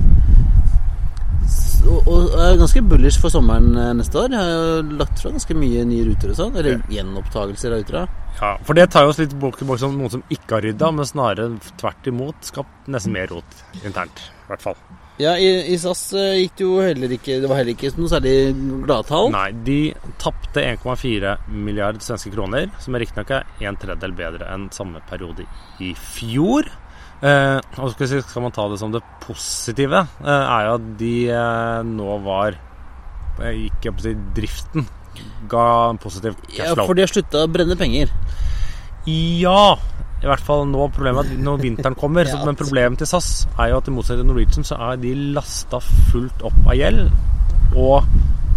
og, 1.91 2.09
og 2.09 2.35
er 2.39 2.59
ganske 2.61 2.83
bullish 2.87 3.21
for 3.23 3.33
sommeren 3.33 3.73
eh, 3.79 3.93
neste 3.97 4.19
år. 4.21 4.31
De 4.31 4.39
har 4.39 4.51
jo 4.51 4.97
lagt 5.01 5.23
fra 5.23 5.33
ganske 5.35 5.57
mye 5.59 5.85
nye 5.89 6.07
ruter 6.09 6.33
og 6.33 6.39
sånn. 6.39 6.57
Eller 6.61 6.83
gjenopptagelser 6.93 7.75
av 7.75 7.83
ruter. 7.83 8.17
Ja, 8.41 8.55
For 8.67 8.79
det 8.79 8.89
tar 8.93 9.07
jo 9.07 9.15
oss 9.15 9.21
litt 9.21 9.35
bort 9.41 9.61
som 9.61 9.97
noen 9.97 10.13
som 10.13 10.25
ikke 10.33 10.59
har 10.59 10.67
rydda, 10.69 10.93
men 10.97 11.09
snarere 11.09 11.51
tvert 11.81 12.11
imot 12.13 12.51
skapt 12.53 12.91
nesten 12.91 13.17
mer 13.17 13.31
rot 13.33 13.63
internt. 13.83 14.29
I 14.45 14.53
hvert 14.53 14.69
fall. 14.69 14.79
Ja, 15.21 15.35
i, 15.37 15.49
i 15.69 15.77
SAS 15.79 16.07
eh, 16.17 16.39
gikk 16.41 16.55
det 16.57 16.65
jo 16.65 16.77
heller 16.81 17.13
ikke 17.13 17.41
Det 17.43 17.49
var 17.51 17.59
heller 17.61 17.75
ikke 17.75 17.91
noe 17.99 18.09
særlig 18.09 18.35
gladtall. 18.87 19.29
Nei, 19.35 19.49
de 19.67 19.81
tapte 20.23 20.63
1,4 20.65 21.35
milliard 21.53 22.01
svenske 22.05 22.33
kroner, 22.33 22.71
som 22.81 22.97
riktignok 22.97 23.35
er 23.37 23.69
en 23.69 23.79
tredjedel 23.81 24.15
bedre 24.17 24.49
enn 24.55 24.71
samme 24.75 25.03
periode 25.11 25.45
i 25.85 25.93
fjor. 25.99 26.71
Eh, 27.21 27.59
og 27.77 27.93
skal, 27.93 28.15
skal 28.25 28.47
man 28.47 28.55
ta 28.57 28.65
det 28.73 28.81
som 28.81 28.95
det 28.95 29.03
positive, 29.21 30.07
eh, 30.25 30.47
er 30.57 30.71
jo 30.71 30.79
at 30.79 30.89
de 31.03 31.15
eh, 31.37 31.83
nå 31.85 32.17
var 32.25 32.57
eh, 32.57 33.67
Ikke 33.67 33.93
på 33.93 34.01
å 34.01 34.07
si 34.07 34.15
driften 34.39 34.89
ga 35.51 35.67
en 35.91 36.01
positiv 36.01 36.39
cashflow. 36.47 36.81
Ja, 36.81 36.87
for 36.87 36.97
de 36.97 37.05
har 37.05 37.13
slutta 37.13 37.45
å 37.45 37.51
brenne 37.51 37.77
penger. 37.77 38.13
Ja, 39.11 39.77
i 40.21 40.29
hvert 40.29 40.45
fall 40.45 40.67
nå 40.69 40.89
problemet 40.93 41.31
er 41.33 41.41
når 41.41 41.63
vinteren 41.65 41.97
kommer. 41.99 42.25
Ja. 42.31 42.37
så, 42.37 42.47
men 42.47 42.59
problemet 42.59 43.01
til 43.01 43.09
SAS 43.09 43.31
er 43.57 43.73
jo 43.73 43.81
at 43.81 43.89
i 43.89 43.95
motsetning 43.95 44.27
til 44.27 44.31
Norwegian 44.31 44.67
så 44.69 44.77
er 44.91 45.01
de 45.01 45.15
lasta 45.37 45.81
fullt 46.11 46.45
opp 46.47 46.59
av 46.67 46.77
gjeld. 46.79 47.07
Og 47.81 48.11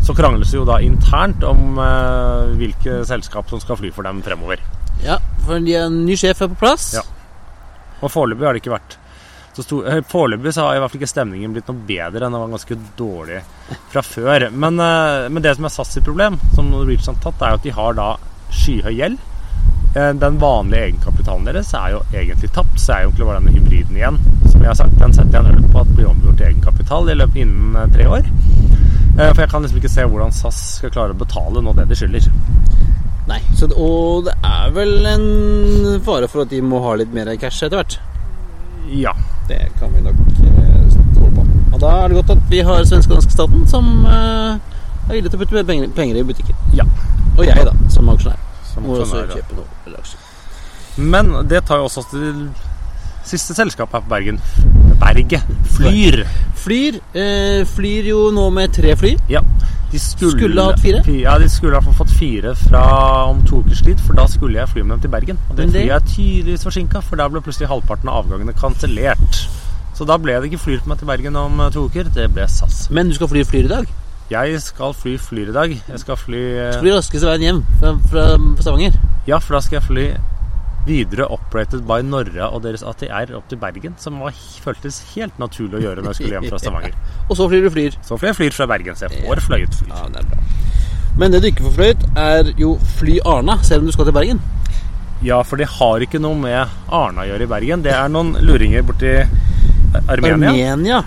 så 0.04 0.16
krangles 0.18 0.52
det 0.52 0.60
jo 0.60 0.66
da 0.68 0.80
internt 0.84 1.46
om 1.48 1.78
eh, 1.80 2.56
hvilke 2.60 3.02
selskap 3.08 3.48
som 3.52 3.62
skal 3.64 3.80
fly 3.80 3.94
for 3.96 4.06
dem 4.08 4.20
fremover. 4.26 4.62
Ja, 5.04 5.18
for 5.46 5.64
de 5.64 5.78
er 5.78 5.88
en 5.88 6.04
ny 6.08 6.18
sjef 6.20 6.44
er 6.44 6.52
på 6.52 6.60
plass. 6.66 6.92
Ja. 6.98 7.06
Og 8.04 8.12
foreløpig 8.12 8.48
har 8.48 8.58
det 8.58 8.64
ikke 8.64 8.76
vært 8.76 9.00
så 9.54 9.86
eh, 9.86 10.02
Foreløpig 10.10 10.54
så 10.54 10.66
har 10.66 10.78
i 10.78 10.82
hvert 10.82 10.92
fall 10.92 11.02
ikke 11.02 11.12
stemningen 11.12 11.54
blitt 11.54 11.68
noe 11.70 11.86
bedre 11.88 12.26
enn 12.26 12.34
den 12.34 12.42
var 12.42 12.54
ganske 12.56 12.78
dårlig 12.98 13.42
fra 13.94 14.02
før. 14.06 14.48
Men, 14.50 14.80
eh, 14.82 15.30
men 15.30 15.46
det 15.46 15.54
som 15.58 15.68
er 15.68 15.74
SAS 15.74 15.94
sitt 15.94 16.08
problem, 16.08 16.40
som 16.56 16.72
Norwegian 16.72 17.14
har 17.14 17.22
tatt, 17.28 17.44
er 17.44 17.54
jo 17.54 17.62
at 17.62 17.68
de 17.68 17.76
har 17.78 18.00
da 18.00 18.08
skyhøy 18.54 18.96
gjeld. 18.98 19.22
Eh, 19.96 20.14
Den 20.14 20.40
vanlige 20.42 20.84
egenkapitalen 20.88 21.46
deres 21.46 21.74
er 21.78 21.92
jo 21.94 22.00
egentlig 22.14 22.50
tapt, 22.56 22.80
så 22.82 22.94
er 22.96 23.04
jo 23.04 23.10
egentlig 23.12 23.28
bare 23.28 23.42
denne 23.42 23.54
hybriden 23.58 23.98
igjen. 24.00 24.18
Som 24.50 24.62
jeg 24.64 24.70
har 24.72 24.80
sagt, 24.80 24.96
den 25.00 25.14
setter 25.14 25.38
jeg 25.38 25.46
en 25.46 25.58
øl 25.60 25.68
på 25.74 25.82
at 25.84 25.92
blir 25.96 26.08
omgjort 26.10 26.38
til 26.40 26.48
egenkapital 26.50 27.10
i 27.14 27.18
løpet 27.20 27.44
innen 27.44 27.76
eh, 27.78 27.90
tre 27.94 28.08
år. 28.10 28.30
Eh, 29.20 29.30
For 29.34 29.44
jeg 29.44 29.50
kan 29.52 29.62
liksom 29.66 29.82
ikke 29.82 29.92
se 29.94 30.06
hvordan 30.10 30.34
SAS 30.34 30.62
skal 30.80 30.94
klare 30.96 31.14
å 31.14 31.20
betale 31.20 31.62
nå 31.62 31.76
det 31.78 31.86
de 31.92 31.98
skylder. 32.00 32.30
Nei, 33.30 33.40
så, 33.56 33.70
Og 33.78 34.26
det 34.26 34.34
er 34.44 34.74
vel 34.76 35.06
en 35.08 35.28
fare 36.04 36.28
for 36.28 36.44
at 36.44 36.50
de 36.52 36.62
må 36.66 36.82
ha 36.84 36.96
litt 37.00 37.14
mer 37.16 37.30
cash 37.40 37.62
etter 37.64 37.78
hvert. 37.80 38.00
Ja. 38.90 39.14
Det 39.48 39.60
kan 39.80 39.92
vi 39.94 40.02
nok 40.02 40.16
stole 40.34 41.30
på. 41.36 41.46
Og 41.74 41.80
da 41.80 41.92
er 42.02 42.08
det 42.12 42.18
godt 42.22 42.34
at 42.38 42.44
vi 42.50 42.62
har 42.64 42.84
svenske 42.88 43.12
og 43.12 43.20
danske 43.20 43.36
staten 43.36 43.66
som 43.68 43.90
er 44.08 44.60
villig 45.12 45.32
til 45.32 45.40
å 45.40 45.42
putte 45.44 45.56
mer 45.60 45.88
penger 45.96 46.20
i 46.20 46.24
butikken. 46.28 46.56
Ja. 46.76 46.86
Og 47.38 47.46
jeg, 47.48 47.66
da, 47.68 47.74
som 47.92 48.12
aksjonær. 48.12 48.40
Som 48.74 48.84
Må 48.88 48.98
også 48.98 49.22
aksjonær, 49.22 49.36
kjøpe 49.38 49.60
noe 49.60 49.98
aksjer. 50.00 50.30
Men 50.98 51.34
det 51.50 51.64
tar 51.66 51.82
jo 51.82 51.88
også 51.90 52.04
oss 52.04 52.12
til 52.12 52.50
siste 53.26 53.56
selskap 53.56 53.94
her 53.96 54.04
på 54.04 54.10
Bergen. 54.12 54.40
Berget. 55.00 55.46
Flyr. 55.78 56.24
Flyr. 56.60 57.00
Eh, 57.18 57.64
flyr 57.76 58.10
jo 58.12 58.28
nå 58.36 58.50
med 58.54 58.74
tre 58.76 58.96
fly. 59.00 59.16
Ja. 59.32 59.42
De 59.94 60.00
skulle, 60.02 60.32
Skulle 60.34 60.64
hatt 60.66 60.82
fire? 60.82 61.02
Ja, 61.22 61.38
de 61.38 61.48
skulle 61.54 61.78
ha 61.78 61.94
fått 61.94 62.10
fire 62.18 62.56
fra 62.58 62.84
om 63.30 63.44
to 63.46 63.62
ukers 63.62 63.84
tid, 63.86 64.00
for 64.02 64.18
da 64.18 64.26
skulle 64.28 64.58
jeg 64.58 64.72
fly 64.72 64.82
med 64.82 64.96
dem 64.96 65.04
til 65.06 65.12
Bergen. 65.14 65.38
Og 65.50 65.56
det 65.58 65.68
det- 65.72 65.84
flyet 65.84 65.96
er 65.96 66.08
tydeligvis 66.08 66.64
forsinka, 66.66 67.02
for 67.02 67.16
da 67.16 67.28
ble 67.30 67.42
plutselig 67.42 67.70
halvparten 67.70 68.10
av 68.10 68.26
avgangene 68.26 68.54
kansellert. 68.58 69.44
Så 69.94 70.06
da 70.06 70.18
ble 70.18 70.34
det 70.42 70.52
ikke 70.52 70.64
flyr 70.64 70.80
på 70.82 70.88
meg 70.90 70.98
til 70.98 71.08
Bergen 71.08 71.36
om 71.36 71.60
eh, 71.60 71.70
to 71.70 71.86
uker. 71.86 72.10
Det 72.14 72.34
ble 72.34 72.48
SAS. 72.48 72.88
Men 72.90 73.10
du 73.10 73.14
skal 73.14 73.28
fly 73.28 73.44
Flyr 73.44 73.66
i 73.66 73.68
dag. 73.68 73.86
Jeg 74.32 74.60
skal 74.64 74.94
fly 74.96 75.18
Flyr 75.20 75.50
i 75.52 75.56
dag. 75.56 75.74
Jeg 75.76 76.00
skal 76.00 76.18
fly 76.20 76.44
eh, 76.56 76.78
Fly 76.80 76.94
raskeste 76.96 77.28
veien 77.28 77.44
hjem 77.44 77.64
fra, 77.82 77.96
fra 78.10 78.28
Stavanger. 78.62 78.96
Ja, 79.28 79.40
for 79.44 79.58
da 79.58 79.64
skal 79.64 79.80
jeg 79.80 79.88
fly 79.88 80.06
videre 80.88 81.30
operated 81.32 81.86
by 81.88 82.02
Norra 82.04 82.50
og 82.52 82.64
deres 82.66 82.84
ATR 82.84 83.36
opp 83.38 83.48
til 83.52 83.60
Bergen, 83.62 83.96
som 84.00 84.20
var, 84.20 84.36
føltes 84.64 85.00
helt 85.14 85.38
naturlig 85.40 85.80
å 85.80 85.84
gjøre 85.86 86.04
når 86.04 86.12
jeg 86.12 86.20
skulle 86.20 86.38
hjem 86.38 86.50
fra 86.52 86.60
Stavanger. 86.60 86.98
Og 87.30 87.38
så 87.40 87.48
flyr 87.52 87.64
du 87.64 87.70
Flyr. 87.72 87.96
Så 88.04 88.18
flyr 88.20 88.34
jeg 88.34 88.40
Flyr 88.42 88.58
fra 88.58 88.68
Bergen, 88.74 89.00
så 89.00 89.08
jeg 89.08 89.24
får 89.24 89.44
fløyet 89.48 89.80
Flyr. 89.80 89.94
Ja, 89.94 90.10
det 90.12 90.24
er 90.24 90.30
bra. 90.34 90.42
Men 91.20 91.32
det 91.32 91.44
du 91.44 91.48
ikke 91.52 91.68
får 91.68 91.76
fløyet, 91.78 92.06
er 92.20 92.52
jo 92.60 92.74
Fly 92.98 93.20
Arna, 93.30 93.60
selv 93.64 93.84
om 93.84 93.92
du 93.92 93.96
skal 93.96 94.10
til 94.10 94.18
Bergen. 94.18 94.42
Ja, 95.24 95.40
for 95.48 95.62
det 95.62 95.70
har 95.78 96.04
ikke 96.04 96.20
noe 96.20 96.36
med 96.36 96.74
Arna 96.92 97.24
å 97.24 97.28
gjøre 97.30 97.46
i 97.46 97.52
Bergen. 97.54 97.84
Det 97.86 97.94
er 97.96 98.12
noen 98.12 98.34
luringer 98.44 98.84
borti 98.84 99.14
Armenia. 100.12 100.50
Armenia. 100.52 101.04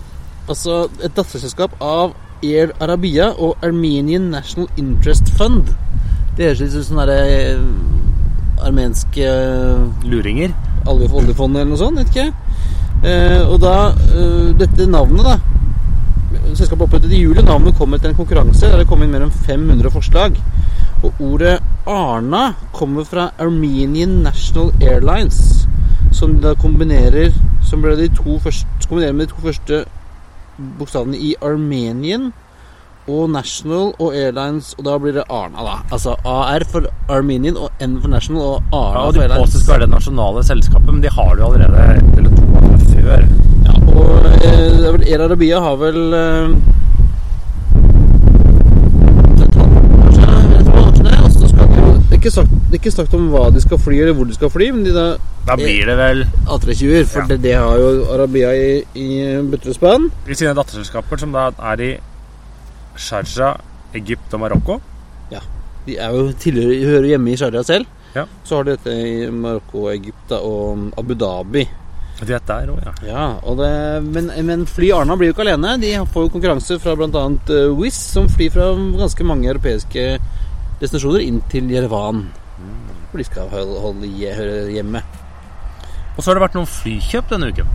Altså 0.46 0.86
et 1.04 1.12
datterselskap 1.16 1.74
av 1.84 2.14
Air 2.44 2.72
Arabia 2.80 3.30
og 3.38 3.56
Armenian 3.64 4.30
National 4.30 4.68
Interest 4.76 5.28
Fund. 5.38 5.70
Det 6.36 6.50
høres 6.50 6.60
litt 6.60 6.74
ut 6.76 6.84
som 6.84 6.98
sånne 7.00 7.18
eh, 7.24 7.60
armenske 8.66 9.28
Luringer. 10.04 10.52
olje- 10.86 11.10
oljefondet 11.12 11.60
eller 11.62 11.70
noe 11.72 11.80
sånt, 11.80 11.98
vet 11.98 12.12
ikke. 12.12 12.32
Eh, 13.06 13.42
og 13.48 13.60
da 13.60 13.92
eh, 14.14 14.52
Dette 14.58 14.86
navnet, 14.88 15.24
da 15.24 15.38
Selskapet 16.56 16.86
opprettet 16.86 17.12
i 17.12 17.18
juli. 17.20 17.42
Navnet 17.42 17.76
kom 17.76 17.92
etter 17.94 18.10
en 18.12 18.16
konkurranse 18.16 18.68
der 18.70 18.78
det 18.80 18.86
kom 18.88 19.02
inn 19.02 19.10
mer 19.12 19.24
enn 19.26 19.32
500 19.34 19.90
forslag. 19.92 20.36
Og 21.04 21.18
ordet 21.20 21.58
Arna 21.86 22.54
kommer 22.72 23.04
fra 23.04 23.30
Armenian 23.38 24.22
National 24.24 24.70
Airlines, 24.80 25.66
som 26.12 26.32
de 26.36 26.40
da 26.46 26.54
kombinerer 26.58 27.34
Som 27.66 27.82
ble 27.82 27.96
de 27.98 28.06
to 28.14 28.36
første, 28.38 28.66
kombinerer 28.86 29.12
med 29.12 29.26
de 29.26 29.32
to 29.34 29.40
første 29.42 29.78
bokstavene 30.78 31.16
i 31.20 31.34
Armenian 31.44 32.32
og 33.08 33.28
National 33.30 33.92
og 34.02 34.14
Airlines, 34.18 34.72
og 34.78 34.84
da 34.88 34.96
blir 34.98 35.12
det 35.14 35.22
Arna, 35.30 35.62
da. 35.62 35.74
Altså 35.94 36.16
AR 36.26 36.64
for 36.72 36.88
Armenian 37.08 37.56
og 37.56 37.70
N 37.80 38.00
for 38.02 38.08
National 38.10 38.42
og 38.42 38.62
Arna 38.74 38.98
Ja, 38.98 39.04
og 39.06 39.14
for 39.14 39.22
De 39.22 39.28
påstår 39.42 39.60
skal 39.62 39.72
være 39.76 39.84
det 39.86 39.92
nasjonale 39.94 40.42
selskapet, 40.48 40.90
men 40.94 41.02
de 41.04 41.08
har 41.14 41.34
det 41.34 41.42
jo 41.44 41.52
allerede 41.52 41.78
ett 41.96 42.18
eller 42.18 42.30
to 42.30 42.42
år 42.42 42.66
før. 43.06 43.22
Ja, 43.66 43.74
og 43.94 44.26
eh, 44.42 45.12
Air 45.12 45.22
Arabia 45.28 45.60
har 45.62 45.76
vel 45.78 46.00
eh, 46.18 46.48
kanskje, 49.22 49.44
jeg 49.46 50.64
tror 50.66 50.80
kanskje 50.82 51.02
det, 51.06 51.14
og 51.24 51.30
så 51.32 51.48
skal 51.48 51.66
de 51.68 51.74
jo- 51.78 51.94
det, 51.94 52.05
er 52.16 52.22
ikke 52.24 52.34
sagt, 52.34 52.50
det 52.66 52.74
er 52.74 52.80
ikke 52.80 52.94
sagt 52.96 53.14
om 53.18 53.28
hva 53.32 53.44
de 53.54 53.62
skal 53.62 53.78
fly, 53.78 54.00
eller 54.02 54.16
hvor 54.18 54.28
de 54.28 54.34
skal 54.36 54.50
fly, 54.52 54.70
men 54.74 54.84
de 54.86 54.94
da 54.96 55.06
Da 55.46 55.54
blir 55.60 55.86
det 55.86 55.94
vel 56.00 56.24
A320-er, 56.50 57.06
for 57.06 57.22
Ja. 57.22 57.26
det, 57.30 57.38
det 57.44 57.54
har 57.54 57.78
jo 57.78 58.04
Arabia 58.16 58.50
i, 58.56 58.82
i 58.98 59.72
spann. 59.72 60.10
i 60.26 60.34
sine 60.34 60.54
datterselskaper, 60.58 61.20
som 61.22 61.32
da 61.32 61.50
er 61.72 61.80
i 61.80 61.92
Sharjah, 62.96 63.56
Egypt 63.94 64.34
og 64.34 64.40
Marokko. 64.40 64.80
De 65.86 65.94
er 66.02 66.10
jo 66.10 66.32
tilhører, 66.34 66.80
hører 66.90 67.04
hjemme 67.12 67.30
i 67.30 67.36
Sharjah 67.38 67.62
selv. 67.66 67.86
Ja. 68.16 68.24
Så 68.44 68.56
har 68.58 68.64
de 68.66 68.74
dette 68.74 68.90
i 68.90 69.28
Marokko, 69.30 69.84
Egypt 69.92 70.32
og 70.34 70.88
Abu 70.98 71.14
Dhabi. 71.14 71.62
De 72.16 72.32
er 72.32 72.40
der 72.48 72.70
òg, 72.72 72.80
ja. 72.80 72.94
Ja, 73.06 73.54
det, 73.58 73.68
men, 74.08 74.30
men 74.48 74.64
Fly 74.66 74.88
Arna 74.96 75.14
blir 75.20 75.30
jo 75.30 75.34
ikke 75.36 75.44
alene. 75.44 75.74
De 75.82 75.92
får 76.14 76.26
jo 76.26 76.32
konkurranse 76.32 76.78
fra 76.80 76.96
bl.a. 76.96 77.24
Uh, 77.52 77.76
Wizz, 77.76 78.00
som 78.16 78.26
flyr 78.32 78.50
fra 78.54 78.70
ganske 78.96 79.26
mange 79.28 79.50
europeiske 79.52 80.06
destinasjoner 80.80 81.24
inn 81.24 81.40
til 81.52 81.70
Jerevan. 81.72 82.26
Hvor 83.10 83.20
de 83.20 83.24
skal 83.28 83.48
holde, 83.52 83.80
holde 83.80 84.08
høre 84.36 84.72
hjemme. 84.72 85.02
Og 86.16 86.22
så 86.22 86.30
har 86.30 86.38
det 86.38 86.44
vært 86.46 86.56
noen 86.56 86.68
flykjøp 86.70 87.28
denne 87.32 87.50
uken. 87.52 87.68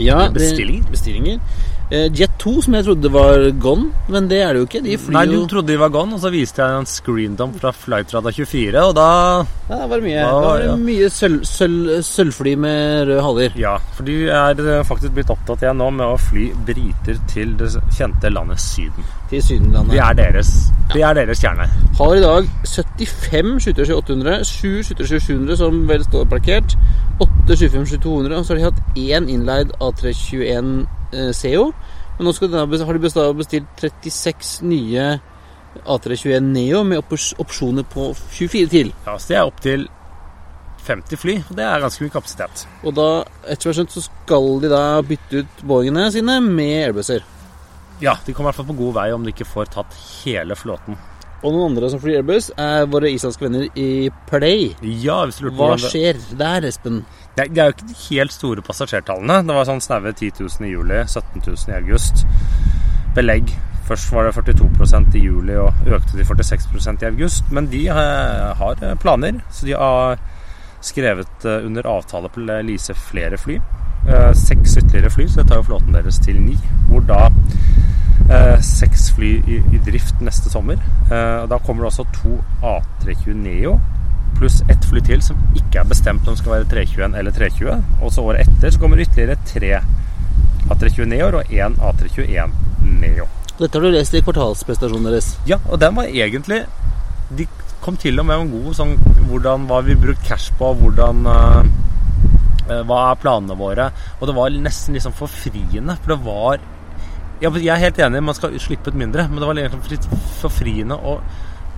Ja, 0.00 0.26
Bestillinger. 0.32 0.90
bestillinger. 0.92 1.38
Eh, 1.86 2.08
Jet 2.10 2.32
2, 2.42 2.52
som 2.64 2.74
jeg 2.74 2.82
trodde 2.88 3.10
var 3.14 3.44
gone, 3.62 3.92
men 4.10 4.26
det 4.26 4.40
er 4.42 4.56
det 4.56 4.62
jo 4.62 4.66
ikke. 4.66 4.80
De 4.82 4.96
Nei, 5.14 5.22
du 5.30 5.36
trodde 5.46 5.70
de 5.70 5.76
var 5.78 5.92
gone, 5.94 6.16
og 6.16 6.22
så 6.22 6.32
viste 6.34 6.58
jeg 6.58 6.80
en 6.80 6.88
screendump 6.90 7.60
fra 7.62 7.70
Flightradar 7.70 8.34
24, 8.34 8.80
og 8.88 8.94
da 8.96 9.10
Ja, 9.68 9.78
det 9.84 9.86
var 9.92 10.02
mye, 10.02 10.24
Da 10.24 10.40
var 10.42 10.58
det 10.58 10.66
ja. 10.66 10.74
mye 10.80 11.10
sølv, 11.14 11.44
sølv, 11.46 11.92
sølvfly 12.02 12.56
med 12.58 13.06
røde 13.06 13.22
haller. 13.22 13.54
Ja, 13.60 13.76
for 13.94 14.08
de 14.08 14.16
er 14.26 14.62
eh, 14.64 14.82
faktisk 14.88 15.14
blitt 15.14 15.30
opptatt 15.30 15.62
igjen 15.62 15.78
nå 15.78 15.92
med 15.94 16.06
å 16.10 16.18
fly 16.18 16.48
briter 16.66 17.22
til 17.30 17.54
det 17.60 17.70
kjente 17.94 18.34
landet 18.34 18.62
Syden. 18.62 19.06
Til 19.30 19.46
Sydenlandet. 19.46 19.94
De 19.94 20.02
er 20.02 20.18
deres, 20.18 20.52
de 20.90 21.06
er 21.06 21.14
deres 21.20 21.42
kjerne. 21.42 21.70
Har 22.00 22.18
i 22.18 22.24
dag 22.24 22.50
75 22.66 23.62
737 23.62 23.94
800, 23.94 24.42
7 24.42 24.82
737 24.90 25.26
700 25.30 25.62
som 25.62 25.80
vel 25.86 26.02
står 26.10 26.26
parkert, 26.34 26.74
8 27.22 27.62
757 27.62 28.02
200, 28.02 28.38
og 28.38 28.44
så 28.44 28.54
har 28.54 28.58
de 28.58 28.68
hatt 28.72 29.02
én 29.06 29.30
innleid 29.30 29.70
A321 29.78 30.86
eh, 31.16 31.32
CO. 31.36 31.70
Men 32.16 32.28
nå 32.28 32.32
skal 32.36 32.52
de, 32.52 32.84
har 32.84 32.96
de 32.96 33.02
bestilt 33.40 33.82
36 33.82 34.62
nye 34.68 35.08
A321 35.84 36.40
Neo 36.40 36.82
med 36.88 37.02
opsjoner 37.42 37.84
på 37.92 38.10
24 38.16 38.72
til. 38.72 38.92
Ja, 39.04 39.18
så 39.18 39.32
det 39.32 39.38
er 39.40 39.50
opptil 39.50 39.88
50 40.86 41.18
fly, 41.18 41.34
og 41.50 41.56
det 41.58 41.66
er 41.66 41.82
ganske 41.82 42.04
mye 42.04 42.14
kapasitet. 42.14 42.62
Og 42.86 42.94
da, 42.96 43.08
etter 43.50 43.74
skjønt, 43.74 43.96
så 43.96 44.04
skal 44.06 44.48
de 44.62 44.70
da 44.70 44.84
bytte 45.06 45.42
ut 45.42 45.66
Boeingene 45.66 46.06
sine 46.14 46.38
med 46.44 46.86
Airbuser. 46.86 47.26
Ja, 48.00 48.18
de 48.24 48.32
kommer 48.36 48.50
i 48.50 48.52
hvert 48.52 48.60
fall 48.60 48.70
på 48.70 48.80
god 48.84 48.96
vei 49.00 49.10
om 49.16 49.24
de 49.24 49.32
ikke 49.32 49.48
får 49.48 49.70
tatt 49.72 50.00
hele 50.22 50.56
flåten. 50.58 50.98
Og 51.44 51.52
noen 51.52 51.70
andre 51.70 51.90
som 51.92 52.00
flyr 52.00 52.20
Airbus, 52.20 52.48
er 52.58 52.88
våre 52.90 53.10
islandske 53.12 53.44
venner 53.44 53.66
i 53.78 54.08
Play. 54.30 54.70
Ja, 55.02 55.20
hvis 55.26 55.40
du 55.40 55.46
lurer 55.46 55.56
på 55.56 55.68
Hva 55.72 55.78
skjer 55.80 56.20
der, 56.38 56.66
Espen? 56.68 57.02
Det 57.36 57.44
er 57.52 57.68
jo 57.68 57.74
ikke 57.74 57.90
de 57.90 57.98
helt 58.06 58.32
store 58.32 58.62
passasjertallene. 58.64 59.42
Det 59.44 59.54
var 59.56 59.66
sånn 59.68 59.82
snaue 59.84 60.12
10 60.14 60.38
000 60.40 60.68
i 60.68 60.72
juli, 60.72 61.02
17 61.04 61.42
000 61.44 61.72
i 61.72 61.76
august. 61.76 62.24
Belegg 63.16 63.52
Først 63.86 64.10
var 64.10 64.26
det 64.26 64.32
42% 64.34 65.14
i 65.14 65.20
juli 65.22 65.54
og 65.62 65.86
økte 65.86 66.16
til 66.16 66.26
46% 66.26 67.04
i 67.04 67.06
august. 67.06 67.52
Men 67.54 67.68
de 67.70 67.84
eh, 67.86 68.48
har 68.58 68.80
planer, 68.98 69.38
så 69.50 69.66
de 69.66 69.76
har 69.78 70.18
skrevet 70.82 71.46
under 71.46 71.86
avtale 71.86 72.30
på 72.34 72.42
å 72.42 72.56
lease 72.66 72.96
flere 72.98 73.38
fly. 73.38 73.60
Seks 74.38 74.76
ytterligere 74.80 75.10
fly, 75.10 75.28
så 75.30 75.40
det 75.40 75.48
tar 75.50 75.60
jo 75.60 75.68
flåten 75.68 75.94
deres 75.94 76.18
til 76.22 76.40
ni. 76.42 76.58
Hvor 76.90 77.06
da 77.06 77.28
seks 78.62 79.12
fly 79.14 79.30
i, 79.46 79.60
drift 79.86 80.18
neste 80.22 80.50
sommer. 80.50 80.82
Da 81.06 81.58
kommer 81.62 81.86
det 81.86 81.92
også 81.92 82.08
to 82.18 82.40
A320 82.66 83.38
Neo 83.38 83.76
pluss 84.38 84.60
ett 84.72 84.84
fly 84.90 85.00
til 85.04 85.22
som 85.24 85.38
ikke 85.56 85.80
er 85.82 85.88
bestemt 85.88 86.28
om 86.28 86.36
skal 86.38 86.58
være 86.58 86.68
321 86.72 87.16
eller 87.20 87.34
320. 87.36 87.82
Og 88.02 88.12
så 88.14 88.24
året 88.24 88.46
etter 88.46 88.74
så 88.74 88.82
kommer 88.82 89.00
det 89.00 89.08
ytterligere 89.08 89.38
tre 89.48 89.72
A320 90.66 91.10
Neoer 91.10 91.40
og 91.40 91.52
én 91.54 91.76
A321 91.78 92.56
Neo. 93.00 93.28
Dette 93.56 93.78
har 93.78 93.86
du 93.86 93.94
lest 93.94 94.14
i 94.14 94.22
kvartalsprestasjonen 94.24 95.08
deres? 95.08 95.32
Ja, 95.48 95.58
og 95.70 95.80
den 95.80 95.96
var 95.96 96.10
egentlig 96.10 96.66
De 97.38 97.46
kom 97.80 97.96
til 97.96 98.20
og 98.20 98.26
med 98.28 98.42
en 98.42 98.50
god 98.52 98.76
sånn 98.76 98.94
hvordan, 99.30 99.64
Hva 99.70 99.80
vi 99.86 99.96
brukt 99.98 100.24
cash 100.28 100.52
på, 100.58 100.68
hvordan 100.80 101.24
uh, 101.24 102.82
Hva 102.86 103.00
er 103.10 103.20
planene 103.22 103.56
våre? 103.58 103.88
Og 104.20 104.28
det 104.28 104.36
var 104.36 104.52
nesten 104.52 104.96
liksom 104.96 105.16
forfriende, 105.16 105.96
for 106.02 106.14
det 106.14 106.20
var 106.26 106.60
Jeg 107.40 107.72
er 107.72 107.82
helt 107.86 108.00
enig, 108.04 108.24
man 108.24 108.36
skal 108.36 108.56
slippe 108.60 108.92
ut 108.92 108.98
mindre, 108.98 109.26
men 109.30 109.40
det 109.40 109.48
var 109.48 109.58
liksom 109.58 109.84
forfriende 110.42 110.96
å 110.96 111.18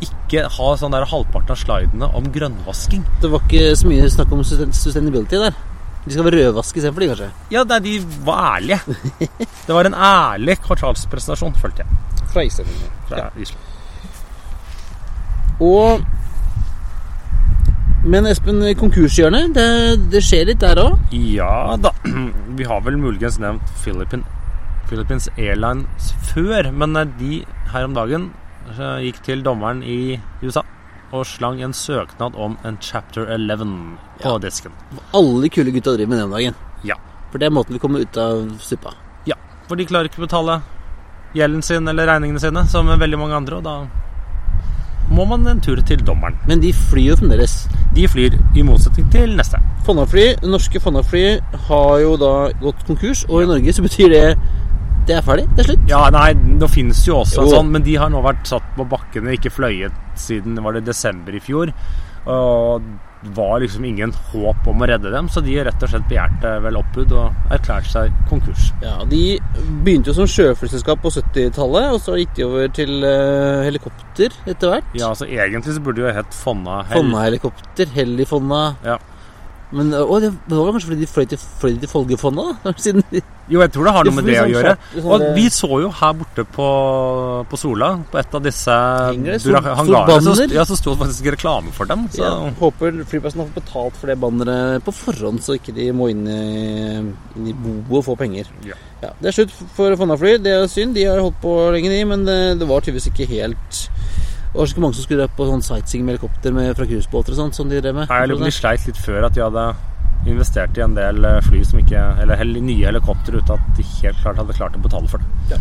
ikke 0.04 0.44
ha 0.54 0.68
sånn 0.78 0.94
der 0.94 1.06
halvparten 1.10 1.54
av 1.54 1.58
slidene 1.60 2.10
om 2.16 2.28
grønnvasking. 2.34 3.02
Det 3.22 3.30
var 3.32 3.42
ikke 3.46 3.72
så 3.78 3.88
mye 3.90 4.10
snakk 4.12 4.34
om 4.36 4.44
sustainability 4.46 5.40
der? 5.40 5.56
De 6.04 6.14
skal 6.14 6.24
være 6.24 6.38
rødvaske 6.40 6.80
istedenfor, 6.80 7.02
de, 7.02 7.08
kanskje? 7.10 7.30
Ja, 7.52 7.64
nei, 7.68 7.78
de 7.84 7.94
var 8.24 8.54
ærlige. 8.54 8.78
det 9.66 9.74
var 9.76 9.88
en 9.88 9.96
ærlig 9.96 10.56
kvartalspresentasjon, 10.64 11.58
følte 11.60 11.84
jeg. 11.84 12.22
Fra 12.32 12.44
Island. 12.46 12.70
Fra 13.10 13.18
ja. 13.24 13.26
Island. 13.36 13.74
Og 15.60 16.06
Men 18.08 18.28
Espen, 18.30 18.62
konkurshjørnet, 18.78 19.50
det, 19.56 19.70
det, 20.12 20.20
skjer 20.24 20.46
litt 20.48 20.60
der 20.62 20.78
òg? 20.80 21.10
Ja 21.12 21.74
da. 21.82 21.90
Vi 22.56 22.64
har 22.64 22.80
vel 22.86 22.96
muligens 22.96 23.40
nevnt 23.42 23.72
Philippine, 23.82 24.22
Philippines 24.88 25.26
Airlines 25.34 26.14
før, 26.30 26.70
men 26.72 26.94
de 27.18 27.42
her 27.72 27.84
om 27.84 27.96
dagen 27.98 28.30
gikk 28.76 29.22
til 29.24 29.44
dommeren 29.46 29.82
i 29.82 30.18
USA 30.42 30.64
og 31.12 31.24
slang 31.26 31.62
en 31.64 31.72
søknad 31.72 32.36
om 32.36 32.56
en 32.68 32.76
chapter 32.80 33.26
11 33.26 33.64
på 34.20 34.28
ja. 34.28 34.38
disken. 34.38 34.72
Alle 35.16 35.48
kule 35.48 35.72
gutta 35.72 35.94
driver 35.96 36.10
med 36.10 36.18
det 36.18 36.24
om 36.24 36.34
dagen. 36.36 36.58
Ja. 36.84 36.96
For 37.30 37.40
det 37.40 37.48
er 37.48 37.54
måten 37.54 37.76
vi 37.76 37.80
kommer 37.80 38.04
ut 38.04 38.16
av 38.16 38.58
suppa. 38.60 38.92
Ja, 39.28 39.36
for 39.68 39.76
de 39.76 39.86
klarer 39.88 40.10
ikke 40.10 40.20
å 40.20 40.26
betale 40.26 40.60
gjelden 41.36 41.62
sin 41.62 41.88
eller 41.88 42.08
regningene 42.08 42.40
sine 42.40 42.64
som 42.68 42.88
veldig 42.88 43.20
mange 43.20 43.36
andre, 43.36 43.60
og 43.60 43.64
da 43.64 43.78
må 45.08 45.24
man 45.24 45.46
en 45.48 45.60
tur 45.64 45.80
til 45.88 46.00
dommeren. 46.04 46.36
Men 46.48 46.60
de 46.60 46.72
flyr 46.76 47.12
jo 47.12 47.16
fremdeles? 47.16 47.54
De 47.96 48.04
flyr, 48.08 48.36
i 48.56 48.64
motsetning 48.64 49.08
til 49.12 49.32
neste. 49.36 49.60
Fonna-fly, 49.86 50.26
Norske 50.44 50.80
Fonna-fly 50.84 51.24
har 51.68 51.94
jo 52.02 52.16
da 52.20 52.32
gått 52.60 52.84
konkurs, 52.86 53.24
og 53.30 53.42
i 53.42 53.48
Norge 53.48 53.72
så 53.72 53.84
betyr 53.84 54.12
det 54.12 54.24
det 55.08 55.16
er 55.18 55.24
ferdig? 55.24 55.48
Det 55.54 55.64
er 55.64 55.70
slutt? 55.72 55.88
Ja, 55.90 56.04
nei, 56.14 56.28
nå 56.36 56.68
finnes 56.70 57.00
jo 57.08 57.22
også 57.22 57.46
jo. 57.46 57.56
sånn, 57.56 57.72
men 57.74 57.84
de 57.86 57.96
har 58.00 58.12
nå 58.12 58.22
vært 58.24 58.46
satt 58.48 58.66
på 58.76 58.86
bakken 58.88 59.28
og 59.28 59.38
ikke 59.38 59.52
fløyet 59.54 60.04
siden 60.18 60.58
var 60.64 60.76
det 60.76 60.86
desember 60.88 61.36
i 61.36 61.42
fjor. 61.42 61.72
Og 62.28 62.84
det 63.22 63.32
var 63.34 63.58
liksom 63.60 63.84
ingen 63.88 64.12
håp 64.30 64.66
om 64.70 64.82
å 64.84 64.86
redde 64.86 65.10
dem, 65.10 65.26
så 65.32 65.40
de 65.42 65.56
rett 65.66 65.82
og 65.82 65.90
slett 65.90 66.06
begjærte 66.10 66.52
vel 66.62 66.76
oppbud 66.78 67.14
og 67.18 67.54
erklærte 67.54 67.90
seg 67.90 68.14
konkurs. 68.30 68.68
Ja, 68.84 69.00
De 69.10 69.22
begynte 69.82 70.12
jo 70.12 70.18
som 70.20 70.30
sjøflyselskap 70.30 71.02
på 71.02 71.10
70-tallet, 71.16 71.96
og 71.96 72.02
så 72.04 72.14
gikk 72.20 72.36
de 72.36 72.46
over 72.46 72.70
til 72.76 72.94
uh, 73.02 73.64
helikopter 73.66 74.36
etter 74.46 74.74
hvert. 74.74 74.92
Ja, 74.94 75.10
altså 75.10 75.26
egentlig 75.26 75.74
så 75.74 75.82
burde 75.82 76.02
de 76.02 76.06
jo 76.06 76.14
hett 76.14 76.36
Fonna 76.44 76.82
Hell. 76.84 77.00
Fonna 77.00 77.24
helikopter, 77.26 77.90
Hell 77.96 78.14
i 78.22 78.28
Fonna. 78.28 78.62
Ja. 78.86 79.00
Men 79.68 79.92
å, 79.92 80.16
det 80.22 80.30
var 80.48 80.70
kanskje 80.72 80.88
fordi 80.88 81.02
de 81.02 81.08
fløy 81.10 81.26
til, 81.28 81.40
fløy 81.60 81.74
til 81.82 81.90
Folgefondet. 81.90 82.68
Siden 82.84 83.04
de, 83.10 83.20
jo, 83.48 83.60
jeg 83.60 83.72
tror 83.74 83.88
det 83.88 83.94
har 83.96 84.08
noe 84.08 84.16
med 84.16 84.28
det 84.28 84.36
å 84.38 84.42
sånn 84.42 84.52
gjøre. 84.54 84.72
Sånn 84.94 85.12
og 85.14 85.26
vi 85.36 85.44
så 85.52 85.80
jo 85.84 85.90
her 86.00 86.14
borte 86.16 86.44
på, 86.56 86.68
på 87.50 87.60
Sola, 87.60 87.90
på 88.08 88.20
et 88.20 88.36
av 88.38 88.44
disse 88.44 88.72
hangarene, 88.72 90.20
så, 90.24 90.48
ja, 90.52 90.64
så 90.68 90.76
sto 90.78 90.94
det 90.94 91.02
faktisk 91.04 91.30
reklame 91.36 91.72
for 91.76 91.90
dem. 91.90 92.06
Så. 92.12 92.24
Ja, 92.24 92.52
håper 92.60 93.02
flyplassen 93.08 93.44
har 93.44 93.50
fått 93.50 93.62
betalt 93.62 94.00
for 94.00 94.12
det 94.12 94.18
banneret 94.20 94.84
på 94.84 94.94
forhånd, 95.04 95.44
så 95.44 95.56
ikke 95.58 95.76
de 95.76 95.90
må 95.96 96.10
inn 96.12 96.24
i, 96.28 96.42
inn 97.36 97.52
i 97.52 97.56
boet 97.56 98.00
og 98.02 98.06
få 98.10 98.18
penger. 98.20 98.48
Ja. 98.68 98.78
Ja, 98.98 99.12
det 99.20 99.30
er 99.30 99.36
slutt 99.36 99.52
for 99.76 99.94
Fonnafly. 99.94 100.32
Det 100.42 100.54
er 100.56 100.64
synd. 100.70 100.96
De 100.96 101.04
har 101.06 101.20
holdt 101.22 101.38
på 101.38 101.52
lenge, 101.70 101.92
de, 101.92 102.00
men 102.08 102.24
det, 102.26 102.38
det 102.58 102.66
var 102.66 102.82
tydeligvis 102.82 103.12
ikke 103.12 103.28
helt 103.30 103.84
det 104.48 104.56
var 104.56 104.70
ikke 104.70 104.80
mange 104.80 104.96
som 104.96 105.04
skulle 105.04 105.28
på 105.36 105.46
sånn 105.46 105.62
sightseeing 105.64 106.06
med 106.06 106.16
helikopter 106.16 106.54
med, 106.56 106.70
fra 106.76 106.86
cruisebåter 106.88 107.34
og 107.34 107.40
sånt. 107.42 107.54
som 107.58 107.68
de 107.68 107.82
drev 107.82 107.94
med. 107.94 108.08
Nei, 108.08 108.38
De 108.44 108.54
sleit 108.54 108.86
litt 108.88 108.96
før 108.96 109.28
at 109.28 109.36
de 109.36 109.44
hadde 109.44 109.66
investert 110.26 110.78
i 110.78 110.82
en 110.82 110.96
del 110.96 111.24
eh, 111.24 111.38
fly 111.46 111.60
som 111.64 111.78
ikke 111.78 112.00
Eller 112.22 112.42
nye 112.44 112.88
helikoptre 112.88 113.38
uten 113.38 113.54
at 113.54 113.76
de 113.76 113.84
helt 114.00 114.18
klart 114.22 114.40
hadde 114.40 114.56
klart 114.56 114.76
å 114.76 114.82
betale 114.82 115.08
for 115.08 115.22
det. 115.22 115.54
Ja. 115.54 115.60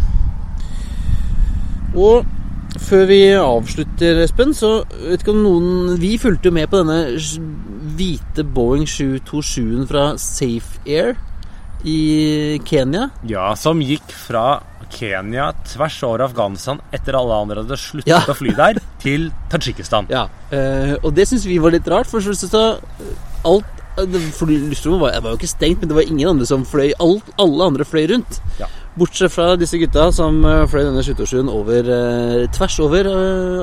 Og 1.97 2.25
før 2.87 3.05
vi 3.09 3.21
avslutter, 3.35 4.21
Espen, 4.23 4.53
så 4.53 4.83
vet 5.03 5.23
ikke 5.23 5.33
om 5.33 5.43
noen 5.45 5.99
Vi 6.01 6.17
fulgte 6.21 6.49
jo 6.49 6.57
med 6.57 6.69
på 6.71 6.81
denne 6.81 7.17
hvite 7.97 8.43
Boeing 8.55 8.85
727-en 8.87 9.87
fra 9.89 10.09
Safe 10.21 10.81
Air 10.85 11.15
i 11.85 12.59
Kenya. 12.65 13.09
Ja, 13.29 13.51
som 13.59 13.81
gikk 13.83 14.09
fra 14.11 14.61
Kenya 14.91 15.51
tvers 15.67 15.97
over 16.07 16.23
Afghanistan 16.27 16.79
etter 16.95 17.17
alle 17.19 17.37
andre 17.43 17.63
hadde 17.63 17.77
sluttet 17.79 18.09
ja. 18.09 18.21
å 18.23 18.35
fly 18.37 18.53
der, 18.57 18.79
til 19.03 19.29
Tadsjikistan. 19.51 20.07
Ja, 20.13 20.27
Eh, 20.47 20.93
og 21.03 21.11
det 21.11 21.25
syns 21.27 21.43
vi 21.43 21.57
var 21.59 21.73
litt 21.75 21.87
rart. 21.91 22.07
For 22.07 22.23
så, 22.23 22.61
alt 23.47 23.73
Luftrommet 23.97 25.01
var, 25.01 25.15
var, 25.25 25.31
jo 25.33 25.39
ikke 25.39 25.49
stengt, 25.49 25.81
men 25.81 25.89
det 25.89 25.95
var 25.97 26.05
ingen 26.05 26.29
andre 26.29 26.45
som 26.47 26.61
fløy. 26.69 26.91
Alt, 27.01 27.31
alle 27.41 27.65
andre 27.65 27.87
fløy 27.87 28.05
rundt. 28.11 28.37
Ja. 28.61 28.69
Bortsett 28.95 29.33
fra 29.33 29.55
disse 29.57 29.79
gutta 29.81 30.05
som 30.13 30.37
uh, 30.45 30.67
fløy 30.69 30.83
denne 30.85 31.01
skyttersjøen 31.05 31.49
over, 31.49 31.89
uh, 31.89 32.43
tvers 32.53 32.77
over 32.85 33.09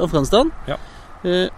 Afghanistan. 0.02 0.50
Ja. 0.68 0.80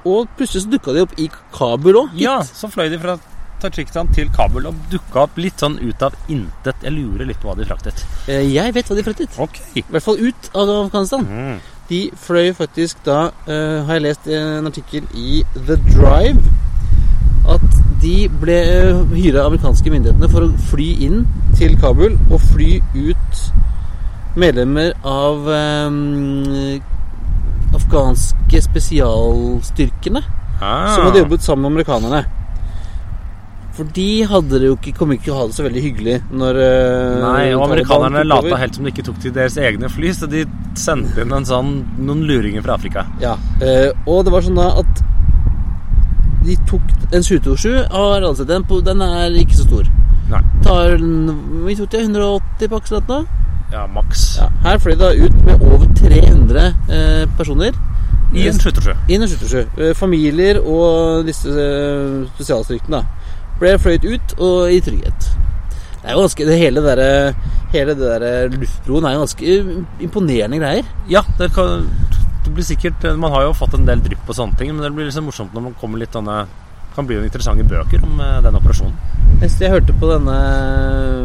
og 0.06 0.28
plutselig 0.38 0.62
så 0.62 0.68
dukka 0.70 0.92
de 0.94 1.00
opp 1.02 1.16
i 1.18 1.24
Kabul 1.56 1.96
òg. 2.04 2.12
Ja, 2.20 2.36
så 2.44 2.68
fløy 2.70 2.86
de 2.92 3.00
fra 3.02 3.16
Tadsjikistan 3.62 4.10
til 4.14 4.28
Kabul 4.34 4.68
og 4.68 4.76
dukka 4.92 5.24
opp 5.26 5.38
litt 5.40 5.62
sånn 5.62 5.78
ut 5.80 6.02
av 6.04 6.16
intet. 6.32 6.82
Jeg 6.84 6.92
lurer 6.92 7.28
litt 7.28 7.40
på 7.40 7.50
hva 7.50 7.56
de 7.58 7.66
fraktet. 7.68 8.02
Eh, 8.28 8.44
jeg 8.52 8.74
vet 8.76 8.90
hva 8.90 8.98
de 8.98 9.06
fraktet. 9.06 9.38
Okay. 9.46 9.64
I 9.80 9.84
hvert 9.88 10.04
fall 10.04 10.20
ut 10.20 10.50
av 10.54 10.72
Afghanistan. 10.76 11.26
Mm. 11.26 11.58
De 11.88 12.00
fløy 12.18 12.50
faktisk 12.58 12.98
da 13.06 13.28
uh, 13.46 13.84
Har 13.86 13.94
jeg 13.94 14.02
lest 14.08 14.24
en 14.26 14.66
artikkel 14.66 15.04
i 15.14 15.44
The 15.54 15.76
Drive 15.86 16.42
at 17.46 17.76
de 18.02 18.26
ble 18.42 18.56
uh, 18.58 19.04
hyra 19.14 19.44
av 19.44 19.52
amerikanske 19.52 19.92
myndighetene 19.92 20.30
for 20.32 20.48
å 20.48 20.64
fly 20.72 20.88
inn 21.06 21.22
til 21.54 21.76
Kabul 21.78 22.16
og 22.26 22.40
fly 22.50 22.80
ut 22.96 23.44
medlemmer 24.36 24.90
av 25.06 25.46
um, 25.46 26.82
afghanske 27.76 28.60
spesialstyrkene 28.66 30.22
ah. 30.60 30.90
som 30.90 31.06
hadde 31.06 31.22
jobbet 31.22 31.46
sammen 31.46 31.70
med 31.70 31.72
amerikanerne. 31.72 32.24
For 33.76 33.88
de 33.96 34.24
hadde 34.24 34.60
det 34.60 34.70
jo 34.70 34.76
ikke, 34.78 34.94
kom 34.96 35.10
ikke 35.12 35.26
til 35.26 35.34
å 35.34 35.40
ha 35.40 35.48
det 35.50 35.56
så 35.58 35.64
veldig 35.66 35.80
hyggelig 35.84 36.14
når 36.32 36.58
uh, 36.62 37.16
Nei, 37.20 37.42
og 37.52 37.66
amerikanerne 37.66 38.22
lata 38.24 38.56
helt 38.60 38.78
som 38.78 38.86
de 38.86 38.92
ikke 38.94 39.04
tok 39.04 39.18
til 39.20 39.34
deres 39.36 39.58
egne 39.60 39.90
fly, 39.92 40.12
så 40.16 40.28
de 40.32 40.46
sendte 40.80 41.20
inn 41.20 41.48
sånn, 41.48 41.74
noen 42.00 42.22
luringer 42.28 42.64
fra 42.64 42.78
Afrika. 42.78 43.04
Ja, 43.20 43.34
uh, 43.60 43.90
og 44.08 44.24
det 44.24 44.32
var 44.32 44.46
sånn 44.46 44.56
da 44.56 44.70
at 44.80 45.02
de 46.46 46.56
tok 46.70 46.94
en 47.12 47.26
727 47.26 47.90
har 47.92 48.24
altså, 48.24 48.46
den, 48.48 48.64
den 48.86 49.02
er 49.04 49.36
ikke 49.42 49.58
så 49.58 49.66
stor. 49.66 49.90
Nei. 50.30 50.40
Tar 50.64 50.96
Vi 51.66 51.76
tok 51.78 51.90
til 51.92 52.06
180 52.06 52.72
på 52.72 52.80
nå. 53.10 53.20
Ja, 53.74 53.84
maks. 53.90 54.24
Ja, 54.38 54.48
her 54.62 54.80
fløy 54.80 54.94
det 54.98 55.12
ut 55.26 55.36
med 55.44 55.62
over 55.66 55.86
300 55.98 56.64
eh, 56.64 57.24
personer. 57.36 57.76
I 58.34 58.46
en 58.48 58.58
727. 58.58 58.94
I 59.10 59.18
en 59.18 59.28
727. 59.28 59.94
familier 59.98 60.58
og 60.62 61.26
disse 61.26 61.50
spesialstyrkene. 62.36 63.02
da 63.02 63.25
ble 63.60 63.76
fløyet 63.80 64.06
ut 64.06 64.36
og 64.38 64.72
i 64.72 64.82
trygghet. 64.84 65.30
Det 66.02 66.10
er 66.10 66.14
jo 66.14 66.26
ganske, 66.26 66.46
det 66.46 66.58
hele, 66.60 66.82
der, 66.84 67.00
hele 67.72 67.96
det 67.98 68.10
der 68.22 68.52
luftbroen 68.52 69.08
er 69.08 69.16
jo 69.16 69.24
ganske 69.24 69.56
imponerende 70.06 70.60
greier. 70.62 70.92
Ja, 71.10 71.24
det, 71.38 71.50
kan, 71.56 71.88
det 72.44 72.52
blir 72.54 72.66
sikkert 72.66 73.02
Man 73.18 73.32
har 73.34 73.48
jo 73.48 73.56
fått 73.56 73.74
en 73.74 73.88
del 73.88 74.04
drypp 74.04 74.28
og 74.28 74.38
sånne 74.38 74.60
ting, 74.60 74.70
men 74.74 74.84
det 74.84 74.92
blir 74.94 75.10
liksom 75.10 75.26
morsomt 75.30 75.56
når 75.56 75.68
man 75.70 75.76
kommer 75.80 76.02
litt 76.02 76.14
sånne 76.14 76.44
kan 76.96 77.04
bli 77.04 77.18
noen 77.18 77.28
interessante 77.28 77.64
bøker 77.68 78.04
om 78.06 78.20
eh, 78.24 78.38
den 78.44 78.56
operasjonen. 78.56 78.96
Mens 79.40 79.58
jeg 79.60 79.72
hørte 79.74 79.92
på 80.00 80.08
denne 80.08 80.36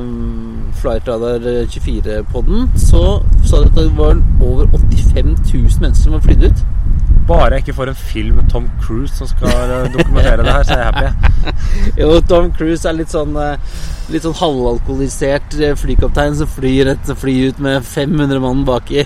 mm, 0.04 0.74
Flightradar 0.82 1.46
24-podden, 1.72 2.68
så 2.76 3.04
sa 3.48 3.62
de 3.62 3.70
at 3.70 3.78
det 3.78 3.88
var 3.96 4.20
over 4.44 4.68
85 4.74 5.32
000 5.54 5.84
mennesker 5.84 6.04
som 6.04 6.18
var 6.18 6.26
flydd 6.26 6.48
ut. 6.50 6.66
Bare 7.30 7.54
jeg 7.56 7.66
ikke 7.66 7.78
får 7.78 7.94
en 7.94 8.02
film 8.02 8.42
med 8.42 8.50
Tom 8.52 8.68
Cruise 8.82 9.16
som 9.16 9.30
skal 9.32 9.78
eh, 9.78 9.88
dokumentere 9.96 10.44
det 10.44 10.58
her, 10.58 10.68
så 10.68 10.76
er 10.76 10.84
jeg 10.84 10.92
happy. 10.92 11.31
jo, 12.02 12.20
Tom 12.30 12.52
Cruise 12.56 12.86
er 12.89 12.94
litt 12.98 13.10
sånn 13.14 13.36
eh, 13.39 13.58
Litt 14.12 14.26
sånn 14.26 14.36
halvalkoholisert 14.36 15.54
flykaptein 15.80 16.36
som 16.36 16.50
flyr 16.52 16.89
et 16.92 17.12
fly 17.18 17.36
ut 17.48 17.60
med 17.64 17.86
500 17.88 18.42
mann 18.44 18.66
baki. 18.68 19.06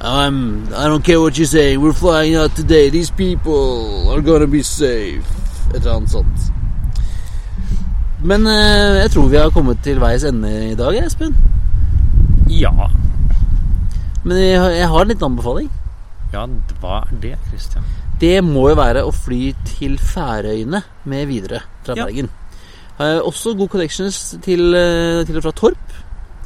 I'm, 0.00 0.38
I 0.72 0.86
don't 0.88 1.04
care 1.04 1.20
what 1.20 1.36
you 1.38 1.44
say. 1.44 1.76
We're 1.76 1.92
flying 1.92 2.36
out 2.36 2.54
today. 2.56 2.88
These 2.90 3.10
people 3.10 4.08
are 4.12 4.22
gonna 4.22 4.46
be 4.46 4.62
safe. 4.62 5.24
Et 5.74 5.80
eller 5.82 5.96
annet 5.98 6.10
sånt. 6.14 6.46
Men 8.24 8.46
eh, 8.48 9.02
jeg 9.02 9.10
tror 9.12 9.28
vi 9.28 9.36
har 9.42 9.50
kommet 9.52 9.82
til 9.84 10.00
veis 10.00 10.24
ende 10.24 10.50
i 10.70 10.74
dag, 10.78 10.96
Espen. 11.04 11.34
Ja. 12.48 12.72
Men 14.24 14.38
jeg, 14.40 14.56
har- 14.60 14.70
jeg 14.78 14.88
har 14.88 15.00
en 15.04 15.08
liten 15.12 15.28
anbefaling. 15.32 15.68
Ja, 16.32 16.46
hva 16.80 17.02
er 17.04 17.12
det, 17.22 17.34
Christian? 17.50 17.84
Det 18.20 18.38
må 18.44 18.70
jo 18.70 18.76
være 18.78 19.04
å 19.04 19.12
fly 19.12 19.50
til 19.76 19.98
Færøyene 20.00 20.80
med 21.04 21.26
videre 21.28 21.60
fra 21.84 21.96
Ja. 21.98 22.06
Bergen. 22.06 22.30
Eh, 22.96 23.20
også 23.20 23.52
gode 23.52 23.68
connections 23.68 24.38
til, 24.40 24.74
eh, 24.74 25.24
til 25.26 25.36
og 25.36 25.42
fra 25.44 25.52
Torp, 25.52 25.92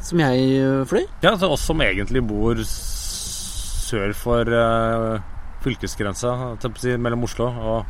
som 0.03 0.19
jeg 0.19 0.59
eh, 0.59 0.85
fløy. 0.85 1.07
Ja, 1.23 1.37
til 1.37 1.47
oss 1.47 1.63
som 1.63 1.79
egentlig 1.81 2.27
bor 2.27 2.59
sør 2.65 4.13
for 4.15 4.47
uh, 4.47 5.21
fylkesgrensa, 5.63 6.57
si, 6.79 6.97
mellom 6.97 7.25
Oslo 7.27 7.47
og 7.51 7.87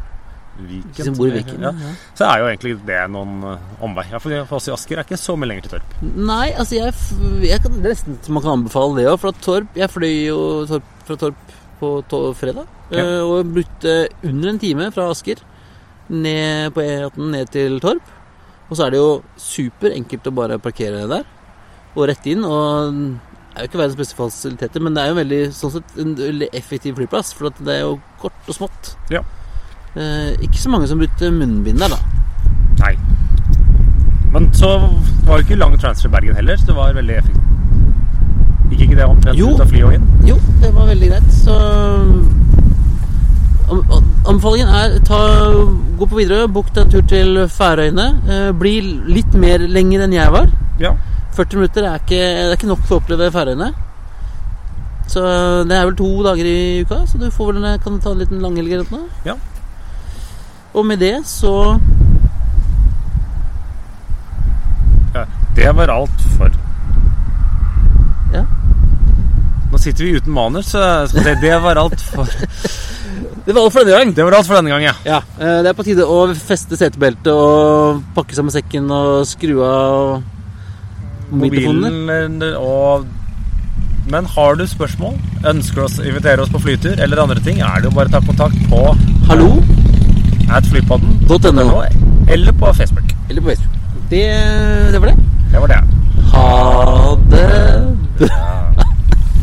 Viken. 0.60 0.92
De 0.96 1.04
som 1.04 1.16
bor 1.16 1.28
i 1.28 1.34
Viken, 1.38 1.60
ja. 1.60 1.72
ja. 1.72 1.92
Så 2.16 2.24
er 2.24 2.40
jo 2.40 2.48
egentlig 2.48 2.72
det 2.88 3.00
noen 3.12 3.44
omvei. 3.80 4.06
Ja, 4.12 4.18
for 4.20 4.56
oss 4.56 4.68
i 4.68 4.72
Asker 4.72 5.00
er 5.00 5.04
ikke 5.04 5.20
så 5.20 5.36
mye 5.36 5.48
lenger 5.52 5.68
til 5.68 5.74
Torp. 5.76 5.94
Nei, 6.02 6.50
altså 6.52 6.76
jeg, 6.76 6.96
jeg 7.44 7.60
kan, 7.64 7.80
Det 7.80 7.92
er 7.92 7.96
nesten 7.96 8.18
man 8.32 8.44
kan 8.44 8.58
anbefale 8.58 8.96
det 8.96 9.08
òg. 9.08 9.20
For 9.20 9.32
at 9.32 9.40
Torp 9.44 9.76
Jeg 9.76 9.92
fløy 9.92 10.14
jo 10.26 10.40
torp, 10.68 10.92
fra 11.08 11.16
Torp 11.20 11.59
på 11.80 12.20
fredag. 12.38 12.66
Ja. 12.92 13.02
eh, 13.04 13.22
Og 13.24 13.50
brukte 13.54 14.08
under 14.26 14.48
en 14.52 14.58
time 14.62 14.90
fra 14.94 15.08
Asker 15.10 15.40
ned 16.10 16.72
på 16.74 16.82
E18 16.82 17.30
ned 17.30 17.50
til 17.54 17.80
Torp. 17.80 18.02
Og 18.70 18.76
så 18.78 18.86
er 18.86 18.90
det 18.94 19.00
jo 19.00 19.22
superenkelt 19.38 20.26
å 20.30 20.34
bare 20.34 20.58
parkere 20.62 21.06
der 21.10 21.24
og 21.96 22.06
rett 22.06 22.26
inn. 22.30 22.44
Og 22.46 22.92
det 22.94 23.58
er 23.58 23.64
jo 23.64 23.70
ikke 23.72 23.80
verdens 23.80 23.98
beste 23.98 24.14
fasiliteter, 24.18 24.80
men 24.82 24.94
det 24.94 25.02
er 25.02 25.10
jo 25.10 25.18
veldig, 25.18 25.40
sånn 25.56 25.72
sett 25.74 25.96
en 25.98 26.12
veldig 26.18 26.48
effektiv 26.54 26.94
flyplass. 27.00 27.32
For 27.34 27.50
det 27.58 27.74
er 27.74 27.80
jo 27.82 27.96
kort 28.22 28.46
og 28.46 28.54
smått. 28.60 28.92
Ja. 29.10 29.24
Eh, 29.98 30.36
ikke 30.46 30.60
så 30.62 30.70
mange 30.70 30.86
som 30.86 31.00
brukte 31.02 31.32
munnbind 31.34 31.82
der, 31.82 31.90
da. 31.90 31.98
Nei. 32.84 32.94
Men 34.30 34.46
så 34.54 34.76
var 35.26 35.40
det 35.40 35.48
ikke 35.48 35.58
lang 35.58 35.74
transfer 35.82 36.06
i 36.06 36.14
Bergen 36.14 36.38
heller, 36.38 36.56
så 36.60 36.70
det 36.70 36.76
var 36.78 36.94
veldig 36.94 37.16
effektivt. 37.18 37.49
Gikk 38.80 38.90
ikke 38.94 38.96
det 38.96 39.06
omtrent 39.10 39.36
Jo. 39.38 39.50
ut 39.52 39.60
av 39.60 39.68
flyet 39.68 39.84
og 39.84 39.92
inn? 39.98 40.06
Jo, 40.24 40.36
det 40.62 40.70
var 40.74 40.86
veldig 40.88 41.08
greit. 41.10 41.32
Så 41.36 41.56
an- 43.70 44.06
Anbefalingen 44.30 44.68
er 44.68 44.98
ta, 45.04 45.18
gå 45.98 46.06
på 46.08 46.16
videre, 46.16 46.46
bok 46.48 46.70
deg 46.74 46.84
en 46.86 46.90
tur 46.94 47.02
til 47.08 47.36
Færøyene. 47.48 48.06
Eh, 48.30 48.52
bli 48.56 48.72
litt 49.12 49.34
mer 49.34 49.58
lenger 49.68 50.04
enn 50.06 50.12
jeg 50.16 50.32
var. 50.32 50.48
Ja. 50.80 50.94
40 51.36 51.56
minutter 51.60 51.84
er 51.90 51.98
ikke, 52.00 52.18
det 52.20 52.48
er 52.50 52.56
ikke 52.56 52.70
nok 52.72 52.82
for 52.88 52.96
å 52.96 53.00
oppleve 53.02 53.30
Færøyene. 53.34 53.70
Så 55.10 55.20
det 55.68 55.76
er 55.76 55.84
vel 55.88 55.96
to 55.98 56.08
dager 56.22 56.46
i 56.46 56.80
uka, 56.84 57.02
så 57.06 57.18
du 57.18 57.28
får 57.34 57.52
vel, 57.52 57.78
kan 57.82 57.92
du 57.92 57.98
ta 58.00 58.10
en 58.12 58.18
liten 58.22 58.40
langhelg 58.40 58.72
eller 58.72 58.90
noe. 58.94 59.08
Ja. 59.26 59.34
Og 60.74 60.86
med 60.86 60.98
det 61.02 61.16
så 61.26 61.76
Ja, 65.14 65.24
det 65.56 65.76
var 65.76 65.88
alt 65.90 66.20
for 66.38 66.50
Ja. 68.32 68.44
Nå 69.70 69.78
sitter 69.78 70.04
vi 70.04 70.16
uten 70.18 70.32
manus, 70.34 70.72
så 70.72 71.06
det, 71.14 71.36
det 71.42 71.54
var 71.62 71.78
alt 71.78 72.00
for 72.02 72.26
Det 73.46 73.54
var 73.54 73.62
alt 73.64 73.72
for 73.72 73.84
denne 73.86 73.96
gang. 73.98 74.10
Det 74.14 74.24
var 74.26 74.34
alt 74.40 74.48
for 74.48 74.58
denne 74.58 74.72
gang, 74.72 74.82
ja. 74.84 74.94
Ja, 75.06 75.20
eh, 75.38 75.60
Det 75.62 75.70
er 75.70 75.76
på 75.78 75.86
tide 75.86 76.04
å 76.06 76.18
feste 76.36 76.76
setebeltet 76.78 77.30
og 77.32 78.02
pakke 78.16 78.36
sammen 78.36 78.52
sekken 78.54 78.90
og 78.92 79.24
skru 79.30 79.60
av. 79.64 80.20
Mobilen 81.30 82.10
eh, 82.42 82.56
og 82.58 83.06
Men 84.10 84.26
har 84.26 84.56
du 84.58 84.64
spørsmål, 84.66 85.14
ønsker 85.46 85.84
å 85.84 85.90
invitere 86.02 86.42
oss 86.42 86.50
på 86.50 86.58
flytur 86.64 86.98
eller 86.98 87.22
andre 87.22 87.38
ting, 87.44 87.60
er 87.62 87.80
det 87.84 87.90
jo 87.90 87.94
bare 87.94 88.10
å 88.10 88.16
ta 88.16 88.20
kontakt 88.26 88.58
på 88.70 88.80
Hallo? 89.30 89.52
at 90.50 90.66
flypodden.no 90.66 91.82
eller 92.30 92.52
på 92.58 92.72
Facebook. 92.74 93.12
Eller 93.28 93.40
på 93.40 93.52
Facebook. 93.52 93.76
Det, 94.10 94.24
det 94.90 94.98
var 94.98 95.12
det. 95.12 95.16
Det 95.52 95.60
var 95.62 95.70
det. 95.70 95.82
Ha 96.32 97.14
det 97.30 97.46
bra. 98.18 98.59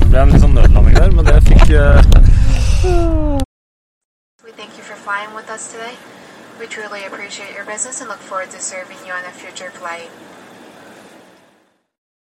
Det 0.08 0.14
ble 0.14 0.22
en 0.24 0.30
litt 0.32 0.40
sånn 0.40 0.54
nødlanding 0.56 0.94
der, 0.96 1.10
men 1.12 1.26
det 1.28 1.34
fikk 1.44 1.72
uh... 1.76 1.98
We 4.40 4.54
thank 4.56 4.78
you 4.80 4.84
for 4.88 4.96
flying 4.96 5.36
with 5.36 5.50
us 5.52 5.68
today. 5.74 6.00
We 6.62 6.68
truly 6.68 7.04
appreciate 7.04 7.52
your 7.52 7.66
business 7.66 8.00
and 8.00 8.08
look 8.08 8.24
forward 8.24 8.50
to 8.52 8.62
serving 8.62 9.04
you 9.04 9.12
on 9.12 9.28
a 9.28 9.34
future 9.36 9.70
flight. 9.70 10.08